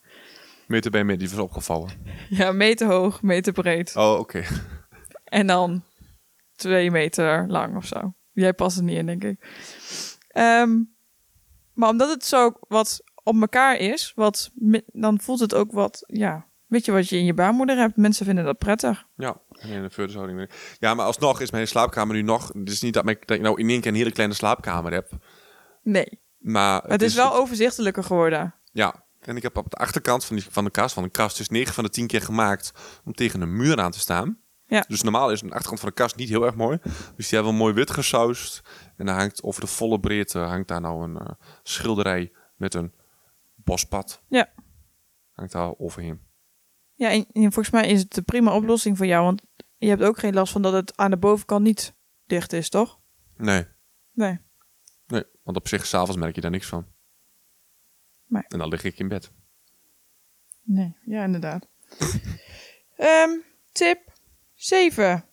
Meter 0.73 0.91
bij 0.91 1.05
meter, 1.05 1.19
die 1.19 1.37
was 1.37 1.45
opgevallen. 1.45 1.91
Ja, 2.29 2.53
meter 2.53 2.87
hoog, 2.87 3.23
meter 3.23 3.53
breed. 3.53 3.97
Oh, 3.97 4.19
oké. 4.19 4.43
En 5.25 5.47
dan 5.47 5.85
twee 6.57 6.91
meter 6.91 7.47
lang 7.49 7.77
of 7.77 7.87
zo. 7.87 8.15
Jij 8.33 8.53
past 8.53 8.77
er 8.77 8.83
niet 8.83 8.97
in, 8.97 9.07
denk 9.07 9.25
ik. 9.25 9.47
Ehm, 10.29 10.81
maar 11.75 11.89
omdat 11.89 12.11
het 12.11 12.25
zo 12.25 12.53
wat 12.69 13.03
op 13.23 13.41
elkaar 13.41 13.77
is, 13.77 14.13
wat, 14.15 14.51
dan 14.87 15.21
voelt 15.21 15.41
het 15.41 15.55
ook 15.55 15.73
wat, 15.73 16.05
ja, 16.07 16.47
weet 16.67 16.85
je 16.85 16.93
wat 16.93 17.09
je 17.09 17.17
in 17.17 17.25
je 17.25 17.35
baarmoeder 17.35 17.77
hebt. 17.77 17.97
Mensen 17.97 18.27
vinden 18.27 18.45
dat 18.45 18.59
prettig. 18.59 19.07
Ja, 19.17 19.41
nee, 19.51 19.77
een 19.77 19.91
verdershouding. 19.91 20.39
meer. 20.39 20.51
Ja, 20.79 20.95
maar 20.95 21.07
alsnog 21.07 21.41
is 21.41 21.51
mijn 21.51 21.69
slaapkamer 21.69 22.15
nu 22.15 22.23
nog... 22.23 22.49
Het 22.53 22.71
is 22.71 22.83
niet 22.83 22.95
dat, 22.95 23.05
mijn, 23.05 23.17
dat 23.25 23.37
ik 23.37 23.43
nou 23.43 23.61
in 23.61 23.69
één 23.69 23.81
keer 23.81 23.91
een 23.91 23.97
hele 23.97 24.13
kleine 24.13 24.35
slaapkamer 24.35 24.93
heb. 24.93 25.11
Nee, 25.83 26.21
Maar 26.39 26.83
het 26.83 27.03
is 27.03 27.15
wel 27.15 27.35
overzichtelijker 27.35 28.05
geworden. 28.05 28.55
Ja, 28.73 29.02
en 29.23 29.37
ik 29.37 29.43
heb 29.43 29.57
op 29.57 29.71
de 29.71 29.77
achterkant 29.77 30.25
van, 30.25 30.37
die, 30.37 30.47
van 30.51 30.65
de 30.65 30.71
kast, 30.71 30.95
van 30.95 31.03
de 31.03 31.09
kast, 31.09 31.37
dus 31.37 31.49
9 31.49 31.75
van 31.75 31.85
de 31.85 31.91
10 31.91 32.07
keer 32.07 32.23
gemaakt 32.23 32.73
om 33.05 33.13
tegen 33.13 33.41
een 33.41 33.57
muur 33.57 33.81
aan 33.81 33.91
te 33.91 33.99
staan. 33.99 34.41
Ja. 34.67 34.85
Dus 34.89 35.03
normaal 35.03 35.31
is 35.31 35.41
de 35.41 35.51
achterkant 35.51 35.81
van 35.81 35.89
de 35.89 35.95
kast 35.95 36.17
niet 36.17 36.29
heel 36.29 36.45
erg 36.45 36.55
mooi. 36.55 36.79
Dus 37.17 37.29
die 37.29 37.39
hebben 37.39 37.53
we 37.53 37.59
mooi 37.59 37.75
wit 37.75 37.91
gesausd. 37.91 38.63
En 38.97 39.07
dan 39.07 39.15
hangt 39.15 39.43
over 39.43 39.61
de 39.61 39.67
volle 39.67 40.01
breedte 40.01 40.39
hangt 40.39 40.69
daar 40.69 40.81
nou 40.81 41.05
een 41.05 41.17
eh, 41.17 41.31
schilderij 41.63 42.33
met 42.57 42.75
een 42.75 42.93
bospad. 43.55 44.23
Ja. 44.29 44.53
Hangt 45.33 45.53
daar 45.53 45.79
overheen. 45.79 46.21
Ja, 46.95 47.11
en, 47.11 47.27
en 47.33 47.53
volgens 47.53 47.71
mij 47.71 47.89
is 47.89 48.01
het 48.01 48.13
de 48.13 48.23
prima 48.23 48.55
oplossing 48.55 48.97
voor 48.97 49.07
jou, 49.07 49.25
want 49.25 49.43
je 49.77 49.89
hebt 49.89 50.03
ook 50.03 50.19
geen 50.19 50.35
last 50.35 50.53
van 50.53 50.63
dat 50.63 50.73
het 50.73 50.97
aan 50.97 51.11
de 51.11 51.19
bovenkant 51.19 51.63
niet 51.63 51.95
dicht 52.27 52.53
is, 52.53 52.69
toch? 52.69 53.01
Nee, 53.37 53.67
Nee. 54.13 54.41
nee. 55.07 55.25
Want 55.43 55.57
op 55.57 55.69
zich, 55.69 55.87
s'avonds 55.87 56.21
merk 56.21 56.35
je 56.35 56.41
daar 56.41 56.51
niks 56.51 56.67
van. 56.67 56.87
Nee. 58.33 58.43
En 58.49 58.59
dan 58.59 58.69
lig 58.69 58.85
ik 58.85 58.99
in 58.99 59.09
bed. 59.09 59.33
Nee, 60.63 60.97
ja, 61.05 61.25
inderdaad. 61.25 61.69
Ehm, 62.97 63.31
tip 63.73 64.13
7. 64.55 65.25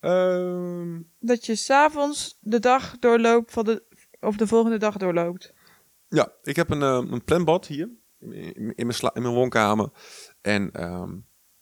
Ehm, 0.00 1.00
Dat 1.18 1.46
je 1.46 1.54
s'avonds 1.54 2.38
de 2.40 2.58
dag 2.58 2.98
doorloopt 2.98 3.52
van 3.52 3.64
de, 3.64 3.82
of 4.20 4.36
de 4.36 4.46
volgende 4.46 4.78
dag 4.78 4.96
doorloopt. 4.96 5.52
Ja, 6.08 6.32
ik 6.42 6.56
heb 6.56 6.70
een, 6.70 6.82
eh, 6.82 7.02
een 7.10 7.24
planbord 7.24 7.66
hier 7.66 7.90
in, 8.18 8.32
in, 8.32 8.54
in 8.54 8.86
mijn, 8.86 8.94
sla- 8.98 9.14
in 9.14 9.22
mijn 9.22 9.34
woonkamer. 9.34 9.88
En 10.40 10.70
ehm, 10.72 11.16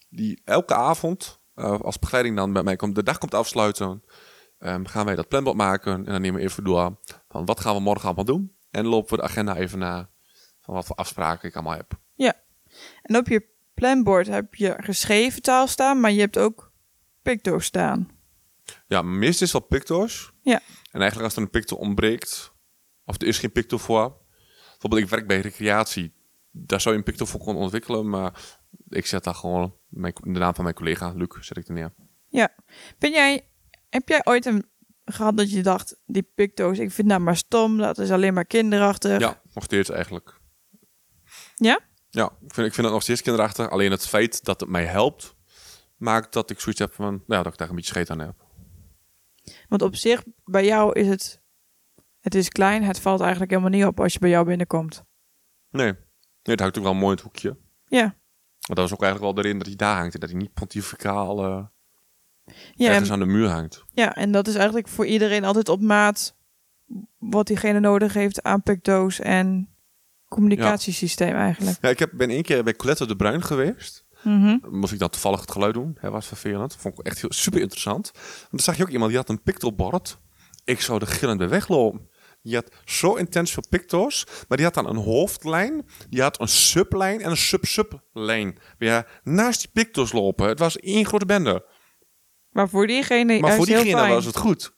die 0.09 0.41
elke 0.45 0.75
avond, 0.75 1.41
eh, 1.55 1.81
als 1.81 1.99
begeleiding 1.99 2.37
dan 2.37 2.53
bij 2.53 2.63
mij 2.63 2.77
komt, 2.77 2.95
de 2.95 3.03
dag 3.03 3.19
komt 3.19 3.35
afsluiten, 3.35 4.03
ehm, 4.59 4.85
gaan 4.85 5.05
wij 5.05 5.15
dat 5.15 5.29
planbord 5.29 5.57
maken. 5.57 5.93
En 5.95 6.05
dan 6.05 6.21
nemen 6.21 6.41
we 6.41 6.47
even 6.47 6.65
door 6.65 6.99
van 7.29 7.45
wat 7.45 7.61
gaan 7.61 7.75
we 7.75 7.81
morgen 7.81 8.05
allemaal 8.05 8.25
doen. 8.25 8.57
En 8.71 8.87
lopen 8.87 9.11
we 9.11 9.17
de 9.17 9.29
agenda 9.29 9.57
even 9.57 9.79
na 9.79 10.11
van 10.63 10.75
wat 10.75 10.87
voor 10.87 10.97
afspraken 10.97 11.49
ik 11.49 11.55
allemaal 11.55 11.77
heb. 11.77 12.01
En 13.03 13.17
op 13.17 13.29
je 13.29 13.49
planbord 13.75 14.27
heb 14.27 14.55
je 14.55 14.75
geschreven 14.77 15.43
taal 15.43 15.67
staan, 15.67 16.01
maar 16.01 16.13
je 16.13 16.21
hebt 16.21 16.39
ook 16.39 16.73
picto 17.23 17.59
staan. 17.59 18.11
Ja, 18.87 19.03
meestal 19.03 19.47
is 19.47 19.53
dat 19.53 19.69
picto's. 19.69 20.33
Ja. 20.43 20.61
En 20.91 21.01
eigenlijk 21.01 21.23
als 21.23 21.37
er 21.37 21.43
een 21.43 21.51
picto 21.51 21.77
ontbreekt, 21.77 22.53
of 23.05 23.21
er 23.21 23.27
is 23.27 23.39
geen 23.39 23.53
picto 23.53 23.77
voor. 23.77 24.21
Bijvoorbeeld 24.71 25.03
ik 25.03 25.09
werk 25.09 25.27
bij 25.27 25.41
recreatie. 25.41 26.15
Daar 26.51 26.81
zou 26.81 26.95
je 26.95 27.01
een 27.01 27.07
picto 27.07 27.25
voor 27.25 27.41
kunnen 27.45 27.63
ontwikkelen, 27.63 28.09
maar 28.09 28.59
ik 28.89 29.07
zet 29.07 29.25
daar 29.25 29.35
gewoon 29.35 29.77
mijn, 29.89 30.15
de 30.21 30.39
naam 30.39 30.55
van 30.55 30.65
mijn 30.65 30.77
collega, 30.77 31.13
Luc, 31.13 31.29
zet 31.41 31.57
ik 31.57 31.69
er 31.69 31.75
neer. 31.75 31.93
Ben 32.99 33.11
jij, 33.11 33.49
heb 33.91 34.09
jij 34.09 34.21
ooit 34.25 34.47
een, 34.47 34.65
gehad 35.05 35.37
dat 35.37 35.51
je 35.51 35.63
dacht, 35.63 36.01
die 36.07 36.31
picto's, 36.35 36.79
ik 36.79 36.93
vind 36.93 37.09
dat 37.09 37.21
maar 37.21 37.37
stom, 37.37 37.79
dat 37.79 37.99
is 37.99 38.11
alleen 38.11 38.35
maar 38.35 38.45
kinderachtig. 38.45 39.21
Ja, 39.21 39.41
nog 39.55 39.65
steeds 39.65 39.91
eigenlijk. 39.91 40.41
Ja? 41.65 41.81
Ja, 42.11 42.25
ik 42.25 42.55
vind, 42.55 42.67
ik 42.67 42.75
vind 42.75 42.87
het 42.87 42.91
nog 42.95 43.03
steeds 43.03 43.23
kinderachtig. 43.23 43.71
Alleen 43.71 43.91
het 43.91 44.07
feit 44.07 44.45
dat 44.45 44.61
het 44.61 44.69
mij 44.69 44.85
helpt, 44.85 45.35
maakt 45.97 46.33
dat 46.33 46.51
ik 46.51 46.61
zoiets 46.61 46.81
heb 46.81 46.95
van, 46.95 47.07
nou, 47.07 47.23
ja, 47.27 47.43
dat 47.43 47.53
ik 47.53 47.59
daar 47.59 47.69
een 47.69 47.75
beetje 47.75 47.91
scheet 47.91 48.11
aan 48.11 48.19
heb. 48.19 48.35
Want 49.69 49.83
op 49.83 49.97
zich, 49.97 50.23
bij 50.45 50.65
jou 50.65 50.93
is 50.93 51.09
het, 51.09 51.41
het 52.21 52.35
is 52.35 52.49
klein, 52.49 52.83
het 52.83 53.01
valt 53.01 53.21
eigenlijk 53.21 53.51
helemaal 53.51 53.71
niet 53.71 53.85
op 53.85 54.01
als 54.01 54.13
je 54.13 54.19
bij 54.19 54.31
jou 54.31 54.47
binnenkomt. 54.47 55.05
Nee, 55.71 55.93
nee 55.93 55.97
het 56.43 56.61
hangt 56.61 56.79
ook 56.79 56.85
wel 56.85 56.95
mooi 56.95 57.07
in 57.07 57.13
het 57.13 57.21
hoekje. 57.21 57.57
Ja. 57.87 58.03
Want 58.61 58.79
dat 58.79 58.79
was 58.79 58.93
ook 58.93 59.03
eigenlijk 59.03 59.23
wel 59.23 59.35
de 59.35 59.41
reden 59.41 59.59
dat 59.59 59.67
hij 59.67 59.77
daar 59.77 59.97
hangt. 59.97 60.15
En 60.15 60.21
dat 60.21 60.31
hij 60.31 60.39
niet 60.39 60.53
pontificaal 60.53 61.43
Ja, 61.45 61.71
ergens 62.77 63.09
en, 63.09 63.15
aan 63.15 63.21
de 63.21 63.27
muur 63.27 63.49
hangt. 63.49 63.85
ja, 63.93 64.15
en 64.15 64.33
dat 64.33 64.47
is 64.47 64.55
eigenlijk 64.55 64.89
voor 64.89 65.07
iedereen 65.07 65.45
altijd 65.45 65.69
op 65.69 65.81
maat 65.81 66.37
wat 67.19 67.47
diegene 67.47 67.81
nodig 67.81 68.15
heeft 68.15 68.43
aan 68.43 68.63
picto's 68.63 69.21
en 69.21 69.72
communicatiesysteem 70.33 71.35
eigenlijk. 71.35 71.79
Ja, 71.81 71.89
ik 71.89 71.99
heb, 71.99 72.11
ben 72.13 72.31
één 72.31 72.43
keer 72.43 72.65
bij 72.65 72.77
Colette 72.77 73.07
de 73.07 73.17
Bruin 73.17 73.43
geweest. 73.43 74.05
Mhm. 74.23 74.59
Moest 74.71 74.93
ik 74.93 74.99
dan 74.99 75.11
toevallig 75.11 75.41
het 75.41 75.51
geluid 75.51 75.75
doen. 75.75 75.97
Hè, 76.01 76.11
was 76.11 76.27
vervelend. 76.27 76.77
Vond 76.79 76.99
ik 76.99 77.07
echt 77.07 77.21
heel, 77.21 77.33
super 77.33 77.61
interessant. 77.61 78.13
Dan 78.51 78.61
zag 78.61 78.77
je 78.77 78.83
ook 78.83 78.89
iemand 78.89 79.11
die 79.11 79.19
had 79.19 79.29
een 79.29 79.43
pictobord. 79.43 80.19
Ik 80.65 80.81
zou 80.81 81.01
er 81.01 81.07
gillend 81.07 81.39
bij 81.39 81.49
weglopen. 81.49 82.11
Die 82.43 82.55
had 82.55 82.73
zo 82.85 83.15
intens 83.15 83.51
veel 83.53 83.65
picto's. 83.69 84.27
Maar 84.49 84.57
die 84.57 84.67
had 84.67 84.75
dan 84.75 84.89
een 84.89 84.97
hoofdlijn. 84.97 85.87
Die 86.09 86.23
had 86.23 86.41
een 86.41 86.49
sublijn 86.49 87.21
en 87.21 87.31
een 87.31 87.37
sub-sublijn. 87.37 88.59
Weer 88.79 89.21
naast 89.25 89.61
die 89.61 89.71
picto's 89.73 90.13
lopen. 90.13 90.49
Het 90.49 90.59
was 90.59 90.79
één 90.79 91.07
grote 91.07 91.27
bende. 91.27 91.67
Maar 92.51 92.69
voor 92.69 92.87
diegene 92.87 93.41
Maar 93.41 93.55
voor 93.55 93.67
heel 93.67 93.75
diegene 93.75 94.01
fijn. 94.01 94.13
was 94.13 94.25
het 94.25 94.37
goed. 94.37 94.73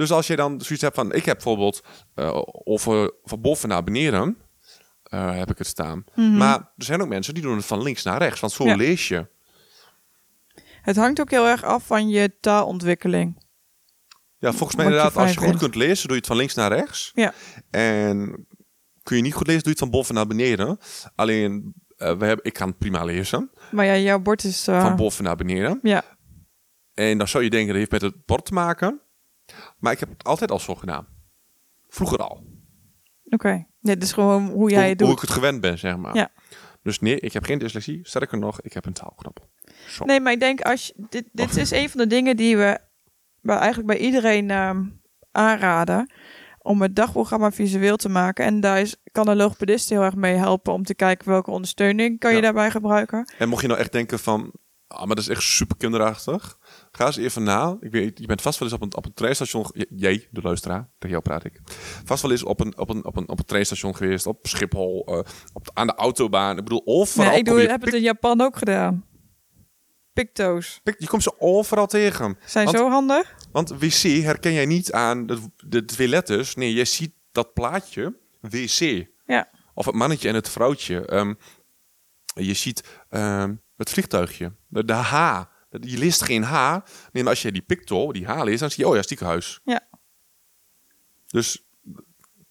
Dus 0.00 0.10
als 0.12 0.26
je 0.26 0.36
dan 0.36 0.60
zoiets 0.60 0.82
hebt 0.84 0.94
van... 0.94 1.12
Ik 1.12 1.24
heb 1.24 1.34
bijvoorbeeld 1.34 1.82
eh, 2.14 2.42
over, 2.64 3.12
van 3.24 3.40
boven 3.40 3.68
naar 3.68 3.84
beneden... 3.84 4.36
eh, 5.02 5.36
heb 5.38 5.50
ik 5.50 5.58
het 5.58 5.66
staan. 5.66 6.04
Mhm. 6.14 6.36
Maar 6.36 6.56
er 6.58 6.84
zijn 6.84 7.02
ook 7.02 7.08
mensen 7.08 7.34
die 7.34 7.42
doen 7.42 7.56
het 7.56 7.66
van 7.66 7.82
links 7.82 8.02
naar 8.02 8.18
rechts. 8.18 8.40
Want 8.40 8.52
zo 8.52 8.64
Ja. 8.64 8.76
lees 8.76 9.08
je. 9.08 9.26
Het 10.82 10.96
hangt 10.96 11.20
ook 11.20 11.30
heel 11.30 11.46
erg 11.46 11.64
af 11.64 11.86
van 11.86 12.08
je 12.08 12.38
taalontwikkeling. 12.40 13.42
Ja, 14.38 14.50
volgens 14.52 14.74
mij 14.76 14.84
je 14.86 14.90
inderdaad, 14.90 15.16
als 15.16 15.30
je 15.30 15.36
goed 15.36 15.46
vindt. 15.46 15.62
kunt 15.62 15.74
lezen, 15.74 16.02
doe 16.02 16.10
je 16.12 16.16
het 16.18 16.26
van 16.26 16.36
links 16.36 16.54
naar 16.54 16.72
rechts. 16.72 17.12
Ja. 17.14 17.32
En 17.70 18.46
kun 19.02 19.16
je 19.16 19.22
niet 19.22 19.34
goed 19.34 19.46
lezen, 19.46 19.62
doe 19.62 19.72
je 19.72 19.78
het 19.78 19.88
van 19.88 19.98
boven 19.98 20.14
naar 20.14 20.26
beneden. 20.26 20.78
Alleen, 21.14 21.74
eh, 21.96 22.16
we 22.18 22.24
hebben, 22.24 22.44
ik 22.44 22.52
kan 22.52 22.76
prima 22.76 23.04
lezen, 23.04 23.50
Maar 23.70 23.84
ja, 23.86 23.96
jouw 23.96 24.18
bord 24.18 24.44
is... 24.44 24.68
eh, 24.68 24.80
van 24.80 24.96
boven 24.96 25.24
naar 25.24 25.36
beneden. 25.36 25.78
ja, 25.82 26.04
En 26.94 27.18
dan 27.18 27.28
zou 27.28 27.44
je 27.44 27.50
denken, 27.50 27.68
dat 27.68 27.76
heeft 27.76 27.90
met 27.90 28.02
het 28.02 28.24
bord 28.26 28.44
te 28.44 28.52
maken. 28.52 29.00
Maar 29.80 29.92
ik 29.92 30.00
heb 30.00 30.08
het 30.08 30.24
altijd 30.24 30.50
al 30.50 30.58
zo 30.58 30.74
gedaan. 30.74 31.06
Vroeger 31.88 32.18
al. 32.18 32.44
oké. 33.24 33.66
Dit 33.80 34.02
is 34.02 34.12
gewoon 34.12 34.48
hoe 34.48 34.70
jij 34.70 34.80
hoe, 34.80 34.88
het 34.88 35.00
hoe 35.00 35.08
doet. 35.08 35.16
ik 35.16 35.22
het 35.22 35.36
gewend 35.36 35.60
ben, 35.60 35.78
zeg 35.78 35.96
maar. 35.96 36.14
Ja. 36.14 36.30
Dus 36.82 37.00
nee, 37.00 37.20
ik 37.20 37.32
heb 37.32 37.44
geen 37.44 37.58
dyslexie. 37.58 38.00
Sterker 38.02 38.38
nog, 38.38 38.60
ik 38.60 38.72
heb 38.72 38.86
een 38.86 38.92
taalknop. 38.92 39.48
Nee, 40.04 40.20
maar 40.20 40.32
ik 40.32 40.40
denk 40.40 40.60
als 40.60 40.86
je, 40.86 41.06
dit, 41.08 41.24
dit 41.32 41.56
is 41.56 41.70
een 41.70 41.90
van 41.90 42.00
de 42.00 42.06
dingen 42.06 42.36
die 42.36 42.56
we 42.56 42.78
bij, 43.40 43.56
eigenlijk 43.56 43.86
bij 43.86 43.98
iedereen 43.98 44.50
ehm, 44.50 44.84
aanraden. 45.32 46.12
Om 46.62 46.82
het 46.82 46.96
dagprogramma 46.96 47.50
visueel 47.50 47.96
te 47.96 48.08
maken. 48.08 48.44
En 48.44 48.60
daar 48.60 48.80
is, 48.80 48.96
kan 49.12 49.28
een 49.28 49.36
logopedist 49.36 49.88
heel 49.88 50.02
erg 50.02 50.14
mee 50.14 50.34
helpen 50.34 50.72
om 50.72 50.84
te 50.84 50.94
kijken 50.94 51.28
welke 51.28 51.50
ondersteuning 51.50 52.18
kan 52.18 52.34
je 52.34 52.40
daarbij 52.40 52.70
gebruiken. 52.70 53.32
En 53.38 53.48
mocht 53.48 53.62
je 53.62 53.68
nou 53.68 53.80
echt 53.80 53.92
denken 53.92 54.18
van, 54.18 54.52
ah, 54.86 54.98
maar 54.98 55.16
dat 55.16 55.24
is 55.24 55.28
echt 55.28 55.42
super 55.42 55.76
kinderachtig. 55.76 56.58
Ga 56.92 57.06
eens 57.06 57.16
even 57.16 57.42
na. 57.42 57.76
Ik 57.80 57.90
weet, 57.92 58.18
je 58.18 58.26
bent 58.26 58.42
vast 58.42 58.58
wel 58.58 58.68
eens 58.68 58.76
op 58.76 58.82
een, 58.82 58.96
op 58.96 59.04
een 59.04 59.14
treinstation, 59.14 59.64
jij, 59.88 60.28
de 60.30 60.40
luisteraar, 60.42 60.88
tegen 60.98 61.10
jou 61.10 61.22
praat 61.22 61.44
ik. 61.44 61.60
Vast 62.04 62.22
wel 62.22 62.30
eens 62.30 62.42
op 62.42 62.60
een, 62.60 62.78
op 62.78 62.88
een, 62.88 63.04
op 63.04 63.16
een, 63.16 63.28
op 63.28 63.38
een 63.38 63.44
treinstation 63.44 63.96
geweest, 63.96 64.26
op 64.26 64.46
Schiphol, 64.46 65.04
eh, 65.06 65.18
op 65.52 65.64
de- 65.64 65.70
aan 65.74 65.86
de 65.86 65.94
autobaan. 65.94 66.56
Ik 66.58 66.64
bedoel, 66.64 66.82
overal. 66.84 67.26
Nee, 67.28 67.38
ik 67.38 67.44
kom 67.44 67.54
doe, 67.54 67.62
je, 67.62 67.68
heb 67.68 67.80
het 67.84 67.94
in 67.94 68.02
Japan 68.02 68.40
ook 68.40 68.56
gedaan. 68.56 69.04
Picto's. 70.12 70.80
pik- 70.82 71.00
je 71.00 71.06
komt 71.06 71.22
ze 71.22 71.40
overal 71.40 71.86
tegen. 71.86 72.38
Zijn 72.46 72.64
Want- 72.64 72.76
zo 72.78 72.88
handig. 72.90 73.34
Want 73.52 73.68
wc 73.70 74.02
herken 74.22 74.52
jij 74.52 74.66
niet 74.66 74.92
aan 74.92 75.26
de, 75.26 75.38
de 75.66 75.84
twee 75.84 76.08
letters. 76.08 76.54
Nee, 76.54 76.74
je 76.74 76.84
ziet 76.84 77.12
dat 77.32 77.52
plaatje, 77.52 78.18
wc. 78.40 79.06
Ja. 79.26 79.48
Of 79.74 79.86
het 79.86 79.94
mannetje 79.94 80.28
en 80.28 80.34
het 80.34 80.48
vrouwtje. 80.48 81.06
Ehm, 81.06 81.34
je 82.34 82.54
ziet 82.54 82.84
ehm, 83.08 83.54
het 83.76 83.90
vliegtuigje. 83.90 84.52
De, 84.68 84.84
de 84.84 84.92
H. 84.92 85.42
Je 85.70 85.98
leest 85.98 86.22
geen 86.22 86.42
H. 86.42 86.78
Nee, 87.12 87.22
maar 87.22 87.32
als 87.32 87.42
je 87.42 87.52
die 87.52 87.62
picto, 87.62 88.12
die 88.12 88.26
H 88.26 88.42
leest, 88.42 88.60
dan 88.60 88.70
zie 88.70 88.84
je, 88.84 88.90
oh 88.90 88.96
ja, 88.96 89.02
ziekenhuis. 89.02 89.60
Ja. 89.64 89.80
Dus 91.26 91.64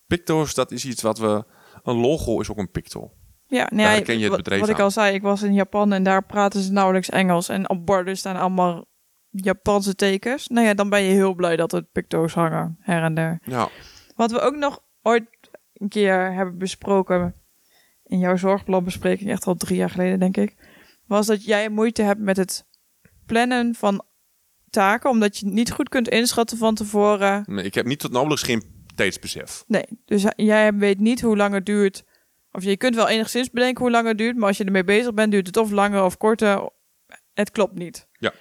picto's, 0.08 0.54
dat 0.54 0.72
is 0.72 0.86
iets 0.86 1.02
wat 1.02 1.18
we... 1.18 1.46
Een 1.84 1.96
logo 1.96 2.40
is 2.40 2.52
ook 2.52 2.58
een 2.58 2.72
picto. 2.72 3.12
Ja, 3.48 3.68
nee, 3.74 3.86
Daar 3.86 4.16
je 4.16 4.20
het 4.22 4.28
wat- 4.28 4.38
bedrijf 4.38 4.62
Wat 4.62 4.70
ik 4.70 4.80
al 4.80 4.92
zei, 4.92 5.14
ik 5.14 5.22
was 5.22 5.42
in 5.44 5.54
Japan 5.54 5.94
en 5.94 6.04
daar 6.04 6.26
praten 6.26 6.62
ze 6.62 6.72
nauwelijks 6.72 7.10
Engels. 7.10 7.50
En 7.50 7.70
op 7.70 7.86
borden 7.86 8.18
staan 8.18 8.36
allemaal 8.36 8.86
Japanse 9.30 9.96
tekens. 9.96 10.48
Nou 10.48 10.66
ja, 10.68 10.74
dan 10.74 10.90
ben 10.90 11.02
je 11.02 11.14
heel 11.14 11.34
blij 11.34 11.56
dat 11.56 11.74
er 11.74 11.84
picto's 11.84 12.34
hangen, 12.34 12.78
her 12.80 13.04
en 13.04 13.14
der. 13.14 13.40
Ja. 13.44 13.70
Wat 14.16 14.32
we 14.32 14.40
ook 14.40 14.56
nog 14.56 14.84
ooit 15.02 15.26
een 15.74 15.90
keer 15.90 16.34
hebben 16.34 16.58
besproken 16.58 17.36
in 18.06 18.20
jouw 18.20 18.36
zorgplanbespreking, 18.36 19.30
echt 19.30 19.46
al 19.46 19.56
drie 19.56 19.78
jaar 19.78 19.90
geleden 19.90 20.20
denk 20.20 20.38
ik, 20.38 20.56
was 21.06 21.26
dat 21.28 21.44
jij 21.44 21.70
moeite 21.70 22.02
hebt 22.02 22.20
met 22.22 22.38
het 22.38 22.66
plannen 23.30 23.76
van 23.76 24.06
taken, 24.70 25.10
omdat 25.10 25.38
je 25.38 25.46
niet 25.46 25.72
goed 25.72 25.89
kunt 25.89 26.08
inschatten 26.08 26.58
van 26.58 26.76
tevoren. 26.76 27.44
Nee, 27.46 27.65
ik 27.65 27.74
heb 27.74 27.86
niet 27.86 28.00
tot 28.00 28.12
nauwelijks 28.12 28.44
geen 28.44 28.86
tijdsbesef. 28.96 29.63
Nee, 29.68 29.86
dus 30.06 30.26
jij 30.36 30.74
weet 30.74 31.00
niet 31.00 31.22
hoe 31.22 31.38
lang 31.38 31.54
het 31.54 31.65
duurt. 31.65 32.04
Of 32.52 32.63
je 32.63 32.78
kunt 32.78 32.96
wel 32.96 33.08
enigszins 33.08 33.50
bedenken 33.50 33.82
hoe 33.84 33.92
lang 33.92 34.08
het 34.08 34.18
duurt, 34.18 34.38
maar 34.38 34.48
als 34.48 34.58
je 34.58 34.63
ermee 34.63 34.84
bezig 34.84 35.13
bent, 35.13 35.32
duurt 35.32 35.48
het 35.48 35.58
of 35.58 35.72
langer 35.72 36.04
of 36.04 36.18
korter. 36.18 36.70
Het 37.34 37.52
klopt 37.52 37.78
niet. 37.78 38.08
Ja. 38.12 38.34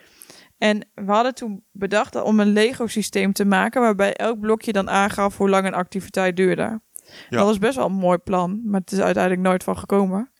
En 0.59 0.89
we 0.95 1.13
hadden 1.13 1.35
toen 1.35 1.65
bedacht 1.73 2.23
om 2.23 2.41
een 2.41 2.53
Lego-systeem 2.53 3.33
te 3.33 3.45
maken, 3.45 3.81
waarbij 3.81 4.15
elk 4.15 4.41
blokje 4.41 4.73
dan 4.73 4.91
aangaf 4.91 5.37
hoe 5.37 5.49
lang 5.49 5.67
een 5.67 5.75
activiteit 5.75 6.37
duurde. 6.37 6.63
Ja. 6.63 6.81
Dat 7.29 7.47
was 7.47 7.59
best 7.59 7.77
wel 7.77 7.87
een 7.87 7.93
mooi 7.93 8.19
plan, 8.19 8.61
maar 8.65 8.81
het 8.81 8.93
is 8.93 9.01
uiteindelijk 9.01 9.43
nooit 9.43 9.65
van 9.65 9.79
gekomen. 9.79 10.33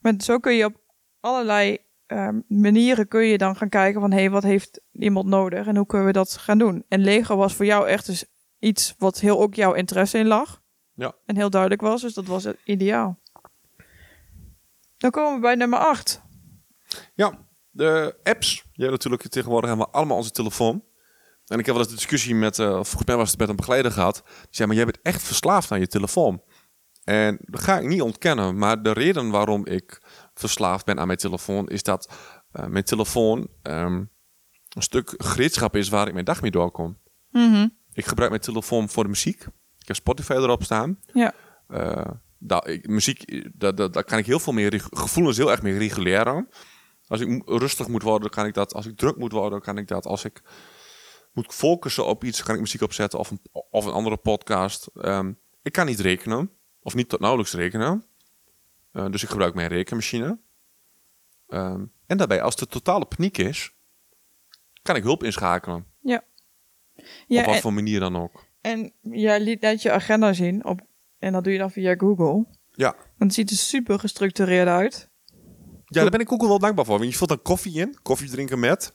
Maar 0.00 0.14
zo 0.18 0.38
kun 0.38 0.54
je 0.54 0.64
op 0.64 0.80
allerlei 1.20 1.78
ehm, 2.06 2.40
manieren 2.48 3.08
kun 3.08 3.24
je 3.24 3.38
dan 3.38 3.56
gaan 3.56 3.68
kijken 3.68 4.00
van, 4.00 4.10
hé, 4.10 4.18
hey, 4.18 4.30
wat 4.30 4.42
heeft 4.42 4.80
iemand 4.92 5.26
nodig 5.26 5.66
en 5.66 5.76
hoe 5.76 5.86
kunnen 5.86 6.06
we 6.06 6.12
dat 6.12 6.36
gaan 6.36 6.58
doen? 6.58 6.84
En 6.88 7.00
Lego 7.00 7.36
was 7.36 7.54
voor 7.54 7.64
jou 7.64 7.88
echt 7.88 8.06
dus 8.06 8.24
iets 8.58 8.94
wat 8.98 9.20
heel 9.20 9.40
ook 9.40 9.54
jouw 9.54 9.72
interesse 9.72 10.18
in 10.18 10.26
lag. 10.26 10.62
Ja. 10.94 11.14
En 11.26 11.36
heel 11.36 11.50
duidelijk 11.50 11.80
was, 11.80 12.00
dus 12.00 12.14
dat 12.14 12.26
was 12.26 12.44
het 12.44 12.58
ideaal. 12.64 13.20
Dan 14.96 15.10
komen 15.10 15.34
we 15.34 15.40
bij 15.40 15.54
nummer 15.54 15.78
8. 15.78 16.22
Ja, 17.14 17.46
de 17.70 18.16
apps. 18.22 18.64
Je 18.72 18.80
hebt 18.82 18.92
natuurlijk 18.92 19.22
tegenwoordig 19.22 19.68
hebben 19.68 19.86
we 19.86 19.92
allemaal 19.92 20.16
onze 20.16 20.30
telefoon. 20.30 20.84
En 21.46 21.58
ik 21.58 21.66
heb 21.66 21.74
wel 21.74 21.84
eens 21.84 21.92
een 21.92 21.98
discussie 21.98 22.34
met, 22.34 22.58
eh 22.58 22.72
volgens 22.72 23.04
mij 23.04 23.16
was 23.16 23.30
het 23.30 23.38
met 23.38 23.48
een 23.48 23.56
begeleider 23.56 23.92
gehad. 23.92 24.22
Die 24.24 24.46
zei, 24.50 24.68
maar 24.68 24.76
jij 24.76 24.84
bent 24.84 25.02
echt 25.02 25.22
verslaafd 25.22 25.72
aan 25.72 25.80
je 25.80 25.86
telefoon. 25.86 26.42
En 27.04 27.38
dat 27.40 27.60
ga 27.60 27.78
ik 27.78 27.88
niet 27.88 28.02
ontkennen. 28.02 28.58
Maar 28.58 28.82
de 28.82 28.92
reden 28.92 29.30
waarom 29.30 29.66
ik 29.66 30.02
verslaafd 30.40 30.84
ben 30.84 30.98
aan 30.98 31.06
mijn 31.06 31.18
telefoon... 31.18 31.68
is 31.68 31.82
dat 31.82 32.12
eh, 32.52 32.66
mijn 32.66 32.84
telefoon 32.84 33.48
ehm, 33.62 34.04
een 34.68 34.82
stuk 34.82 35.14
gereedschap 35.16 35.76
is 35.76 35.88
waar 35.88 36.06
ik 36.06 36.12
mijn 36.12 36.24
dag 36.24 36.42
mee 36.42 36.50
doorkom. 36.50 36.98
Mhm. 37.30 37.68
Ik 37.92 38.06
gebruik 38.06 38.30
mijn 38.30 38.42
telefoon 38.42 38.88
voor 38.88 39.02
de 39.02 39.08
muziek. 39.08 39.42
Ik 39.78 39.86
heb 39.86 39.96
Spotify 39.96 40.32
erop 40.32 40.62
staan. 40.62 41.00
Ja. 41.12 41.34
Eh, 41.68 42.10
daar, 42.38 42.66
ik, 42.68 42.88
muziek, 42.88 43.42
daar, 43.54 43.74
daar, 43.74 43.90
daar 43.90 44.04
kan 44.04 44.18
ik 44.18 44.26
heel 44.26 44.38
veel 44.38 44.52
meer 44.52 44.86
gevoelens 44.90 45.36
heel 45.36 45.50
erg 45.50 45.62
mee 45.62 45.78
reguleren. 45.78 46.48
Als 47.06 47.20
ik 47.20 47.42
rustig 47.44 47.88
moet 47.88 48.02
worden, 48.02 48.30
kan 48.30 48.46
ik 48.46 48.54
dat. 48.54 48.74
Als 48.74 48.86
ik 48.86 48.96
druk 48.96 49.16
moet 49.16 49.32
worden, 49.32 49.60
kan 49.60 49.78
ik 49.78 49.88
dat. 49.88 50.06
Als 50.06 50.24
ik 50.24 50.42
moet 51.32 51.54
focussen 51.54 52.06
op 52.06 52.24
iets, 52.24 52.42
kan 52.42 52.54
ik 52.54 52.60
muziek 52.60 52.82
opzetten 52.82 53.18
of 53.18 53.30
een, 53.30 53.40
of 53.70 53.84
een 53.84 53.92
andere 53.92 54.16
podcast. 54.16 54.88
Ehm, 54.94 55.32
ik 55.62 55.72
kan 55.72 55.86
niet 55.86 56.00
rekenen, 56.00 56.50
of 56.80 56.94
niet 56.94 57.08
tot 57.08 57.20
nauwelijks 57.20 57.52
rekenen. 57.52 58.04
Eh, 58.96 59.06
dus 59.10 59.22
ik 59.22 59.28
gebruik 59.28 59.54
mijn 59.54 59.68
rekenmachine. 59.68 60.38
Ehm, 61.48 61.84
en 62.06 62.16
daarbij, 62.16 62.42
als 62.42 62.56
de 62.56 62.66
totale 62.66 63.04
paniek 63.04 63.38
is, 63.38 63.74
kan 64.82 64.96
ik 64.96 65.02
hulp 65.02 65.22
inschakelen. 65.24 65.86
Ja. 66.00 66.24
op 67.28 67.44
wat 67.44 67.54
en, 67.54 67.60
voor 67.60 67.72
manier 67.72 68.00
dan 68.00 68.16
ook. 68.16 68.44
en 68.60 68.92
jij 69.00 69.40
liet 69.40 69.60
net 69.60 69.82
je 69.82 69.90
agenda 69.90 70.32
zien. 70.32 70.64
Op, 70.64 70.80
en 71.18 71.32
dat 71.32 71.44
doe 71.44 71.52
je 71.52 71.58
dan 71.58 71.70
via 71.70 71.94
Google. 71.94 72.46
Ja. 72.70 72.94
Want 72.94 73.16
het 73.18 73.34
ziet 73.34 73.50
er 73.50 73.56
super 73.56 73.98
gestructureerd 73.98 74.68
uit. 74.68 75.10
Ja, 75.84 76.00
daar 76.00 76.10
ben 76.10 76.20
ik 76.20 76.32
ook 76.32 76.42
wel 76.42 76.58
dankbaar 76.58 76.84
voor. 76.84 76.98
Want 76.98 77.10
je 77.10 77.16
vult 77.16 77.28
dan 77.28 77.42
koffie 77.42 77.80
in, 77.80 77.98
koffie 78.02 78.30
drinken 78.30 78.58
met. 78.58 78.92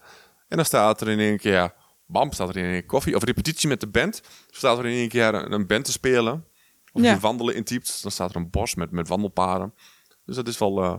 En 0.47 0.55
dan 0.55 0.65
staat 0.65 1.01
er 1.01 1.09
in 1.09 1.19
één 1.19 1.37
keer, 1.37 1.73
bam, 2.05 2.31
staat 2.31 2.49
er 2.49 2.57
in 2.57 2.63
één 2.63 2.73
keer 2.73 2.85
koffie. 2.85 3.15
Of 3.15 3.23
repetitie 3.23 3.69
met 3.69 3.79
de 3.79 3.87
band. 3.87 4.21
Staat 4.49 4.77
er 4.77 4.85
in 4.85 4.95
één 4.95 5.09
keer 5.09 5.33
een, 5.33 5.51
een 5.51 5.67
band 5.67 5.85
te 5.85 5.91
spelen. 5.91 6.45
Of 6.91 7.01
Ja. 7.01 7.13
je 7.13 7.19
wandelen 7.19 7.55
intypt, 7.55 8.01
dan 8.01 8.11
staat 8.11 8.29
er 8.29 8.35
een 8.35 8.49
bos 8.49 8.75
met, 8.75 8.91
met 8.91 9.07
wandelpaden. 9.07 9.73
Dus 10.25 10.35
dat 10.35 10.47
is 10.47 10.57
wel, 10.57 10.83
eh, 10.83 10.95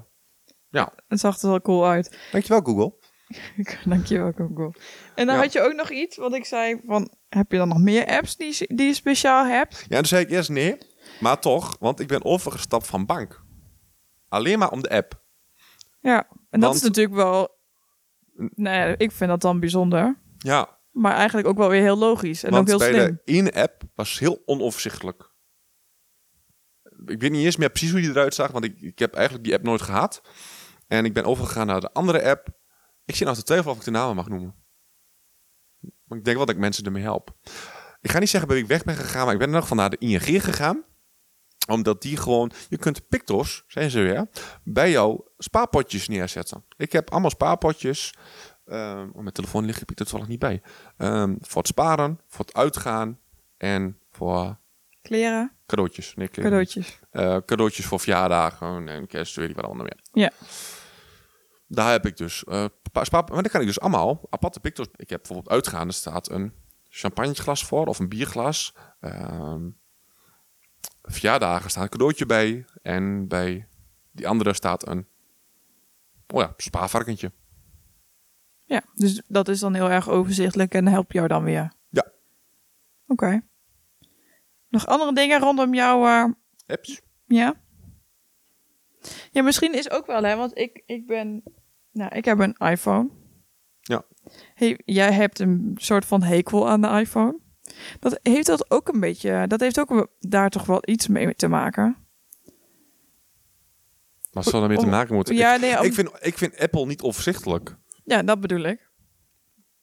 ja. 0.68 0.92
Het 1.08 1.20
zag 1.20 1.40
er 1.40 1.48
wel 1.48 1.60
cool 1.60 1.86
uit. 1.86 2.18
Dankjewel 2.32 2.62
Google. 2.62 2.94
Dankjewel, 3.84 4.32
Google. 4.36 4.74
En 5.14 5.26
dan 5.26 5.34
Ja. 5.34 5.40
had 5.42 5.52
je 5.52 5.60
ook 5.60 5.72
nog 5.74 5.90
iets, 5.90 6.16
wat 6.16 6.34
ik 6.34 6.44
zei 6.44 6.80
van... 6.86 7.10
Heb 7.28 7.50
je 7.52 7.56
dan 7.58 7.68
nog 7.68 7.78
meer 7.78 8.06
apps 8.06 8.36
die, 8.36 8.56
die 8.74 8.86
je 8.86 8.94
speciaal 8.94 9.46
hebt? 9.46 9.84
Ja, 9.88 9.96
toen 9.96 10.04
zei 10.06 10.24
ik 10.24 10.30
eerst 10.30 10.48
nee, 10.50 10.78
maar 11.20 11.38
toch, 11.40 11.76
want 11.80 12.00
ik 12.00 12.08
ben 12.08 12.24
overgestapt 12.24 12.86
van 12.86 13.06
bank. 13.06 13.44
Alleen 14.28 14.58
maar 14.58 14.70
om 14.70 14.82
de 14.82 14.90
app. 14.90 15.22
Ja, 16.00 16.26
en 16.50 16.60
dat 16.60 16.62
Want- 16.62 16.74
is 16.74 16.82
natuurlijk 16.82 17.14
wel... 17.16 17.60
Nee, 18.54 18.96
ik 18.96 19.12
vind 19.12 19.30
dat 19.30 19.40
dan 19.40 19.60
bijzonder. 19.60 20.20
Ja, 20.38 20.78
Maar 20.90 21.14
eigenlijk 21.14 21.48
ook 21.48 21.56
wel 21.56 21.68
weer 21.68 21.80
heel 21.82 21.98
logisch. 21.98 22.42
En 22.42 22.50
want 22.50 22.62
ook 22.72 22.80
heel 22.80 22.90
bij 22.92 23.00
slim. 23.00 23.20
de 23.24 23.32
ene 23.32 23.52
app 23.52 23.82
was 23.94 24.18
heel 24.18 24.42
onoverzichtelijk. 24.44 25.31
Ik 27.06 27.20
weet 27.20 27.30
niet 27.30 27.44
eens 27.44 27.56
meer 27.56 27.70
precies 27.70 27.90
hoe 27.90 28.00
die 28.00 28.10
eruit 28.10 28.34
zag, 28.34 28.50
want 28.50 28.64
ik, 28.64 28.80
ik 28.80 28.98
heb 28.98 29.14
eigenlijk 29.14 29.44
die 29.44 29.54
app 29.54 29.64
nooit 29.64 29.82
gehad. 29.82 30.22
En 30.86 31.04
ik 31.04 31.12
ben 31.12 31.24
overgegaan 31.24 31.66
naar 31.66 31.80
de 31.80 31.92
andere 31.92 32.22
app. 32.22 32.48
Ik 33.04 33.14
zit 33.14 33.24
nou 33.24 33.36
te 33.36 33.42
twijfelen 33.42 33.72
of 33.72 33.78
ik 33.78 33.84
de 33.84 33.90
namen 33.90 34.16
mag 34.16 34.28
noemen. 34.28 34.54
Ik 36.08 36.24
denk 36.24 36.36
wel 36.36 36.46
dat 36.46 36.54
ik 36.54 36.60
mensen 36.60 36.84
ermee 36.84 37.02
help. 37.02 37.36
Ik 38.00 38.10
ga 38.10 38.18
niet 38.18 38.28
zeggen 38.28 38.48
bij 38.48 38.56
wie 38.56 38.66
ik 38.66 38.72
weg 38.72 38.84
ben 38.84 38.96
gegaan, 38.96 39.24
maar 39.24 39.32
ik 39.32 39.38
ben 39.38 39.48
ieder 39.48 39.62
geval 39.62 39.76
naar 39.76 39.90
de 39.90 39.98
ING 39.98 40.44
gegaan. 40.44 40.84
Omdat 41.68 42.02
die 42.02 42.16
gewoon... 42.16 42.52
Je 42.68 42.76
kunt 42.76 43.08
Pictos, 43.08 43.64
zijn 43.66 43.90
ze 43.90 44.00
weer, 44.00 44.28
bij 44.64 44.90
jouw 44.90 45.32
spaarpotjes 45.38 46.08
neerzetten. 46.08 46.64
Ik 46.76 46.92
heb 46.92 47.10
allemaal 47.10 47.30
spaarpotjes. 47.30 48.14
Ehm 48.64 49.08
op 49.08 49.20
mijn 49.20 49.32
telefoon 49.32 49.64
ligt 49.64 49.82
ik 49.82 49.88
er 49.88 49.96
toevallig 49.96 50.28
niet 50.28 50.38
bij. 50.38 50.62
Ehm, 50.96 51.36
voor 51.40 51.62
het 51.62 51.70
sparen, 51.70 52.20
voor 52.28 52.44
het 52.44 52.54
uitgaan 52.54 53.20
en 53.56 53.98
voor 54.10 54.58
Kleren, 55.02 55.52
cadeautjes. 55.66 56.14
Nee, 56.14 56.28
cadeautjes. 56.28 56.98
eh, 57.10 57.36
cadeautjes 57.46 57.86
voor 57.86 58.00
verjaardagen 58.00 58.88
en 58.88 59.06
kerst, 59.06 59.36
weet 59.36 59.48
ik 59.50 59.54
wat 59.56 59.64
allemaal 59.64 59.84
meer. 59.84 60.00
Ja. 60.12 60.30
Daar 61.66 61.90
heb 61.90 62.06
ik 62.06 62.16
dus 62.16 62.36
spa- 62.38 63.20
maar 63.20 63.26
dan 63.42 63.42
kan 63.50 63.60
ik 63.60 63.66
dus 63.66 63.80
allemaal 63.80 64.26
aparte 64.30 64.60
pictures. 64.60 64.92
Ik 64.96 65.10
heb 65.10 65.18
bijvoorbeeld 65.22 65.54
uitgaande 65.54 65.92
staat 65.92 66.30
een 66.30 66.52
champagneglas 66.88 67.64
voor 67.64 67.86
of 67.86 67.98
een 67.98 68.08
bierglas. 68.08 68.74
Ehm, 69.00 69.68
verjaardagen 71.02 71.70
staat 71.70 71.82
een 71.82 71.88
cadeautje 71.88 72.26
bij 72.26 72.64
en 72.82 73.28
bij 73.28 73.68
die 74.10 74.28
andere 74.28 74.52
staat 74.54 74.88
een 74.88 75.06
oh 76.26 76.40
ja, 76.40 76.54
spaarvarkentje. 76.56 77.32
Ja, 78.64 78.82
dus 78.94 79.22
dat 79.28 79.48
is 79.48 79.60
dan 79.60 79.74
heel 79.74 79.90
erg 79.90 80.08
overzichtelijk 80.08 80.74
en 80.74 80.86
helpt 80.88 81.12
jou 81.12 81.28
dan 81.28 81.44
weer. 81.44 81.72
Ja. 81.90 82.12
Oké. 83.06 83.42
Nog 84.72 84.86
andere 84.86 85.14
dingen 85.14 85.40
rondom 85.40 85.74
jouw... 85.74 86.06
eh, 86.06 86.24
Apps. 86.66 87.00
ja? 87.26 87.54
Ja, 89.30 89.42
misschien 89.42 89.74
is 89.74 89.90
ook 89.90 90.06
wel, 90.06 90.22
hè, 90.22 90.36
want 90.36 90.58
ik, 90.58 90.82
ik 90.86 91.06
ben... 91.06 91.42
Nou, 91.92 92.14
ik 92.16 92.24
heb 92.24 92.38
een 92.38 92.56
iPhone. 92.56 93.10
Ja. 93.80 94.04
Hey, 94.54 94.80
jij 94.84 95.12
hebt 95.12 95.38
een 95.38 95.72
soort 95.80 96.04
van 96.04 96.22
hekel 96.22 96.68
aan 96.68 96.80
de 96.80 96.88
iPhone. 96.88 97.38
Dat 98.00 98.18
heeft 98.22 98.46
dat 98.46 98.70
ook 98.70 98.88
een 98.88 99.00
beetje... 99.00 99.44
Dat 99.46 99.60
heeft 99.60 99.80
ook 99.80 100.08
daar 100.18 100.50
toch 100.50 100.66
wel 100.66 100.82
iets 100.84 101.08
mee 101.08 101.34
te 101.34 101.48
maken. 101.48 101.96
Wat 104.30 104.44
zou 104.44 104.58
daarmee 104.58 104.78
te 104.78 104.86
maken 104.86 105.14
moeten? 105.14 105.34
Ja, 105.34 105.56
nee, 105.56 105.78
om- 105.78 105.84
ik, 105.84 105.94
vind, 105.94 106.10
ik 106.20 106.38
vind 106.38 106.58
Apple 106.58 106.86
niet 106.86 107.02
overzichtelijk. 107.02 107.76
Ja, 108.04 108.22
dat 108.22 108.40
bedoel 108.40 108.60
ik. 108.62 108.90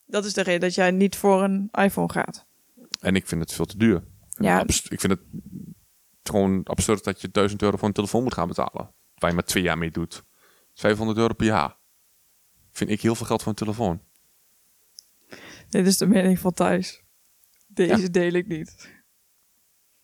Dat 0.05 0.25
is 0.25 0.33
de 0.33 0.41
reden 0.43 0.59
dat 0.61 0.75
jij 0.75 0.91
niet 0.91 1.15
voor 1.15 1.43
een 1.43 1.69
iPhone 1.71 2.11
gaat. 2.11 2.47
En 2.99 3.15
ik 3.15 3.27
vind 3.27 3.41
het 3.41 3.53
veel 3.53 3.65
te 3.65 3.77
duur. 3.77 4.03
Ja. 4.39 4.63
Ik 4.67 4.99
vind 4.99 5.11
het 5.11 5.21
gewoon 6.23 6.63
absurd 6.63 7.03
dat 7.03 7.21
je 7.21 7.29
1000 7.31 7.61
euro 7.61 7.77
voor 7.77 7.87
een 7.87 7.93
telefoon 7.93 8.23
moet 8.23 8.33
gaan 8.33 8.47
betalen. 8.47 8.93
Waar 9.15 9.29
je 9.29 9.35
maar 9.35 9.45
twee 9.45 9.63
jaar 9.63 9.77
mee 9.77 9.91
doet. 9.91 10.23
500 10.73 11.17
euro 11.17 11.33
per 11.33 11.45
jaar. 11.45 11.77
Vind 12.71 12.89
ik 12.89 13.01
heel 13.01 13.15
veel 13.15 13.25
geld 13.25 13.41
voor 13.41 13.51
een 13.51 13.57
telefoon. 13.57 14.01
Dit 15.69 15.87
is 15.87 15.97
de 15.97 16.07
mening 16.07 16.39
van 16.39 16.53
Thijs. 16.53 17.03
Deze 17.67 18.09
deel 18.09 18.31
ik 18.33 18.47
niet. 18.47 18.97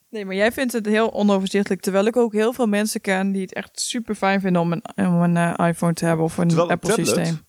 Nee, 0.10 0.26
maar 0.26 0.36
jij 0.36 0.52
vindt 0.52 0.74
het 0.74 0.86
heel 0.86 1.14
onoverzichtelijk. 1.14 1.82
Terwijl 1.82 2.06
ik 2.06 2.16
ook 2.18 2.34
heel 2.34 2.54
veel 2.54 2.68
mensen 2.68 3.02
ken 3.02 3.32
die 3.32 3.42
het 3.42 3.54
echt 3.54 3.80
super 3.80 4.16
fijn 4.16 4.42
vinden 4.42 4.62
om 4.62 4.72
een, 4.72 4.84
om 4.96 5.22
een 5.22 5.38
eh, 5.38 5.68
iPhone 5.68 5.94
te 5.94 6.06
hebben 6.06 6.26
of 6.26 6.38
een 6.38 6.48
Terwijl 6.48 6.70
een 6.70 6.74
Apple 6.74 6.94
systeem. 6.94 7.24
tablet 7.24 7.44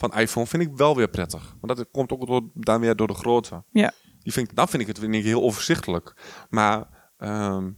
van 0.00 0.12
iPhone 0.14 0.46
vind 0.46 0.62
ik 0.62 0.76
wel 0.76 0.96
weer 0.96 1.08
prettig. 1.08 1.56
Want 1.60 1.76
dat 1.76 1.90
komt 1.90 2.12
ook 2.12 2.26
door, 2.26 2.50
dan 2.54 2.80
weer 2.80 2.96
door 2.96 3.06
de 3.06 3.14
grootte. 3.14 3.64
Ja. 3.70 3.92
Die 4.22 4.32
vind 4.32 4.50
ik, 4.50 4.56
dan 4.56 4.68
vind 4.68 4.82
ik 4.82 4.88
het 4.88 4.98
vind 4.98 5.14
ik 5.14 5.24
heel 5.24 5.42
overzichtelijk. 5.42 6.14
Maar 6.50 7.10
ehm, 7.16 7.70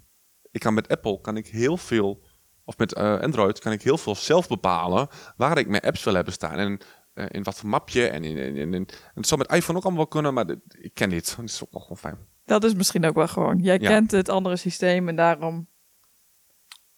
ik 0.50 0.60
kan 0.60 0.74
met 0.74 0.88
Apple 0.88 1.20
kan 1.20 1.36
ik 1.36 1.46
heel 1.46 1.76
veel, 1.76 2.24
of 2.64 2.78
met 2.78 2.94
eh, 2.94 3.20
Android 3.20 3.58
kan 3.58 3.72
ik 3.72 3.82
heel 3.82 3.98
veel 3.98 4.14
zelf 4.14 4.48
bepalen 4.48 5.08
waar 5.36 5.58
ik 5.58 5.68
mijn 5.68 5.82
apps 5.82 6.04
wil 6.04 6.14
hebben 6.14 6.32
staan. 6.32 6.56
En 6.58 6.78
eh, 7.12 7.26
in 7.28 7.42
wat 7.42 7.58
voor 7.58 7.68
mapje. 7.68 8.08
En, 8.08 8.24
in, 8.24 8.36
in, 8.36 8.56
in, 8.56 8.74
in- 8.74 8.88
en 8.88 8.96
het 9.14 9.26
zou 9.26 9.40
met 9.40 9.52
iPhone 9.52 9.78
ook 9.78 9.84
allemaal 9.84 10.00
wel 10.02 10.10
kunnen, 10.12 10.34
maar 10.34 10.46
dit- 10.46 10.76
ik 10.78 10.94
ken 10.94 11.08
dit. 11.10 11.34
Dat 11.36 11.44
is 11.44 11.62
ook 11.64 11.72
wel 11.72 11.80
gewoon 11.80 11.96
fijn. 11.98 12.18
Dat 12.44 12.64
is 12.64 12.74
misschien 12.74 13.04
ook 13.04 13.14
wel 13.14 13.28
gewoon. 13.28 13.58
Jij 13.58 13.78
Ja. 13.80 13.88
kent 13.88 14.10
het 14.10 14.28
andere 14.28 14.56
systeem 14.56 15.08
en 15.08 15.16
daarom 15.16 15.68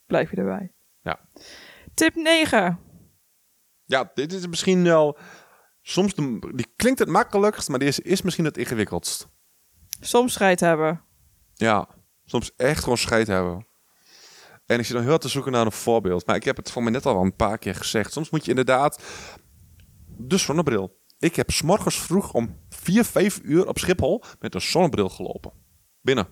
blijf 0.07 0.30
je 0.30 0.37
erbij. 0.37 0.72
Ja. 1.00 1.20
Tip 1.94 2.14
9. 2.14 2.78
Ja, 3.85 4.11
dit 4.14 4.33
is 4.33 4.46
misschien 4.46 4.83
wel. 4.85 5.18
Soms 5.83 6.14
de, 6.14 6.52
die 6.54 6.72
klinkt 6.76 6.98
het 6.98 7.09
makkelijkst, 7.09 7.68
maar 7.68 7.78
deze 7.78 8.02
is 8.02 8.22
misschien 8.22 8.44
het 8.44 8.57
ingewikkeldst. 8.59 9.28
Soms 10.00 10.33
scheid 10.33 10.61
hebben. 10.61 11.02
Ja, 11.54 11.88
soms 12.24 12.50
echt 12.57 12.83
gewoon 12.83 12.98
scheid 12.98 13.26
hebben. 13.26 13.66
En 14.66 14.78
ik 14.78 14.85
zit 14.85 14.96
dan 14.96 15.04
heel 15.04 15.18
te 15.18 15.28
zoeken 15.28 15.52
naar 15.52 15.66
een 15.66 15.72
voorbeeld. 15.72 16.26
Maar 16.26 16.37
ik 16.37 16.44
heb 16.44 16.57
het 16.57 16.70
voor 16.70 16.83
mij 16.83 16.92
net 16.92 17.07
al 17.07 17.22
een 17.22 17.37
paar 17.37 17.59
keer 17.59 17.74
gezegd. 17.74 18.12
Soms 18.12 18.30
moet 18.30 18.44
je 18.44 18.50
inderdaad... 18.50 19.02
De 20.16 20.37
zonnebril. 20.37 21.00
Ik 21.18 21.37
heb 21.37 21.50
s'morgens 21.50 22.00
vroeg 22.00 22.33
om 22.33 22.59
4, 22.68 23.04
5 23.04 23.40
uur 23.42 23.68
op 23.68 23.78
Schiphol 23.78 24.22
met 24.40 24.54
een 24.54 24.61
zonnebril 24.61 25.09
gelopen. 25.09 25.52
Binnen. 26.00 26.28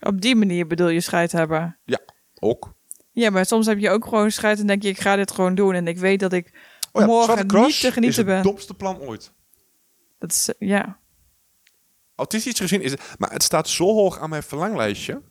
Op 0.00 0.20
die 0.20 0.36
manier 0.36 0.66
bedoel 0.66 0.88
je 0.88 1.00
scheid 1.00 1.32
hebben. 1.32 1.78
Ja, 1.84 2.00
ook. 2.34 2.74
Ja, 3.12 3.30
maar 3.30 3.46
soms 3.46 3.66
heb 3.66 3.78
je 3.78 3.90
ook 3.90 4.04
gewoon 4.04 4.30
scheid 4.30 4.60
en 4.60 4.66
denk 4.66 4.82
je, 4.82 4.88
ik 4.88 5.00
ga 5.00 5.16
dit 5.16 5.30
gewoon 5.30 5.54
doen. 5.54 5.74
En 5.74 5.86
ik 5.86 5.98
weet 5.98 6.20
dat 6.20 6.32
ik 6.32 6.54
Oh 6.92 7.02
ja, 7.02 7.08
morgen 7.08 7.46
niet 7.46 7.80
te 7.80 7.92
genieten 7.92 8.02
is 8.02 8.16
het 8.16 8.26
ben. 8.26 8.42
domste 8.42 8.74
plan 8.74 8.98
ooit. 8.98 9.32
Dat 10.18 10.30
is, 10.30 10.52
ja. 10.58 10.98
Autistisch 12.16 12.60
gezien 12.60 12.82
is 12.82 12.90
het... 12.90 13.14
Maar 13.18 13.32
het 13.32 13.42
staat 13.42 13.68
zo 13.68 13.84
hoog 13.84 14.18
aan 14.18 14.30
mijn 14.30 14.42
verlanglijstje. 14.42 15.22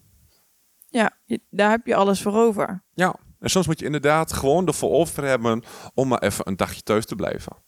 Ja, 0.89 1.17
je- 1.25 1.41
daar 1.49 1.69
heb 1.69 1.85
je 1.85 1.95
alles 1.95 2.21
voor 2.21 2.33
over. 2.33 2.83
Ja. 2.93 3.15
En 3.39 3.49
soms 3.49 3.67
moet 3.67 3.79
je 3.79 3.85
inderdaad 3.85 4.33
gewoon 4.33 4.67
ervoor 4.67 4.91
over 4.91 5.23
hebben 5.23 5.63
om 5.93 6.07
maar 6.07 6.21
even 6.21 6.47
een 6.47 6.55
dagje 6.55 6.81
thuis 6.81 7.05
te 7.05 7.15
blijven. 7.15 7.63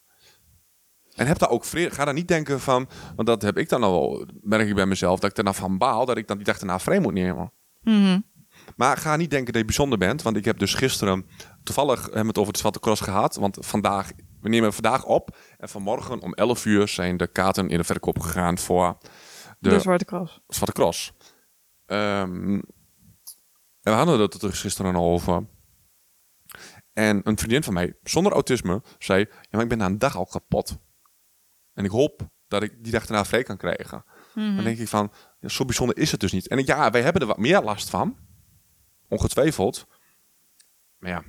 En 1.15 1.27
heb 1.27 1.37
daar 1.37 1.49
ook 1.49 1.65
vrede. 1.65 1.91
Ga 1.95 2.05
daar 2.05 2.13
niet 2.13 2.27
denken 2.27 2.59
van, 2.59 2.89
want 3.15 3.27
dat 3.27 3.41
heb 3.41 3.57
ik 3.57 3.69
dan 3.69 3.83
al 3.83 3.91
wel, 3.91 4.27
merk 4.41 4.67
ik 4.67 4.75
bij 4.75 4.85
mezelf, 4.85 5.19
dat 5.19 5.37
ik 5.37 5.45
dan 5.45 5.55
van 5.55 5.77
baal 5.77 6.05
dat 6.05 6.17
ik 6.17 6.27
dan 6.27 6.37
die 6.37 6.45
dag 6.45 6.57
daarna 6.57 6.79
vrij 6.79 6.99
moet 6.99 7.13
nemen. 7.13 7.51
Mhm. 7.81 8.19
Maar 8.75 8.97
ga 8.97 9.15
niet 9.15 9.29
denken 9.29 9.51
dat 9.53 9.61
je 9.61 9.67
bijzonder 9.67 9.97
bent, 9.97 10.21
want 10.21 10.37
ik 10.37 10.45
heb 10.45 10.59
dus 10.59 10.73
gisteren, 10.73 11.25
toevallig 11.63 12.01
hebben 12.03 12.21
we 12.21 12.27
het 12.27 12.37
over 12.37 12.53
de 12.53 12.59
Zwarte 12.59 12.79
Cross 12.79 13.01
gehad, 13.01 13.35
want 13.35 13.57
vandaag, 13.59 14.11
we 14.47 14.53
nemen 14.53 14.73
vandaag 14.73 15.05
op 15.05 15.37
en 15.57 15.69
vanmorgen 15.69 16.21
om 16.21 16.33
11 16.33 16.65
uur 16.65 16.87
zijn 16.87 17.17
de 17.17 17.27
kaarten 17.27 17.69
in 17.69 17.77
de 17.77 17.83
verkoop 17.83 18.19
gegaan 18.19 18.57
voor 18.57 18.97
de, 19.59 19.69
De 19.69 19.79
Zwarte 19.79 20.05
Cross. 20.05 20.41
Zwarte 20.47 20.73
Cross. 20.73 21.13
Ehm, 21.85 22.53
en 22.53 22.63
we 23.81 23.89
hadden 23.89 24.19
het 24.19 24.41
er 24.41 24.53
gisteren 24.53 24.95
al 24.95 25.11
over. 25.11 25.47
En 26.93 27.21
een 27.23 27.37
vriendin 27.37 27.63
van 27.63 27.73
mij, 27.73 27.97
zonder 28.03 28.31
autisme, 28.31 28.81
zei... 28.99 29.19
Ja, 29.19 29.47
maar 29.49 29.61
ik 29.61 29.69
ben 29.69 29.77
na 29.77 29.85
een 29.85 29.99
dag 29.99 30.15
al 30.15 30.25
kapot. 30.25 30.77
En 31.73 31.85
ik 31.85 31.91
hoop 31.91 32.29
dat 32.47 32.63
ik 32.63 32.83
die 32.83 32.91
dag 32.91 33.05
daarna 33.05 33.25
vrij 33.25 33.43
kan 33.43 33.57
krijgen. 33.57 34.03
Dan 34.33 34.63
denk 34.63 34.77
ik 34.77 34.87
van, 34.87 35.11
ja, 35.39 35.47
zo 35.47 35.65
bijzonder 35.65 35.97
is 35.97 36.11
het 36.11 36.19
dus 36.19 36.31
niet. 36.31 36.47
En 36.47 36.65
ja, 36.65 36.91
wij 36.91 37.01
hebben 37.01 37.21
er 37.21 37.27
wat 37.27 37.37
meer 37.37 37.61
last 37.61 37.89
van. 37.89 38.17
Ongetwijfeld. 39.07 39.87
Maar 40.97 41.09
ja, 41.09 41.23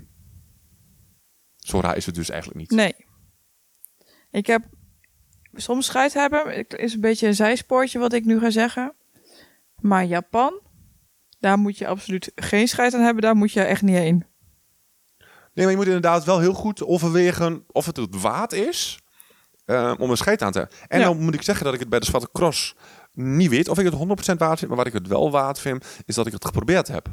zo 1.57 1.81
raar 1.81 1.97
is 1.97 2.07
het 2.07 2.15
dus 2.15 2.31
eigenlijk 2.31 2.61
niet. 2.61 2.71
Nee. 2.71 3.08
Ik 4.31 4.47
heb 4.47 4.63
soms 5.55 5.87
scheid 5.87 6.15
hebben. 6.15 6.51
Het 6.57 6.75
is 6.75 6.95
een 6.95 7.01
beetje 7.01 7.27
een 7.27 7.35
zijspoortje 7.35 7.99
wat 7.99 8.13
ik 8.13 8.25
nu 8.25 8.39
ga 8.39 8.51
zeggen. 8.51 8.95
Maar 9.81 10.05
Japan, 10.05 10.61
daar 11.41 11.59
moet 11.59 11.79
je 11.79 11.87
absoluut 11.87 12.33
geen 12.35 12.69
scheid 12.69 12.95
aan 12.95 13.01
hebben. 13.03 13.23
Daar 13.23 13.37
moet 13.37 13.53
je 13.53 13.61
echt 13.63 13.83
niet 13.83 13.97
heen. 13.97 14.27
Nee, 15.55 15.65
maar 15.67 15.71
je 15.71 15.77
moet 15.77 15.87
inderdaad 15.87 16.25
wel 16.25 16.39
heel 16.41 16.53
goed 16.53 16.85
overwegen 16.85 17.65
of 17.67 17.87
het 17.87 17.97
het 17.97 18.21
waard 18.21 18.53
is 18.53 18.99
eh, 19.65 19.95
om 19.99 20.11
een 20.11 20.17
scheid 20.17 20.43
aan 20.43 20.53
te 20.53 20.59
hebben. 20.59 20.77
En 20.89 20.99
Ja. 21.01 21.05
dan 21.05 21.19
moet 21.21 21.35
ik 21.35 21.43
zeggen 21.43 21.65
dat 21.65 21.75
ik 21.75 21.81
het 21.81 21.89
bij 21.89 21.99
de 21.99 22.07
Zwarte 22.07 22.29
Cross 22.33 22.75
niet 23.13 23.51
weet 23.51 23.69
of 23.69 23.79
ik 23.79 23.85
het 23.85 23.95
100% 23.95 24.37
waard 24.39 24.59
vind. 24.59 24.69
Maar 24.69 24.77
wat 24.79 24.87
ik 24.87 24.93
het 24.93 25.07
wel 25.07 25.31
waard 25.31 25.59
vind, 25.59 25.87
is 26.07 26.15
dat 26.15 26.27
ik 26.27 26.33
het 26.33 26.45
geprobeerd 26.45 26.89
heb. 26.89 27.09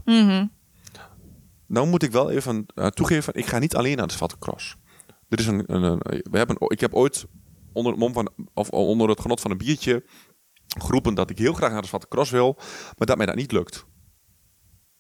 Nou 1.67 1.87
moet 1.87 2.03
ik 2.03 2.11
wel 2.11 2.31
even 2.31 2.65
eh, 2.75 2.87
toegeven, 2.87 3.33
ik 3.33 3.45
ga 3.45 3.59
niet 3.59 3.75
alleen 3.75 3.97
naar 3.97 4.07
de 4.07 4.13
Zwarte 4.13 4.37
Cross. 4.39 4.75
Er 5.35 5.41
is 5.41 5.47
een, 5.47 5.63
een, 5.73 5.83
een- 5.83 5.99
we 6.31 6.37
hebben, 6.37 6.55
ik 6.67 6.79
heb 6.79 6.93
ooit 6.93 7.25
onder 7.73 7.91
het, 7.91 8.01
mom 8.01 8.13
van, 8.13 8.29
of 8.53 8.69
onder 8.69 9.09
het 9.09 9.19
genot 9.21 9.41
van 9.41 9.51
een 9.51 9.57
biertje 9.57 10.03
geroepen 10.79 11.13
dat 11.13 11.29
ik 11.29 11.37
heel 11.37 11.53
graag 11.53 11.71
naar 11.71 11.81
de 11.81 11.87
Zwarte 11.87 12.07
Cross 12.07 12.31
wil, 12.31 12.53
maar 12.97 13.07
dat 13.07 13.17
mij 13.17 13.25
dat 13.25 13.35
niet 13.35 13.51
lukt. 13.51 13.85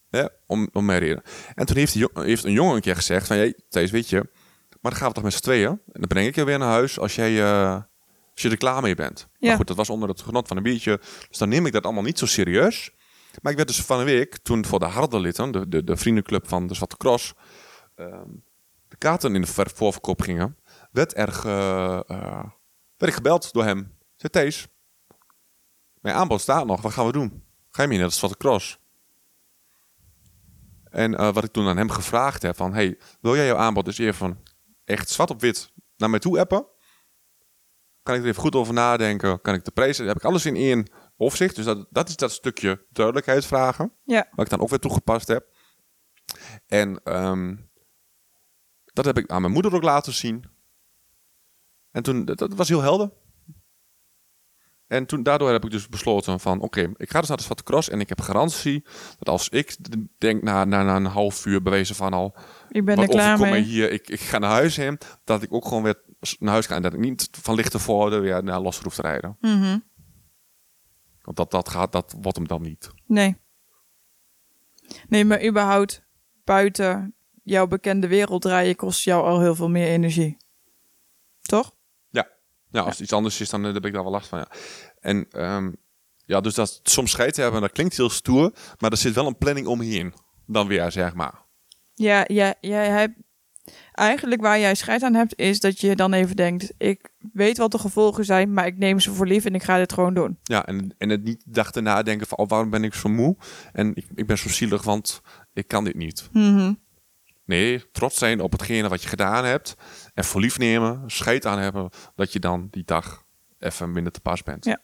Hè, 0.09 0.25
om, 0.45 0.69
om 0.71 0.85
mijn 0.85 0.99
reden. 0.99 1.21
En 1.55 1.65
toen 1.65 1.77
heeft, 1.77 1.93
die, 1.93 2.07
heeft 2.13 2.43
een 2.43 2.51
jongen 2.51 2.75
een 2.75 2.81
keer 2.81 2.95
gezegd 2.95 3.27
van, 3.27 3.35
hey, 3.35 3.59
Thijs, 3.69 3.91
weet 3.91 4.09
je, 4.09 4.17
maar 4.81 4.91
dan 4.91 4.95
gaan 4.95 5.07
we 5.07 5.13
toch 5.13 5.23
met 5.23 5.33
z'n 5.33 5.41
tweeën. 5.41 5.69
En 5.69 5.79
dan 5.91 6.07
breng 6.07 6.27
ik 6.27 6.35
je 6.35 6.43
weer 6.43 6.57
naar 6.59 6.69
huis 6.71 6.99
als, 6.99 7.15
jij, 7.15 7.41
eh, 7.43 7.73
als 8.33 8.41
je 8.41 8.49
er 8.49 8.57
klaar 8.57 8.81
mee 8.81 8.95
bent. 8.95 9.27
Ja. 9.37 9.47
Maar 9.47 9.57
goed, 9.57 9.67
dat 9.67 9.77
was 9.77 9.89
onder 9.89 10.09
het 10.09 10.21
genot 10.21 10.47
van 10.47 10.57
een 10.57 10.63
biertje. 10.63 10.97
Dus 11.29 11.37
dan 11.37 11.49
neem 11.49 11.65
ik 11.65 11.71
dat 11.73 11.83
allemaal 11.83 12.03
niet 12.03 12.19
zo 12.19 12.25
serieus. 12.25 12.91
Maar 13.41 13.51
ik 13.51 13.57
werd 13.57 13.69
dus 13.69 13.81
van 13.81 13.99
een 13.99 14.05
week, 14.05 14.37
toen 14.37 14.65
voor 14.65 14.79
de 14.79 14.85
harde 14.85 15.19
litten, 15.19 15.51
de, 15.51 15.67
de, 15.67 15.83
de 15.83 15.97
vriendenclub 15.97 16.47
van 16.47 16.67
de 16.67 16.73
Zwarte 16.73 16.97
Cross, 16.97 17.33
ehm, 17.95 18.29
de 18.99 19.07
kaarten 19.07 19.35
in 19.35 19.41
de 19.41 19.47
ver- 19.47 19.71
voorverkoop 19.73 20.21
gingen, 20.21 20.57
werd 20.91 21.17
er 21.17 21.31
ge- 21.31 22.03
eh, 22.07 22.43
werd 22.97 23.11
ik 23.11 23.13
gebeld 23.13 23.53
door 23.53 23.63
hem. 23.63 23.97
Zei 24.15 24.31
Thees, 24.31 24.67
mijn 26.01 26.15
aanbod 26.15 26.41
staat 26.41 26.65
nog, 26.65 26.81
wat 26.81 26.93
gaan 26.93 27.05
we 27.05 27.11
doen? 27.11 27.43
Ga 27.69 27.81
je 27.81 27.87
mee 27.87 27.97
naar 27.97 28.07
de 28.07 28.13
Zwarte 28.13 28.37
Cross? 28.37 28.79
En 30.83 31.15
eh, 31.15 31.33
wat 31.33 31.43
ik 31.43 31.51
toen 31.51 31.67
aan 31.67 31.77
hem 31.77 31.89
gevraagd 31.89 32.41
heb, 32.41 32.55
van, 32.55 32.73
hey, 32.73 32.99
wil 33.21 33.35
jij 33.35 33.45
jouw 33.45 33.57
aanbod 33.57 33.85
dus 33.85 33.97
even 33.97 34.43
echt 34.83 35.09
zwart 35.09 35.29
op 35.29 35.41
wit 35.41 35.71
naar 35.97 36.09
mij 36.09 36.19
toe 36.19 36.39
appen? 36.39 36.67
Kan 38.03 38.15
ik 38.15 38.21
er 38.21 38.27
even 38.27 38.41
goed 38.41 38.55
over 38.55 38.73
nadenken? 38.73 39.41
Kan 39.41 39.53
ik 39.53 39.65
de 39.65 39.71
prijzen, 39.71 40.07
heb 40.07 40.15
ik 40.17 40.23
alles 40.23 40.45
in 40.45 40.55
één 40.55 40.91
overzicht? 41.17 41.55
Dus 41.55 41.65
dat, 41.65 41.87
dat 41.89 42.09
is 42.09 42.15
dat 42.15 42.31
stukje 42.31 42.85
duidelijkheid 42.89 43.45
vragen. 43.45 43.93
Ja. 44.03 44.27
Wat 44.31 44.45
ik 44.45 44.51
dan 44.51 44.59
ook 44.61 44.69
weer 44.69 44.79
toegepast 44.79 45.27
heb. 45.27 45.53
En 46.67 47.03
ehm, 47.03 47.55
dat 48.95 49.05
heb 49.05 49.17
ik 49.17 49.31
aan 49.31 49.41
mijn 49.41 49.53
moeder 49.53 49.75
ook 49.75 49.83
laten 49.83 50.13
zien. 50.13 50.43
En 51.91 52.03
toen, 52.03 52.25
dat, 52.25 52.37
dat 52.37 52.53
was 52.53 52.67
heel 52.67 52.81
helder. 52.81 53.11
En 54.87 55.05
toen, 55.05 55.23
daardoor 55.23 55.51
heb 55.51 55.65
ik 55.65 55.71
dus 55.71 55.89
besloten 55.89 56.39
van, 56.39 56.61
oké, 56.61 56.91
ik 56.95 57.09
ga 57.09 57.19
dus 57.19 57.27
naar 57.27 57.37
de 57.37 57.43
Zwarte 57.43 57.63
Cross 57.63 57.89
en 57.89 57.99
ik 57.99 58.09
heb 58.09 58.21
garantie 58.21 58.85
dat 59.17 59.29
als 59.29 59.49
ik 59.49 59.77
denk 60.17 60.43
na, 60.43 60.65
na, 60.65 60.83
na 60.83 60.95
een 60.95 61.05
half 61.05 61.45
uur 61.45 61.61
bewezen 61.61 61.95
van 61.95 62.13
al, 62.13 62.35
Ik 62.69 62.85
ben 62.85 62.97
er 62.97 63.07
klaar 63.07 63.39
mee. 63.39 63.61
hier, 63.61 63.91
ik, 63.91 64.09
ik 64.09 64.19
ga 64.19 64.37
naar 64.37 64.51
huis 64.51 64.75
heen, 64.75 64.97
dat 65.23 65.41
ik 65.41 65.53
ook 65.53 65.67
gewoon 65.67 65.83
weer 65.83 66.01
naar 66.39 66.51
huis 66.51 66.65
ga 66.65 66.75
en 66.75 66.81
dat 66.81 66.93
ik 66.93 66.99
niet 66.99 67.29
van 67.31 67.55
Lichtenvoorde 67.55 68.19
weer 68.19 68.43
naar 68.43 68.59
Los 68.59 68.79
hoef 68.79 68.95
te 68.95 69.01
rijden. 69.01 69.37
Mhm. 69.41 69.79
Want 71.21 71.37
dat, 71.37 71.51
dat, 71.51 71.69
gaat, 71.69 71.91
dat 71.91 72.15
wordt 72.21 72.37
hem 72.37 72.47
dan 72.47 72.61
niet. 72.61 72.89
Nee. 73.05 73.37
Nee, 75.07 75.25
maar 75.25 75.45
überhaupt 75.45 76.03
buiten 76.43 77.15
jouw 77.45 77.67
bekende 77.67 78.07
wereld 78.07 78.41
draaien 78.41 78.75
kost 78.75 79.03
jou 79.03 79.25
al 79.25 79.41
heel 79.41 79.55
veel 79.55 79.69
meer 79.69 79.87
energie. 79.87 80.37
Toch? 81.41 81.75
Ja, 82.09 82.27
ja 82.71 82.81
als 82.81 82.91
het 82.91 82.99
iets 82.99 83.13
anders 83.13 83.41
is, 83.41 83.49
dan 83.49 83.65
eh, 83.65 83.73
heb 83.73 83.85
ik 83.85 83.93
daar 83.93 84.03
wel 84.03 84.11
last 84.11 84.27
van. 84.27 84.39
Ja. 84.39 84.47
En 84.99 85.25
ehm, 85.31 85.71
ja, 86.25 86.41
dus 86.41 86.53
dat 86.53 86.79
soms 86.83 87.11
scheid 87.11 87.35
hebben, 87.35 87.61
dat 87.61 87.71
klinkt 87.71 87.97
heel 87.97 88.09
stoer, 88.09 88.53
maar 88.79 88.91
er 88.91 88.97
zit 88.97 89.13
wel 89.13 89.27
een 89.27 89.37
planning 89.37 89.67
omheen. 89.67 90.13
Dan 90.47 90.67
weer, 90.67 90.91
zeg 90.91 91.13
maar. 91.13 91.41
Ja, 91.93 92.23
ja, 92.27 92.55
jij 92.61 92.89
hebt... 92.89 93.13
Eigenlijk 93.91 94.41
waar 94.41 94.59
jij 94.59 94.75
scheid 94.75 95.03
aan 95.03 95.13
hebt, 95.13 95.37
is 95.39 95.59
dat 95.59 95.79
je 95.79 95.95
dan 95.95 96.13
even 96.13 96.35
denkt... 96.35 96.73
ik 96.77 97.09
weet 97.33 97.57
wat 97.57 97.71
de 97.71 97.77
gevolgen 97.77 98.25
zijn, 98.25 98.53
maar 98.53 98.65
ik 98.65 98.77
neem 98.77 98.99
ze 98.99 99.13
voor 99.13 99.27
lief 99.27 99.45
en 99.45 99.55
ik 99.55 99.63
ga 99.63 99.77
dit 99.77 99.93
gewoon 99.93 100.13
doen. 100.13 100.39
Ja, 100.43 100.65
en, 100.65 100.95
en 100.97 101.09
het 101.09 101.23
niet 101.23 101.43
dag 101.45 101.71
erna 101.71 102.03
denken 102.03 102.27
van, 102.27 102.37
oh, 102.37 102.47
waarom 102.47 102.69
ben 102.69 102.83
ik 102.83 102.93
zo 102.93 103.09
moe? 103.09 103.37
En 103.73 103.95
ik, 103.95 104.05
ik 104.15 104.27
ben 104.27 104.37
zo 104.37 104.49
zielig, 104.49 104.83
want 104.83 105.21
ik 105.53 105.67
kan 105.67 105.83
dit 105.83 105.95
niet. 105.95 106.29
Mhm. 106.31 106.73
Nee, 107.45 107.91
trots 107.91 108.17
zijn 108.17 108.41
op 108.41 108.51
hetgene 108.51 108.89
wat 108.89 109.01
je 109.01 109.07
gedaan 109.07 109.45
hebt. 109.45 109.75
En 110.13 110.23
voor 110.23 110.41
lief 110.41 110.57
nemen, 110.57 111.03
scheid 111.05 111.45
aan 111.45 111.59
hebben, 111.59 111.89
dat 112.15 112.33
je 112.33 112.39
dan 112.39 112.67
die 112.71 112.83
dag 112.85 113.23
even 113.59 113.91
minder 113.91 114.11
te 114.11 114.21
pas 114.21 114.43
bent. 114.43 114.65
Ja. 114.65 114.81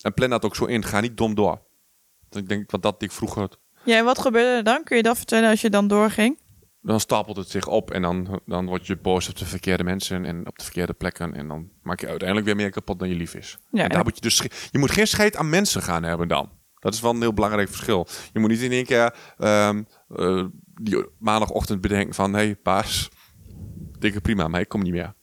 En 0.00 0.14
plan 0.14 0.30
dat 0.30 0.44
ook 0.44 0.56
zo 0.56 0.64
in. 0.64 0.84
Ga 0.84 1.00
niet 1.00 1.16
dom 1.16 1.34
door. 1.34 1.62
Ik 2.30 2.48
denk, 2.48 2.70
wat 2.70 2.82
dat 2.82 3.02
ik 3.02 3.12
vroeger 3.12 3.48
Ja, 3.84 3.96
en 3.96 4.04
wat 4.04 4.18
gebeurde 4.18 4.56
er 4.56 4.64
dan? 4.64 4.84
Kun 4.84 4.96
je 4.96 5.02
dat 5.02 5.16
vertellen 5.16 5.50
als 5.50 5.60
je 5.60 5.70
dan 5.70 5.88
doorging? 5.88 6.38
dan 6.82 7.00
stapelt 7.00 7.36
het 7.36 7.50
zich 7.50 7.66
op 7.66 7.90
en 7.90 8.02
dan, 8.02 8.40
dan 8.46 8.66
word 8.66 8.86
je 8.86 8.96
boos 8.96 9.28
op 9.28 9.36
de 9.36 9.44
verkeerde 9.44 9.84
mensen 9.84 10.24
en 10.24 10.46
op 10.46 10.58
de 10.58 10.64
verkeerde 10.64 10.92
plekken. 10.92 11.34
En 11.34 11.48
dan 11.48 11.70
maak 11.82 12.00
je 12.00 12.08
uiteindelijk 12.08 12.46
weer 12.46 12.56
meer 12.56 12.70
kapot 12.70 12.98
dan 12.98 13.08
je 13.08 13.14
lief 13.14 13.34
is. 13.34 13.58
Ja, 13.70 13.82
en 13.82 13.88
daar 13.88 14.04
moet 14.04 14.14
je 14.14 14.20
dus 14.20 14.42
je 14.70 14.78
moet 14.78 14.90
geen 14.90 15.06
scheid 15.06 15.36
aan 15.36 15.48
mensen 15.48 15.82
gaan 15.82 16.02
hebben 16.02 16.28
dan. 16.28 16.50
Dat 16.78 16.94
is 16.94 17.00
wel 17.00 17.10
een 17.10 17.20
heel 17.20 17.32
belangrijk 17.32 17.68
verschil. 17.68 18.06
Je 18.32 18.38
moet 18.38 18.50
niet 18.50 18.60
in 18.60 18.72
één 18.72 18.84
keer 18.84 19.14
ehm, 19.38 19.82
eh, 20.08 20.44
die 20.80 21.06
maandagochtend 21.18 21.80
bedenken 21.80 22.14
van... 22.14 22.32
hé, 22.32 22.38
hey, 22.38 22.58
baas, 22.62 23.08
dikke 23.98 24.20
prima, 24.20 24.48
maar 24.48 24.60
ik 24.60 24.68
kom 24.68 24.82
niet 24.82 24.92
meer. 24.92 25.14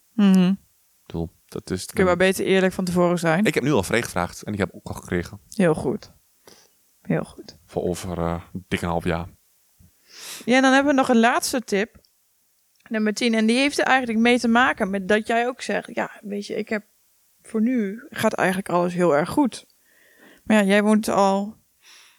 Bedoel, 1.06 1.30
dat 1.46 1.70
is... 1.70 1.86
Kun 1.86 1.98
je 1.98 2.04
maar 2.04 2.16
beter 2.16 2.44
eerlijk 2.44 2.72
van 2.72 2.84
tevoren 2.84 3.18
zijn. 3.18 3.44
Ik 3.44 3.54
heb 3.54 3.62
nu 3.62 3.72
al 3.72 3.82
vrij 3.82 4.02
gevraagd 4.02 4.42
en 4.42 4.52
ik 4.52 4.58
heb 4.58 4.70
ook 4.72 4.86
al 4.86 4.94
gekregen. 4.94 5.40
Heel 5.48 5.74
goed. 5.74 6.12
Heel 7.00 7.24
goed. 7.24 7.58
Voor 7.66 7.82
over 7.82 8.18
een 8.18 8.64
dik 8.68 8.82
een 8.82 8.88
half 8.88 9.04
jaar. 9.04 9.28
Ja, 10.44 10.60
dan 10.60 10.72
hebben 10.72 10.92
we 10.92 10.98
nog 10.98 11.08
een 11.08 11.20
laatste 11.20 11.60
tip. 11.60 12.00
Nummer 12.88 13.14
10. 13.14 13.34
En 13.34 13.46
die 13.46 13.56
heeft 13.56 13.78
er 13.78 13.84
eigenlijk 13.84 14.18
mee 14.18 14.38
te 14.38 14.48
maken 14.48 14.90
met 14.90 15.08
dat 15.08 15.26
jij 15.26 15.46
ook 15.46 15.62
zegt... 15.62 15.94
Ja, 15.94 16.10
weet 16.20 16.46
je, 16.46 16.54
ik 16.54 16.68
heb 16.68 16.86
voor 17.42 17.60
nu 17.62 18.06
gaat 18.10 18.32
eigenlijk 18.32 18.68
alles 18.68 18.94
heel 18.94 19.16
erg 19.16 19.28
goed. 19.28 19.66
Maar 20.44 20.56
ja, 20.56 20.62
jij 20.62 20.82
woont 20.82 21.08
al 21.08 21.56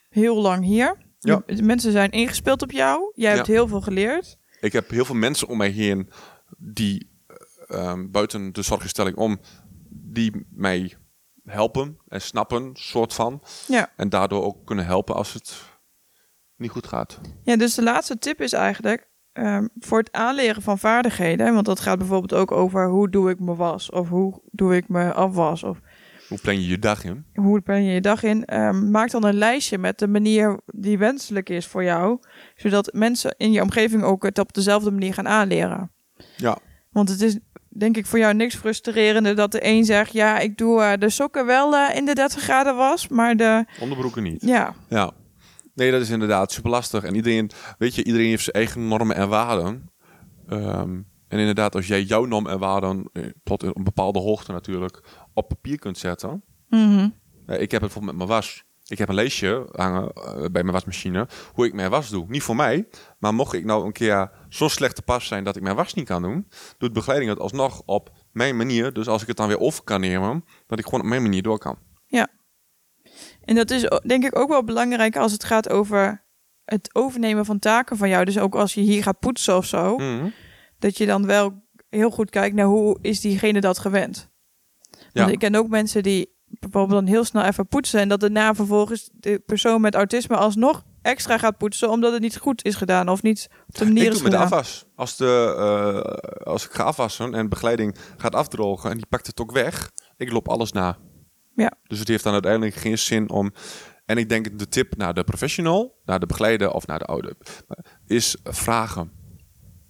heel 0.10 0.42
lang 0.42 0.64
hier. 0.66 1.06
Ja. 1.20 1.42
De 1.46 1.64
mensen 1.64 1.92
zijn 1.92 2.12
ingespeeld 2.12 2.62
op 2.62 2.72
jou. 2.72 3.12
Jij 3.16 3.34
hebt 3.34 3.48
Ja. 3.48 3.54
heel 3.54 3.68
veel 3.68 3.82
geleerd. 3.82 4.38
Ik 4.60 4.74
heb 4.74 4.90
heel 4.90 5.06
veel 5.06 5.16
mensen 5.16 5.48
om 5.48 5.58
mij 5.58 5.70
heen 5.70 6.10
die 6.58 7.12
eh, 7.28 7.36
ehm, 7.80 8.12
buiten 8.12 8.54
de 8.54 8.62
zorginstelling 8.62 9.16
om, 9.16 9.40
die 9.90 10.48
mij 10.50 10.94
helpen 11.44 11.98
en 12.08 12.22
snappen, 12.22 12.70
soort 12.74 13.14
van. 13.14 13.44
Ja. 13.68 13.92
En 13.96 14.10
daardoor 14.10 14.44
ook 14.44 14.66
kunnen 14.66 14.86
helpen 14.86 15.16
als 15.16 15.34
het 15.34 15.62
niet 16.56 16.72
goed 16.72 16.88
gaat. 16.88 17.20
Ja, 17.44 17.56
dus 17.58 17.76
de 17.76 17.84
laatste 17.84 18.18
tip 18.18 18.42
is 18.42 18.54
eigenlijk... 18.54 19.08
ehm, 19.34 19.68
voor 19.80 19.98
het 20.00 20.12
aanleren 20.12 20.62
van 20.62 20.80
vaardigheden, 20.80 21.54
want 21.54 21.66
dat 21.66 21.80
gaat 21.80 21.98
bijvoorbeeld 21.98 22.34
ook 22.34 22.52
over 22.52 22.90
hoe 22.90 23.10
doe 23.10 23.30
ik 23.30 23.40
mijn 23.40 23.58
was, 23.58 23.90
of 23.90 24.10
hoe 24.10 24.42
doe 24.52 24.76
ik 24.76 24.88
mijn 24.88 25.14
afwas, 25.14 25.64
of 25.64 25.80
Hoe 26.28 26.40
plan 26.42 26.62
je 26.62 26.68
je 26.68 26.80
dag 26.80 27.04
in? 27.04 27.26
hoe 27.34 27.62
plan 27.62 27.84
je 27.84 27.92
je 27.92 28.02
dag 28.02 28.24
in, 28.24 28.46
Ehm, 28.46 28.92
maak 28.92 29.12
dan 29.12 29.26
een 29.26 29.38
lijstje 29.38 29.78
met 29.78 30.00
de 30.00 30.08
manier 30.08 30.60
die 30.66 30.98
wenselijk 30.98 31.50
is 31.50 31.66
voor 31.68 31.84
jou, 31.84 32.20
zodat 32.56 32.94
mensen 32.94 33.36
in 33.38 33.52
je 33.52 33.62
omgeving 33.62 34.04
ook 34.04 34.24
het 34.24 34.40
op 34.40 34.54
dezelfde 34.54 34.92
manier 34.92 35.14
gaan 35.14 35.28
aanleren. 35.28 35.92
Ja. 36.36 36.58
Want 36.92 37.10
het 37.10 37.22
is 37.22 37.40
denk 37.78 37.98
ik 37.98 38.06
voor 38.06 38.20
jou 38.20 38.34
niks 38.34 38.56
frustrerender 38.56 39.36
dat 39.36 39.52
de 39.52 39.66
een 39.66 39.86
zegt, 39.86 40.14
ja, 40.14 40.40
ik 40.40 40.58
doe 40.58 40.82
eh, 40.82 40.94
de 41.00 41.10
sokken 41.10 41.46
wel 41.46 41.76
eh, 41.76 41.96
in 41.96 42.06
de 42.06 42.14
30 42.14 42.42
graden 42.42 42.76
was, 42.76 43.08
maar 43.08 43.36
de, 43.36 43.66
Onderbroeken 43.80 44.24
niet. 44.24 44.42
ja, 44.42 44.74
Ja. 44.90 45.12
Nee, 45.74 45.92
dat 45.92 46.02
is 46.02 46.10
inderdaad 46.10 46.52
super 46.52 46.70
lastig. 46.70 47.04
En 47.04 47.16
iedereen, 47.16 47.52
weet 47.78 47.96
je, 47.96 48.04
iedereen 48.04 48.28
heeft 48.28 48.44
zijn 48.44 48.56
eigen 48.56 48.88
normen 48.88 49.16
en 49.16 49.30
waarden. 49.30 49.92
Ehm, 50.48 51.02
en 51.28 51.40
inderdaad, 51.40 51.76
als 51.76 51.88
jij 51.88 52.02
jouw 52.02 52.26
normen 52.26 52.52
en 52.52 52.60
waarden 52.60 53.10
eh, 53.14 53.24
tot 53.44 53.64
een 53.64 53.84
bepaalde 53.84 54.20
hoogte 54.20 54.52
natuurlijk 54.52 55.04
op 55.38 55.48
papier 55.48 55.80
kunt 55.80 55.98
zetten. 55.98 56.44
Mhm. 56.70 57.10
Eh, 57.46 57.62
ik 57.62 57.72
heb 57.72 57.72
het 57.72 57.80
bijvoorbeeld 57.80 58.06
met 58.06 58.16
mijn 58.16 58.30
was. 58.30 58.66
Ik 58.88 58.98
heb 58.98 59.10
een 59.10 59.16
leesje 59.16 59.68
hangen 59.72 60.12
eh, 60.12 60.34
bij 60.40 60.62
mijn 60.64 60.72
wasmachine 60.72 61.28
hoe 61.54 61.66
ik 61.66 61.74
mijn 61.74 61.90
was 61.90 62.10
doe. 62.10 62.26
Niet 62.28 62.44
voor 62.44 62.56
mij, 62.56 62.88
maar 63.20 63.34
mocht 63.34 63.54
ik 63.54 63.66
nou 63.66 63.86
een 63.86 63.92
keer 63.92 64.32
zo 64.50 64.68
slecht 64.68 64.96
te 64.96 65.02
pas 65.02 65.28
zijn 65.28 65.44
dat 65.44 65.56
ik 65.56 65.62
mijn 65.62 65.76
was 65.76 65.94
niet 65.94 66.06
kan 66.06 66.22
doen, 66.22 66.48
doet 66.78 66.94
begeleiding 66.94 67.32
het 67.32 67.40
alsnog 67.42 67.82
op 67.86 68.12
mijn 68.32 68.58
manier. 68.58 68.94
Dus 68.94 69.08
als 69.08 69.22
ik 69.22 69.28
het 69.28 69.38
dan 69.38 69.48
weer 69.48 69.60
over 69.60 69.84
kan 69.84 70.00
nemen, 70.00 70.44
dat 70.68 70.80
ik 70.80 70.86
gewoon 70.86 71.02
op 71.02 71.08
mijn 71.08 71.22
manier 71.22 71.42
door 71.42 71.58
kan. 71.60 71.78
En 73.42 73.56
dat 73.56 73.72
is 73.72 73.90
denk 74.06 74.24
ik 74.26 74.40
ook 74.40 74.50
wel 74.50 74.64
belangrijk 74.64 75.16
als 75.16 75.32
het 75.32 75.44
gaat 75.44 75.70
over 75.70 76.26
het 76.64 76.90
overnemen 76.96 77.46
van 77.46 77.60
taken 77.60 77.98
van 77.98 78.10
jou. 78.10 78.26
Dus 78.26 78.40
ook 78.40 78.56
als 78.56 78.74
je 78.74 78.82
hier 78.82 79.04
gaat 79.04 79.20
poetsen 79.20 79.58
of 79.58 79.66
zo, 79.66 79.98
Mhm. 79.98 80.30
dat 80.80 80.98
je 80.98 81.06
dan 81.06 81.26
wel 81.26 81.64
heel 81.90 82.10
goed 82.10 82.30
kijkt 82.30 82.56
naar 82.56 82.66
hoe 82.66 82.98
is 83.02 83.20
diegene 83.20 83.62
dat 83.62 83.80
gewend. 83.80 84.30
Want 85.14 85.28
Ja. 85.28 85.28
ik 85.28 85.40
ken 85.40 85.56
ook 85.56 85.68
mensen 85.68 86.04
die 86.04 86.36
bijvoorbeeld 86.50 87.00
dan 87.00 87.10
heel 87.10 87.24
snel 87.24 87.44
even 87.44 87.68
poetsen 87.68 88.00
en 88.00 88.10
dat 88.10 88.20
daarna 88.20 88.54
vervolgens 88.56 89.10
de 89.14 89.40
persoon 89.46 89.82
met 89.82 89.96
autisme 89.96 90.36
alsnog 90.36 90.84
extra 91.02 91.38
gaat 91.38 91.58
poetsen 91.58 91.90
omdat 91.90 92.12
het 92.14 92.22
niet 92.22 92.38
goed 92.38 92.64
is 92.66 92.76
gedaan 92.76 93.10
of 93.10 93.22
niet 93.22 93.48
op 93.68 93.76
de 93.78 93.86
manier 93.86 94.04
Ik 94.06 94.12
is 94.12 94.14
doe 94.14 94.24
met 94.24 94.32
gedaan. 94.32 94.46
afwas. 94.52 94.86
Als, 94.96 95.18
de, 95.18 95.54
eh, 95.58 96.46
als 96.46 96.66
ik 96.66 96.72
ga 96.72 96.84
afwassen 96.84 97.34
en 97.34 97.50
begeleiding 97.50 97.96
gaat 98.18 98.36
afdrogen 98.36 98.90
en 98.90 98.98
die 98.98 99.06
pakt 99.06 99.28
het 99.28 99.40
ook 99.42 99.52
weg, 99.52 99.92
ik 100.18 100.32
loop 100.32 100.48
alles 100.50 100.72
na. 100.72 100.98
Ja. 101.56 101.72
Dus 101.84 102.00
het 102.00 102.08
heeft 102.08 102.24
dan 102.24 102.34
uiteindelijk 102.34 102.76
geen 102.76 102.98
zin 102.98 103.30
om. 103.30 103.52
En 104.06 104.18
ik 104.18 104.30
denk 104.30 104.60
de 104.60 104.68
tip 104.68 104.96
naar 104.98 105.14
de 105.14 105.24
professional, 105.24 106.00
naar 106.06 106.20
de 106.20 106.26
begeleider 106.26 106.72
of 106.72 106.88
naar 106.88 107.00
de 107.00 107.06
ouder, 107.06 107.34
is 108.06 108.38
vragen. 108.44 109.12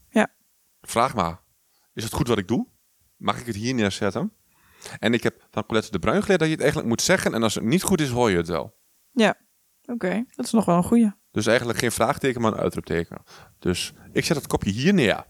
Ja. 0.09 0.28
Vraag 0.82 1.15
maar. 1.15 1.41
Is 1.93 2.03
het 2.03 2.13
goed 2.13 2.28
wat 2.28 2.38
ik 2.38 2.47
doe? 2.47 2.68
Mag 3.18 3.39
ik 3.39 3.45
het 3.45 3.55
hier 3.55 3.74
neerzetten? 3.74 4.32
En 4.99 5.13
ik 5.13 5.23
heb 5.23 5.47
van 5.51 5.65
Colette 5.65 5.91
de 5.91 5.99
Bruin 5.99 6.21
geleerd 6.21 6.39
dat 6.39 6.47
je 6.47 6.53
het 6.53 6.63
eigenlijk 6.63 6.89
moet 6.91 7.01
zeggen. 7.01 7.34
En 7.34 7.43
als 7.43 7.55
het 7.55 7.63
niet 7.63 7.84
goed 7.84 8.01
is, 8.01 8.09
hoor 8.09 8.30
je 8.32 8.38
het 8.38 8.47
wel. 8.47 8.75
Oké, 9.91 10.23
dat 10.36 10.45
is 10.45 10.51
nog 10.51 10.65
wel 10.65 10.78
een 10.78 10.84
goeie. 10.84 11.11
Dus 11.32 11.45
eigenlijk 11.45 11.80
geen 11.80 11.91
vraagteken, 11.91 12.41
maar 12.41 12.51
een 12.51 12.59
uitroepteken. 12.59 13.17
Dus 13.59 13.93
ik 14.11 14.25
zet 14.25 14.38
het 14.38 14.47
kopje 14.47 14.71
hier 14.71 14.93
neer. 14.93 15.25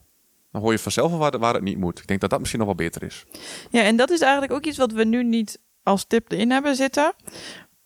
Dan 0.52 0.62
hoor 0.62 0.72
je 0.72 0.80
vanzelf 0.80 1.10
wel 1.10 1.20
waar, 1.20 1.32
het- 1.32 1.42
waar 1.42 1.54
het 1.54 1.64
niet 1.64 1.78
moet. 1.78 2.00
Ik 2.00 2.08
denk 2.08 2.22
dat 2.22 2.30
dat 2.30 2.40
misschien 2.40 2.60
nog 2.60 2.68
wel 2.68 2.78
beter 2.78 3.04
is. 3.04 3.26
Ja, 3.70 3.82
en 3.84 3.96
dat 3.96 4.10
is 4.10 4.22
eigenlijk 4.22 4.54
ook 4.54 4.66
iets 4.66 4.78
wat 4.78 4.92
we 4.92 5.04
nu 5.04 5.24
niet 5.24 5.60
als 5.84 6.06
tip 6.06 6.32
erin 6.32 6.52
hebben 6.52 6.76
zitten. 6.76 7.14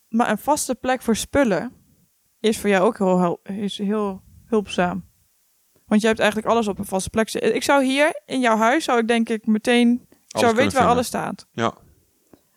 Maar 0.10 0.30
een 0.30 0.38
vaste 0.38 0.76
plek 0.76 1.02
voor 1.02 1.16
spullen 1.16 1.72
is 2.40 2.60
voor 2.60 2.70
jou 2.70 2.86
ook 2.86 2.98
heel, 2.98 3.40
is 3.44 3.78
heel 3.78 4.22
hulpzaam. 4.46 5.06
Want 5.86 6.02
je 6.02 6.08
hebt 6.08 6.20
eigenlijk 6.20 6.50
alles 6.52 6.68
op 6.68 6.80
een 6.80 6.86
vaste 6.86 7.10
plek 7.10 7.30
zitten. 7.30 7.56
Ik 7.56 7.64
zou 7.64 7.84
hier 7.84 8.22
in 8.26 8.40
jouw 8.40 8.58
huis, 8.58 8.84
zou 8.84 9.00
ik 9.00 9.08
denk 9.08 9.30
ik 9.30 9.46
meteen, 9.46 10.08
ik 10.34 10.40
zou 10.40 10.56
weten 10.56 10.78
waar 10.80 10.88
alles 10.88 11.08
staat. 11.08 11.48
Ja. 11.52 11.74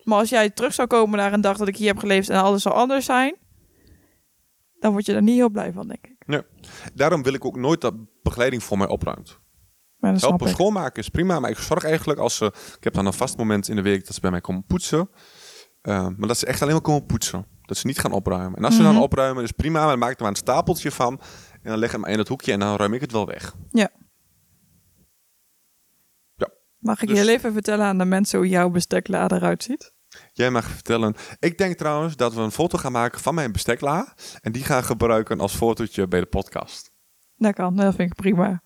Maar 0.03 0.19
als 0.19 0.29
jij 0.29 0.51
terug 0.51 0.75
zou 0.75 0.89
komen 0.89 1.19
naar 1.19 1.33
een 1.33 1.41
dag 1.41 1.57
dat 1.57 1.69
ik 1.69 1.77
hier 1.77 1.87
heb 1.89 1.99
geleefd 1.99 2.29
en 2.29 2.41
alles 2.43 2.63
zou 2.63 2.75
anders 2.75 3.05
zijn, 3.05 3.37
dan 4.79 4.93
word 4.93 5.07
je 5.07 5.15
er 5.15 5.23
niet 5.23 5.35
heel 5.37 5.51
blij 5.51 5.73
van, 5.73 5.89
denk 5.89 6.07
ik. 6.07 6.43
Daarom 6.95 7.23
wil 7.23 7.35
ik 7.35 7.45
ook 7.45 7.57
nooit 7.57 7.81
dat 7.81 7.95
begeleiding 8.23 8.63
voor 8.63 8.79
mij 8.79 8.89
opruimt. 8.89 9.39
Snap 10.01 10.21
Helpen 10.21 10.49
schoonmaken 10.49 11.03
is 11.03 11.09
prima, 11.09 11.41
maar 11.41 11.51
ik 11.51 11.59
zorg 11.59 11.85
eigenlijk 11.85 12.19
als 12.21 12.37
ze... 12.37 12.45
Ik 12.77 12.85
heb 12.85 12.95
dan 12.95 13.07
een 13.07 13.13
vast 13.13 13.37
moment 13.37 13.69
in 13.69 13.77
de 13.77 13.83
week 13.83 14.05
dat 14.07 14.15
ze 14.15 14.21
bij 14.21 14.31
mij 14.31 14.41
komen 14.41 14.65
poetsen. 14.67 15.11
Eh, 15.83 16.09
maar 16.17 16.29
dat 16.29 16.39
ze 16.39 16.47
echt 16.47 16.61
alleen 16.63 16.73
maar 16.73 16.83
komen 16.83 17.07
poetsen. 17.07 17.47
Dat 17.63 17.77
ze 17.77 17.87
niet 17.87 17.99
gaan 17.99 18.13
opruimen. 18.13 18.57
En 18.59 18.65
als 18.65 18.75
ze 18.77 18.83
Mhm. 18.83 18.93
dan 18.93 19.03
opruimen, 19.03 19.43
is 19.43 19.51
prima. 19.53 19.79
Maar 19.81 19.89
dan 19.89 19.99
maak 19.99 20.11
ik 20.11 20.17
er 20.17 20.23
maar 20.23 20.31
een 20.31 20.37
stapeltje 20.37 20.91
van. 20.91 21.21
En 21.63 21.71
dan 21.71 21.79
leg 21.79 21.89
ik 21.95 22.01
hem 22.01 22.05
in 22.13 22.19
het 22.19 22.29
hoekje 22.29 22.53
en 22.53 22.59
dan 22.61 22.77
ruim 22.77 22.95
ik 22.95 23.01
het 23.01 23.13
wel 23.13 23.27
weg. 23.27 23.55
Mag 26.85 27.03
ik 27.03 27.09
Dus- 27.09 27.19
heel 27.19 27.29
even 27.29 27.53
vertellen 27.53 27.87
aan 27.87 27.99
de 27.99 28.05
mensen 28.05 28.39
hoe 28.39 28.49
jouw 28.49 28.71
bestekla 28.71 29.29
eruit 29.31 29.63
ziet? 29.63 29.93
Jij 30.33 30.51
mag 30.51 30.65
vertellen. 30.71 31.15
Ik 31.39 31.59
denk 31.59 31.77
trouwens 31.77 32.17
dat 32.17 32.35
we 32.35 32.41
een 32.41 32.51
foto 32.51 32.79
gaan 32.79 32.93
maken 32.93 33.21
van 33.21 33.35
mijn 33.35 33.53
bestekla. 33.53 34.15
En 34.41 34.53
die 34.53 34.65
gaan 34.65 34.85
gebruiken 34.85 35.41
als 35.41 35.55
fotootje 35.55 36.09
bij 36.09 36.21
de 36.21 36.27
podcast. 36.27 36.93
Dat 37.37 37.55
kan, 37.55 37.77
dat 37.77 37.95
vind 37.95 38.11
ik 38.11 38.17
prima. 38.17 38.63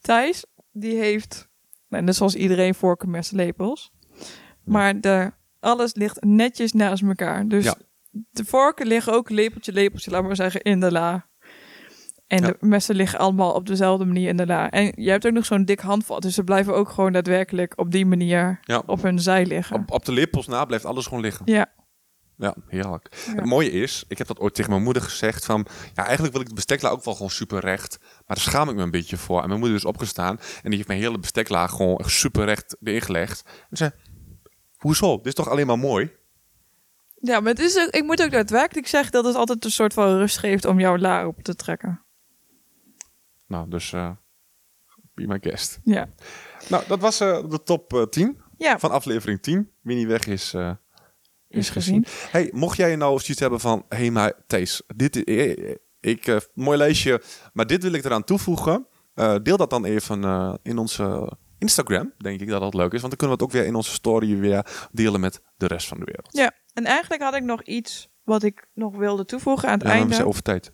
Thijs, 0.00 0.44
die 0.72 0.96
heeft, 0.96 1.48
nou, 1.88 2.02
net 2.04 2.16
zoals 2.16 2.34
iedereen, 2.34 2.74
vorken, 2.74 3.10
messen, 3.10 3.36
lepels. 3.36 3.92
Maar 4.64 5.00
de, 5.00 5.32
alles 5.60 5.94
ligt 5.94 6.24
netjes 6.24 6.72
naast 6.72 7.02
elkaar. 7.02 7.48
Dus 7.48 7.64
Ja. 7.64 7.74
de 8.30 8.44
vorken 8.44 8.86
liggen 8.86 9.12
ook 9.12 9.30
lepeltje, 9.30 9.72
lepeltje, 9.72 10.10
laat 10.10 10.22
maar 10.22 10.36
zeggen, 10.36 10.60
in 10.62 10.80
de 10.80 10.92
la. 10.92 11.26
En 12.26 12.40
Ja. 12.42 12.46
de 12.46 12.56
messen 12.60 12.94
liggen 12.96 13.18
allemaal 13.18 13.52
op 13.52 13.66
dezelfde 13.66 14.04
manier 14.04 14.28
in 14.28 14.36
de 14.36 14.46
la. 14.46 14.70
En 14.70 14.92
je 14.96 15.10
hebt 15.10 15.26
ook 15.26 15.32
nog 15.32 15.44
zo'n 15.44 15.64
dik 15.64 15.80
handvat. 15.80 16.22
Dus 16.22 16.34
ze 16.34 16.44
blijven 16.44 16.74
ook 16.74 16.88
gewoon 16.88 17.12
daadwerkelijk 17.12 17.72
op 17.78 17.90
die 17.90 18.06
manier 18.06 18.58
Ja. 18.62 18.82
op 18.86 19.02
hun 19.02 19.18
zij 19.18 19.46
liggen. 19.46 19.76
Op, 19.76 19.90
op 19.90 20.04
de 20.04 20.12
lepels 20.12 20.46
na 20.46 20.64
blijft 20.64 20.84
alles 20.84 21.06
gewoon 21.06 21.22
liggen. 21.22 21.42
Ja, 21.52 21.66
Ja, 22.38 22.54
heerlijk. 22.68 23.08
Ja. 23.26 23.34
Het 23.34 23.44
mooie 23.44 23.70
is, 23.70 24.04
ik 24.08 24.18
heb 24.18 24.26
dat 24.26 24.38
ooit 24.38 24.54
tegen 24.54 24.70
mijn 24.70 24.82
moeder 24.82 25.02
gezegd 25.02 25.44
van... 25.44 25.66
Ja, 25.94 26.02
eigenlijk 26.04 26.32
wil 26.32 26.42
ik 26.42 26.48
de 26.48 26.54
bestekla 26.54 26.88
ook 26.88 27.04
wel 27.04 27.14
gewoon 27.14 27.30
super 27.30 27.60
recht. 27.60 27.98
Maar 28.00 28.36
daar 28.36 28.38
schaam 28.44 28.68
ik 28.68 28.74
me 28.74 28.82
een 28.82 28.90
beetje 28.90 29.16
voor. 29.16 29.42
En 29.42 29.48
mijn 29.48 29.60
moeder 29.60 29.76
is 29.78 29.84
opgestaan 29.84 30.38
en 30.38 30.68
die 30.68 30.76
heeft 30.76 30.88
mijn 30.88 31.00
hele 31.00 31.18
bestekla 31.18 31.66
gewoon 31.66 31.96
echt 31.98 32.10
super 32.10 32.44
recht 32.44 32.76
erin 32.82 33.00
gelegd. 33.00 33.42
En 33.70 33.76
zei, 33.76 33.90
hoezo? 34.76 35.16
Dit 35.16 35.26
is 35.26 35.34
toch 35.34 35.48
alleen 35.48 35.66
maar 35.66 35.78
mooi? 35.78 36.10
ja 37.20 37.40
maar 37.40 37.50
het 37.52 37.60
is 37.60 37.74
ik 37.90 38.02
moet 38.04 38.22
ook 38.22 38.30
daadwerkelijk 38.30 38.86
zeggen 38.86 39.12
dat 39.12 39.24
het 39.24 39.34
altijd 39.34 39.64
een 39.64 39.70
soort 39.70 39.92
van 39.92 40.16
rust 40.16 40.38
geeft 40.38 40.64
om 40.64 40.80
jouw 40.80 40.98
la 40.98 41.26
op 41.26 41.42
te 41.42 41.54
trekken. 41.54 42.04
Nou, 43.46 43.68
dus 43.68 43.92
eh 43.92 44.10
be 45.14 45.26
my 45.26 45.38
guest. 45.40 45.78
Ja, 45.84 46.08
Nou, 46.68 46.84
dat 46.88 47.00
was 47.00 47.20
eh, 47.20 47.48
de 47.50 47.62
top 47.62 47.92
eh, 47.94 48.02
10 48.02 48.40
ja 48.58 48.78
van 48.78 48.90
aflevering 48.90 49.42
10. 49.42 49.70
Mini-weg 49.80 50.26
is... 50.26 50.54
eh, 50.54 50.70
is 51.48 51.70
gezien. 51.70 52.04
Hey, 52.30 52.50
mocht 52.54 52.76
jij 52.76 52.96
nou 52.96 53.18
zoiets 53.18 53.40
hebben 53.40 53.60
van... 53.60 53.84
Hé, 53.88 53.96
hey, 53.96 54.10
maar 54.10 54.32
Thees, 54.46 54.82
dit, 54.96 55.24
eh, 55.24 55.74
ik, 56.00 56.26
eh, 56.26 56.36
mooi 56.54 56.78
lijstje, 56.78 57.22
maar 57.52 57.66
dit 57.66 57.82
wil 57.82 57.92
ik 57.92 58.04
eraan 58.04 58.24
toevoegen. 58.24 58.86
Eh, 59.14 59.34
deel 59.42 59.56
dat 59.56 59.70
dan 59.70 59.84
even 59.84 60.24
eh, 60.24 60.54
in 60.62 60.78
onze 60.78 61.32
Instagram, 61.58 62.12
denk 62.18 62.40
ik 62.40 62.48
dat 62.48 62.60
dat 62.60 62.74
leuk 62.74 62.92
is. 62.92 63.00
Want 63.00 63.08
dan 63.08 63.16
kunnen 63.18 63.36
we 63.36 63.42
het 63.42 63.52
ook 63.52 63.60
weer 63.60 63.68
in 63.68 63.74
onze 63.74 63.92
story 63.92 64.38
weer 64.38 64.88
delen 64.92 65.20
met 65.20 65.40
de 65.56 65.66
rest 65.66 65.88
van 65.88 65.98
de 65.98 66.04
wereld. 66.04 66.28
Ja, 66.36 66.52
en 66.74 66.84
eigenlijk 66.84 67.22
had 67.22 67.34
ik 67.34 67.42
nog 67.42 67.62
iets 67.62 68.08
wat 68.22 68.42
ik 68.42 68.68
nog 68.74 68.96
wilde 68.96 69.24
toevoegen 69.24 69.68
aan 69.68 69.74
het 69.78 69.82
Ja, 69.82 69.86
maar 69.88 69.96
we 69.96 70.00
einde. 70.02 70.14
zijn 70.16 70.26
over 70.28 70.42
tijd. 70.42 70.72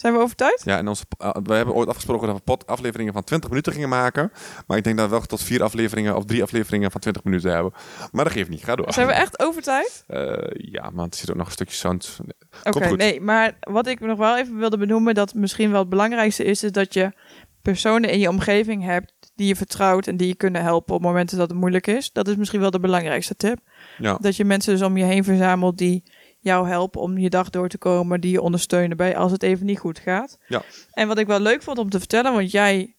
Zijn 0.00 0.12
we 0.12 0.18
over 0.18 0.36
tijd? 0.36 0.62
Ja, 0.64 0.78
en 0.78 0.88
onze, 0.88 1.04
eh, 1.18 1.30
we 1.42 1.54
hebben 1.54 1.74
ooit 1.74 1.88
afgesproken 1.88 2.26
dat 2.26 2.36
we 2.36 2.42
pod 2.42 2.66
afleveringen 2.66 3.12
van 3.12 3.24
20 3.24 3.48
minuten 3.50 3.72
gingen 3.72 3.88
maken. 3.88 4.32
Maar 4.66 4.76
ik 4.76 4.84
denk 4.84 4.96
dat 4.96 5.04
we 5.04 5.10
wel 5.10 5.20
tot 5.20 5.42
vier 5.42 5.62
afleveringen 5.62 6.16
of 6.16 6.24
drie 6.24 6.42
afleveringen 6.42 6.90
van 6.90 7.00
20 7.00 7.24
minuten 7.24 7.50
hebben. 7.52 7.72
Maar 8.12 8.24
dat 8.24 8.32
geeft 8.32 8.48
niet. 8.48 8.64
Ga 8.64 8.76
door. 8.76 8.92
Zijn 8.92 9.06
we 9.06 9.12
echt 9.12 9.40
over 9.40 9.62
tijd? 9.62 9.86
Eh, 10.08 10.36
ja, 10.52 10.90
maar 10.90 11.04
er 11.04 11.16
zit 11.16 11.30
ook 11.30 11.36
nog 11.36 11.46
een 11.46 11.52
stukje 11.52 11.74
sound. 11.74 12.18
Oké, 12.62 12.96
nee, 12.96 13.20
maar 13.20 13.56
wat 13.60 13.86
ik 13.86 14.00
nog 14.00 14.18
wel 14.18 14.38
even 14.38 14.58
wilde 14.58 14.78
benoemen, 14.78 15.14
dat 15.14 15.34
misschien 15.34 15.70
wel 15.70 15.80
het 15.80 15.88
belangrijkste 15.88 16.44
is, 16.44 16.62
is 16.62 16.72
dat 16.72 16.94
je 16.94 17.12
personen 17.62 18.10
in 18.10 18.18
je 18.18 18.28
omgeving 18.28 18.84
hebt 18.84 19.12
die 19.34 19.46
je 19.46 19.56
vertrouwt 19.56 20.06
en 20.06 20.16
die 20.16 20.28
je 20.28 20.34
kunnen 20.34 20.62
helpen 20.62 20.94
op 20.94 21.02
momenten 21.02 21.38
dat 21.38 21.48
het 21.48 21.58
moeilijk 21.58 21.86
is. 21.86 22.12
Dat 22.12 22.28
is 22.28 22.36
misschien 22.36 22.60
wel 22.60 22.70
de 22.70 22.80
belangrijkste 22.80 23.36
tip. 23.36 23.58
Ja. 23.98 24.18
Dat 24.20 24.36
je 24.36 24.44
mensen 24.44 24.72
dus 24.72 24.82
om 24.82 24.96
je 24.96 25.04
heen 25.04 25.24
verzamelt 25.24 25.78
die 25.78 26.02
jou 26.48 26.68
helpen 26.68 27.00
om 27.00 27.18
je 27.18 27.30
dag 27.30 27.50
door 27.50 27.68
te 27.68 27.78
komen, 27.78 28.20
die 28.20 28.30
je 28.30 28.40
ondersteunen 28.40 28.96
bij 28.96 29.16
als 29.16 29.32
het 29.32 29.42
even 29.42 29.66
niet 29.66 29.78
goed 29.78 29.98
gaat. 29.98 30.38
Ja. 30.46 30.62
En 30.92 31.08
wat 31.08 31.18
ik 31.18 31.26
wel 31.26 31.40
leuk 31.40 31.62
vond 31.62 31.78
om 31.78 31.90
te 31.90 31.98
vertellen, 31.98 32.32
want 32.32 32.50
jij 32.50 32.96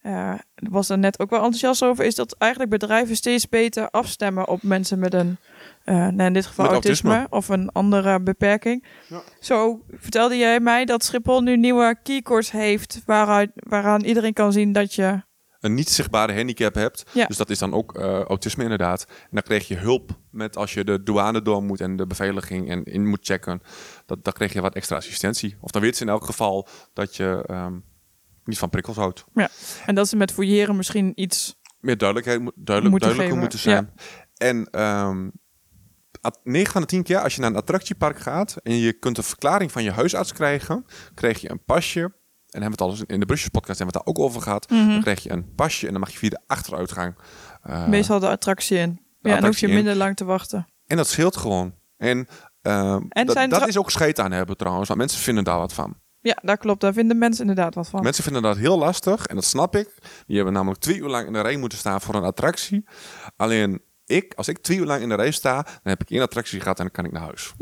eh, 0.00 0.34
was 0.54 0.88
er 0.88 0.98
net 0.98 1.18
ook 1.18 1.30
wel 1.30 1.38
enthousiast 1.38 1.82
over, 1.82 2.04
is 2.04 2.14
dat 2.14 2.34
eigenlijk 2.38 2.70
bedrijven 2.70 3.16
steeds 3.16 3.48
beter 3.48 3.90
afstemmen 3.90 4.48
op 4.48 4.62
mensen 4.62 4.98
met 4.98 5.14
een, 5.14 5.36
eh, 5.84 5.94
nou 5.94 6.22
in 6.22 6.32
dit 6.32 6.46
geval 6.46 6.66
autisme. 6.66 7.26
of 7.30 7.48
een 7.48 7.72
andere 7.72 8.20
beperking. 8.20 8.84
Ja. 9.08 9.22
Zo 9.40 9.84
vertelde 9.88 10.36
jij 10.36 10.60
mij 10.60 10.84
dat 10.84 11.04
Schiphol 11.04 11.40
nu 11.40 11.56
nieuwe 11.56 11.96
keycords 12.02 12.50
heeft, 12.50 13.02
waaruit, 13.06 13.50
waaraan 13.54 14.04
iedereen 14.04 14.32
kan 14.32 14.52
zien 14.52 14.72
dat 14.72 14.94
je 14.94 15.22
een 15.60 15.74
niet 15.74 15.88
zichtbare 15.88 16.34
handicap 16.34 16.74
hebt. 16.74 17.04
Ja. 17.12 17.26
Dus 17.26 17.36
dat 17.36 17.50
is 17.50 17.58
dan 17.58 17.74
ook 17.74 17.94
eh, 17.98 18.20
autisme 18.20 18.62
inderdaad. 18.62 19.06
En 19.08 19.28
dan 19.30 19.42
krijg 19.42 19.68
je 19.68 19.76
hulp 19.76 20.10
met 20.30 20.56
als 20.56 20.74
je 20.74 20.84
de 20.84 21.02
douane 21.02 21.42
door 21.42 21.62
moet 21.62 21.80
en 21.80 21.96
de 21.96 22.06
beveiliging 22.06 22.70
en 22.70 22.84
in 22.84 23.06
moet 23.08 23.18
checken. 23.26 23.62
Dat, 24.06 24.24
dan 24.24 24.32
krijg 24.32 24.52
je 24.52 24.60
wat 24.60 24.74
extra 24.74 24.96
assistentie. 24.96 25.56
Of 25.60 25.70
dan 25.70 25.82
weet 25.82 25.96
ze 25.96 26.02
in 26.02 26.08
elk 26.08 26.24
geval 26.24 26.68
dat 26.92 27.16
je, 27.16 27.42
ehm, 27.46 27.74
niet 28.44 28.58
van 28.58 28.70
prikkels 28.70 28.96
houdt. 28.96 29.24
En 29.86 29.94
dat 29.94 30.08
ze 30.08 30.16
met 30.16 30.32
fouilleren 30.32 30.76
misschien 30.76 31.12
iets... 31.14 31.58
Meer 31.80 31.98
duidelijkheid, 31.98 32.38
duidelijk, 32.54 32.90
Moeten 32.90 33.16
duidelijker 33.16 33.24
geven, 33.24 33.38
moeten 33.38 33.58
zijn. 33.58 33.92
En 34.36 34.68
ehm, 34.70 35.30
at- 36.20 36.40
9 36.44 36.72
van 36.72 36.80
de 36.80 36.86
10 36.86 37.02
keer 37.02 37.18
als 37.18 37.34
je 37.34 37.40
naar 37.40 37.50
een 37.50 37.56
attractiepark 37.56 38.18
gaat 38.18 38.56
en 38.62 38.74
je 38.74 38.92
kunt 38.92 39.18
een 39.18 39.24
verklaring 39.24 39.72
van 39.72 39.82
je 39.82 39.90
huisarts 39.90 40.32
krijgen, 40.32 40.86
krijg 41.14 41.40
je 41.40 41.50
een 41.50 41.64
pasje. 41.64 42.12
En 42.50 42.60
hebben 42.62 42.78
we 42.78 42.84
het 42.84 42.92
al 42.94 43.00
eens 43.00 43.12
in 43.14 43.20
de 43.20 43.26
Brusjes 43.26 43.48
podcast 43.48 43.78
hebben 43.78 43.94
we 43.94 43.98
het 43.98 44.06
daar 44.06 44.24
ook 44.24 44.28
over 44.30 44.42
gehad. 44.42 44.68
Dan 44.68 45.00
krijg 45.00 45.22
je 45.22 45.30
een 45.30 45.54
pasje 45.54 45.86
en 45.86 45.92
dan 45.92 46.00
mag 46.00 46.10
je 46.10 46.18
via 46.18 46.28
de 46.28 46.40
achteruitgang. 46.46 47.16
eh, 47.62 47.86
meestal 47.86 48.18
de 48.18 48.28
attractie 48.28 48.78
in. 48.78 49.00
Ja, 49.20 49.36
en 49.36 49.44
hoef 49.44 49.58
je 49.58 49.66
in. 49.68 49.74
minder 49.74 49.94
lang 49.96 50.16
te 50.16 50.24
wachten. 50.24 50.66
En 50.86 50.96
dat 50.96 51.08
scheelt 51.08 51.36
gewoon. 51.36 51.74
En, 51.96 52.26
En 52.62 53.26
dat, 53.26 53.50
dat 53.50 53.68
is 53.68 53.76
ook 53.78 53.90
scheid 53.90 54.18
aan 54.20 54.32
hebben 54.32 54.56
trouwens, 54.56 54.88
want 54.88 55.00
mensen 55.00 55.20
vinden 55.20 55.44
daar 55.44 55.58
wat 55.58 55.72
van. 55.72 55.96
Ja, 56.20 56.38
dat 56.42 56.58
klopt. 56.58 56.80
Daar 56.80 56.92
vinden 56.92 57.18
mensen 57.18 57.40
inderdaad 57.48 57.74
wat 57.74 57.88
van. 57.88 58.02
Mensen 58.02 58.24
vinden 58.24 58.42
dat 58.42 58.56
heel 58.56 58.78
lastig 58.78 59.26
en 59.26 59.34
dat 59.34 59.44
snap 59.44 59.76
ik. 59.76 59.88
Die 60.26 60.36
hebben 60.36 60.54
namelijk 60.54 60.80
twee 60.80 60.96
uur 60.98 61.08
lang 61.08 61.26
in 61.26 61.32
de 61.32 61.40
rij 61.40 61.56
moeten 61.56 61.78
staan 61.78 62.00
voor 62.00 62.14
een 62.14 62.22
attractie. 62.24 62.84
Alleen 63.36 63.82
ik, 64.04 64.32
als 64.34 64.48
ik 64.48 64.58
twee 64.58 64.78
uur 64.78 64.86
lang 64.86 65.02
in 65.02 65.08
de 65.08 65.14
rij 65.14 65.30
sta, 65.30 65.62
dan 65.62 65.72
heb 65.82 66.00
ik 66.02 66.10
één 66.10 66.22
attractie 66.22 66.60
gehad 66.60 66.78
en 66.78 66.84
dan 66.84 66.92
kan 66.92 67.04
ik 67.04 67.12
naar 67.12 67.22
huis. 67.22 67.52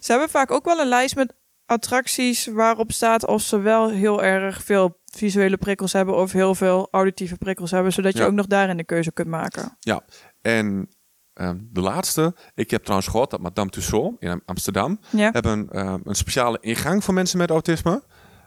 Ze 0.00 0.10
hebben 0.12 0.28
vaak 0.28 0.50
ook 0.50 0.64
wel 0.64 0.78
een 0.78 0.88
lijst 0.88 1.14
met 1.16 1.34
attracties 1.68 2.46
waarop 2.46 2.92
staat 2.92 3.26
of 3.26 3.42
ze 3.42 3.58
wel 3.58 3.90
heel 3.90 4.22
erg 4.22 4.62
veel 4.64 5.00
visuele 5.04 5.56
prikkels 5.56 5.92
hebben 5.92 6.16
of 6.16 6.32
heel 6.32 6.54
veel 6.54 6.88
auditieve 6.90 7.36
prikkels 7.36 7.70
hebben, 7.70 7.92
zodat 7.92 8.12
je 8.12 8.18
Ja. 8.18 8.26
ook 8.26 8.32
nog 8.32 8.46
daarin 8.46 8.76
de 8.76 8.84
keuze 8.84 9.12
kunt 9.12 9.28
maken. 9.28 9.76
Ja, 9.80 10.04
en 10.42 10.88
ehm, 11.34 11.58
de 11.60 11.80
laatste. 11.80 12.34
Ik 12.54 12.70
heb 12.70 12.82
trouwens 12.82 13.08
gehoord 13.10 13.30
dat 13.30 13.40
Madame 13.40 13.70
Tussauds 13.70 14.16
in 14.18 14.42
Amsterdam 14.44 15.00
Ja. 15.10 15.30
hebben 15.32 15.68
ehm, 15.70 15.98
een 16.04 16.14
speciale 16.14 16.58
ingang 16.60 17.04
voor 17.04 17.14
mensen 17.14 17.38
met 17.38 17.50
autisme. 17.50 18.02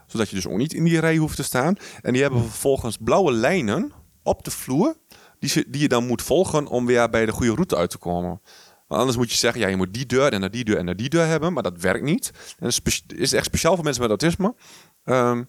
Zodat 0.06 0.28
je 0.28 0.34
dus 0.36 0.46
ook 0.46 0.56
niet 0.56 0.72
in 0.72 0.84
die 0.84 1.00
rij 1.00 1.16
hoeft 1.16 1.36
te 1.36 1.42
staan. 1.42 1.76
En 2.00 2.12
die 2.12 2.22
hebben 2.22 2.40
vervolgens 2.42 2.96
blauwe 3.00 3.32
lijnen 3.32 3.92
op 4.22 4.44
de 4.44 4.50
vloer. 4.50 4.94
Die, 5.38 5.50
ze, 5.50 5.64
die 5.68 5.80
je 5.80 5.88
dan 5.88 6.06
moet 6.06 6.22
volgen 6.22 6.66
om 6.66 6.86
weer 6.86 7.10
bij 7.10 7.26
de 7.26 7.32
goede 7.32 7.52
route 7.54 7.76
uit 7.76 7.90
te 7.90 7.98
komen. 7.98 8.40
Want 8.92 9.04
anders 9.04 9.20
moet 9.22 9.30
je 9.32 9.38
zeggen, 9.38 9.60
ja, 9.60 9.68
je 9.68 9.76
moet 9.76 9.94
die 9.94 10.06
deur 10.06 10.32
en 10.32 10.40
naar 10.40 10.50
die 10.50 10.64
deur 10.64 10.76
en 10.78 10.84
naar 10.84 10.96
die 10.96 11.08
deur 11.08 11.26
hebben. 11.26 11.52
Maar 11.52 11.62
dat 11.62 11.80
werkt 11.80 12.04
niet. 12.04 12.30
En 12.58 12.66
is, 12.66 12.80
is 13.06 13.32
echt 13.32 13.44
speciaal 13.44 13.74
voor 13.74 13.84
mensen 13.84 14.02
met 14.02 14.10
autisme. 14.10 14.54
ehm, 15.04 15.44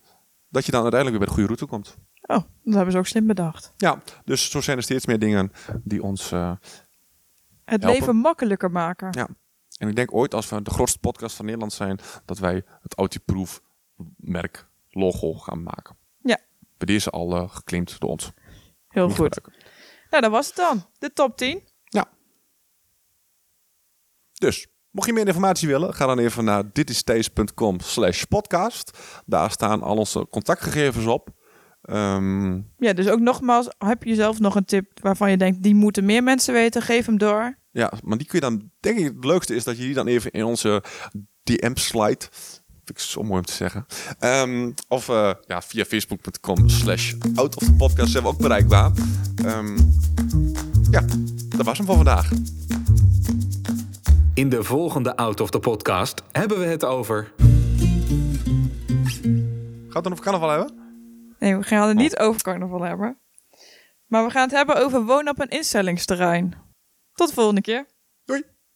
dat 0.50 0.66
je 0.66 0.72
dan 0.72 0.82
uiteindelijk 0.82 1.10
weer 1.10 1.28
bij 1.28 1.28
de 1.28 1.34
goede 1.42 1.46
route 1.48 1.66
komt. 1.66 1.98
Oh, 2.22 2.44
dat 2.64 2.74
hebben 2.74 2.92
ze 2.92 2.98
ook 2.98 3.08
slim 3.08 3.28
bedacht. 3.28 3.74
Ja, 3.78 4.02
dus 4.26 4.52
zo 4.52 4.62
zijn 4.62 4.78
er 4.78 4.84
steeds 4.84 5.06
meer 5.06 5.20
dingen 5.20 5.52
die 5.84 6.04
ons 6.04 6.32
eh, 6.32 6.50
Het 6.52 6.64
Helpen. 7.66 7.90
leven 8.00 8.16
makkelijker 8.16 8.72
maken. 8.72 9.08
Ja. 9.12 9.28
En 9.78 9.88
ik 9.88 9.96
denk 9.96 10.14
ooit, 10.14 10.34
als 10.34 10.50
we 10.50 10.62
de 10.62 10.70
grootste 10.72 11.00
podcast 11.00 11.36
van 11.36 11.46
Nederland 11.46 11.74
zijn, 11.74 12.00
dat 12.26 12.38
wij 12.40 12.64
het 12.82 12.94
Autiproof 12.98 13.62
merk 14.18 14.68
logo 14.90 15.34
gaan 15.34 15.64
maken. 15.64 15.96
Ja. 16.22 16.38
Bij 16.78 16.88
deze 16.88 17.10
al 17.10 17.48
geclaimd 17.48 18.00
door 18.00 18.10
ons. 18.10 18.32
Heel 18.88 19.08
Niet 19.08 19.16
goed. 19.16 19.34
gebruiken. 19.34 19.70
Nou, 20.10 20.22
dat 20.22 20.32
was 20.32 20.48
het 20.48 20.56
dan. 20.56 20.86
De 21.00 21.14
top 21.14 21.38
10. 21.38 21.72
Dus, 24.44 24.68
mocht 24.92 25.08
je 25.08 25.14
meer 25.14 25.28
informatie 25.28 25.68
willen, 25.68 25.94
ga 25.94 26.06
dan 26.06 26.20
even 26.20 26.44
naar 26.44 26.64
ditisthees.com 26.74 27.80
slash 27.80 28.24
podcast. 28.24 28.98
Daar 29.26 29.52
staan 29.52 29.82
al 29.82 29.98
onze 29.98 30.28
contactgegevens 30.30 31.06
op. 31.06 31.30
Ehm, 31.82 32.54
Ja, 32.78 32.94
dus 32.94 33.08
ook 33.08 33.20
nogmaals, 33.20 33.68
heb 33.78 34.04
je 34.04 34.16
zelf 34.16 34.40
nog 34.40 34.56
een 34.56 34.66
tip 34.66 35.00
waarvan 35.02 35.32
je 35.32 35.38
denkt, 35.38 35.64
die 35.64 35.76
moeten 35.76 36.06
meer 36.06 36.24
mensen 36.24 36.54
weten, 36.54 36.82
geef 36.82 37.06
hem 37.06 37.18
door. 37.18 37.58
ja, 37.72 37.94
maar 38.04 38.18
die 38.18 38.28
kun 38.28 38.40
je 38.40 38.46
dan, 38.46 38.70
denk 38.80 38.98
ik, 38.98 39.06
het 39.06 39.26
leukste 39.26 39.56
is 39.56 39.64
dat 39.64 39.78
je 39.78 39.84
die 39.84 39.94
dan 39.94 40.08
even 40.08 40.32
in 40.32 40.44
onze 40.44 40.84
DM 41.44 41.76
slide. 41.76 42.26
Vind 42.86 42.90
ik 42.90 43.00
zo 43.00 43.22
mooi 43.22 43.40
om 43.40 43.46
te 43.46 43.54
zeggen. 43.54 43.86
Ehm, 44.20 44.72
of 44.88 45.10
eh, 45.10 45.32
ja, 45.48 45.62
via 45.62 45.86
facebook.com 45.86 46.70
slash 46.70 47.14
out 47.36 47.56
of 47.56 47.64
the 47.64 47.74
podcast 47.74 48.12
zijn 48.12 48.24
we 48.24 48.30
ook 48.30 48.38
bereikbaar. 48.38 48.92
Ehm, 49.46 49.78
ja, 50.92 51.02
dat 51.50 51.66
was 51.66 51.78
hem 51.78 51.88
voor 51.88 51.96
vandaag. 51.96 52.30
In 54.34 54.50
de 54.50 54.64
volgende 54.64 55.16
Out 55.16 55.40
of 55.40 55.50
the 55.50 55.60
Podcast 55.60 56.24
hebben 56.32 56.60
we 56.60 56.66
het 56.66 56.86
over... 56.86 57.34
Gaat 59.88 59.94
het 59.94 60.04
dan 60.04 60.12
over 60.12 60.24
carnaval 60.24 60.50
hebben? 60.50 60.74
Nee, 61.40 61.58
we 61.58 61.64
gaan 61.64 61.88
het 61.88 61.98
niet 61.98 62.18
over 62.18 62.42
carnaval 62.42 62.82
hebben. 62.82 63.20
Maar 64.06 64.26
we 64.26 64.32
gaan 64.32 64.44
het 64.44 64.52
hebben 64.52 64.76
over 64.76 65.06
wonen 65.06 65.32
op 65.32 65.40
een 65.40 65.50
instellingsterrein. 65.50 66.54
Tot 67.14 67.28
de 67.28 67.34
volgende 67.34 67.62
keer. 67.62 67.86
Doei! 68.26 68.44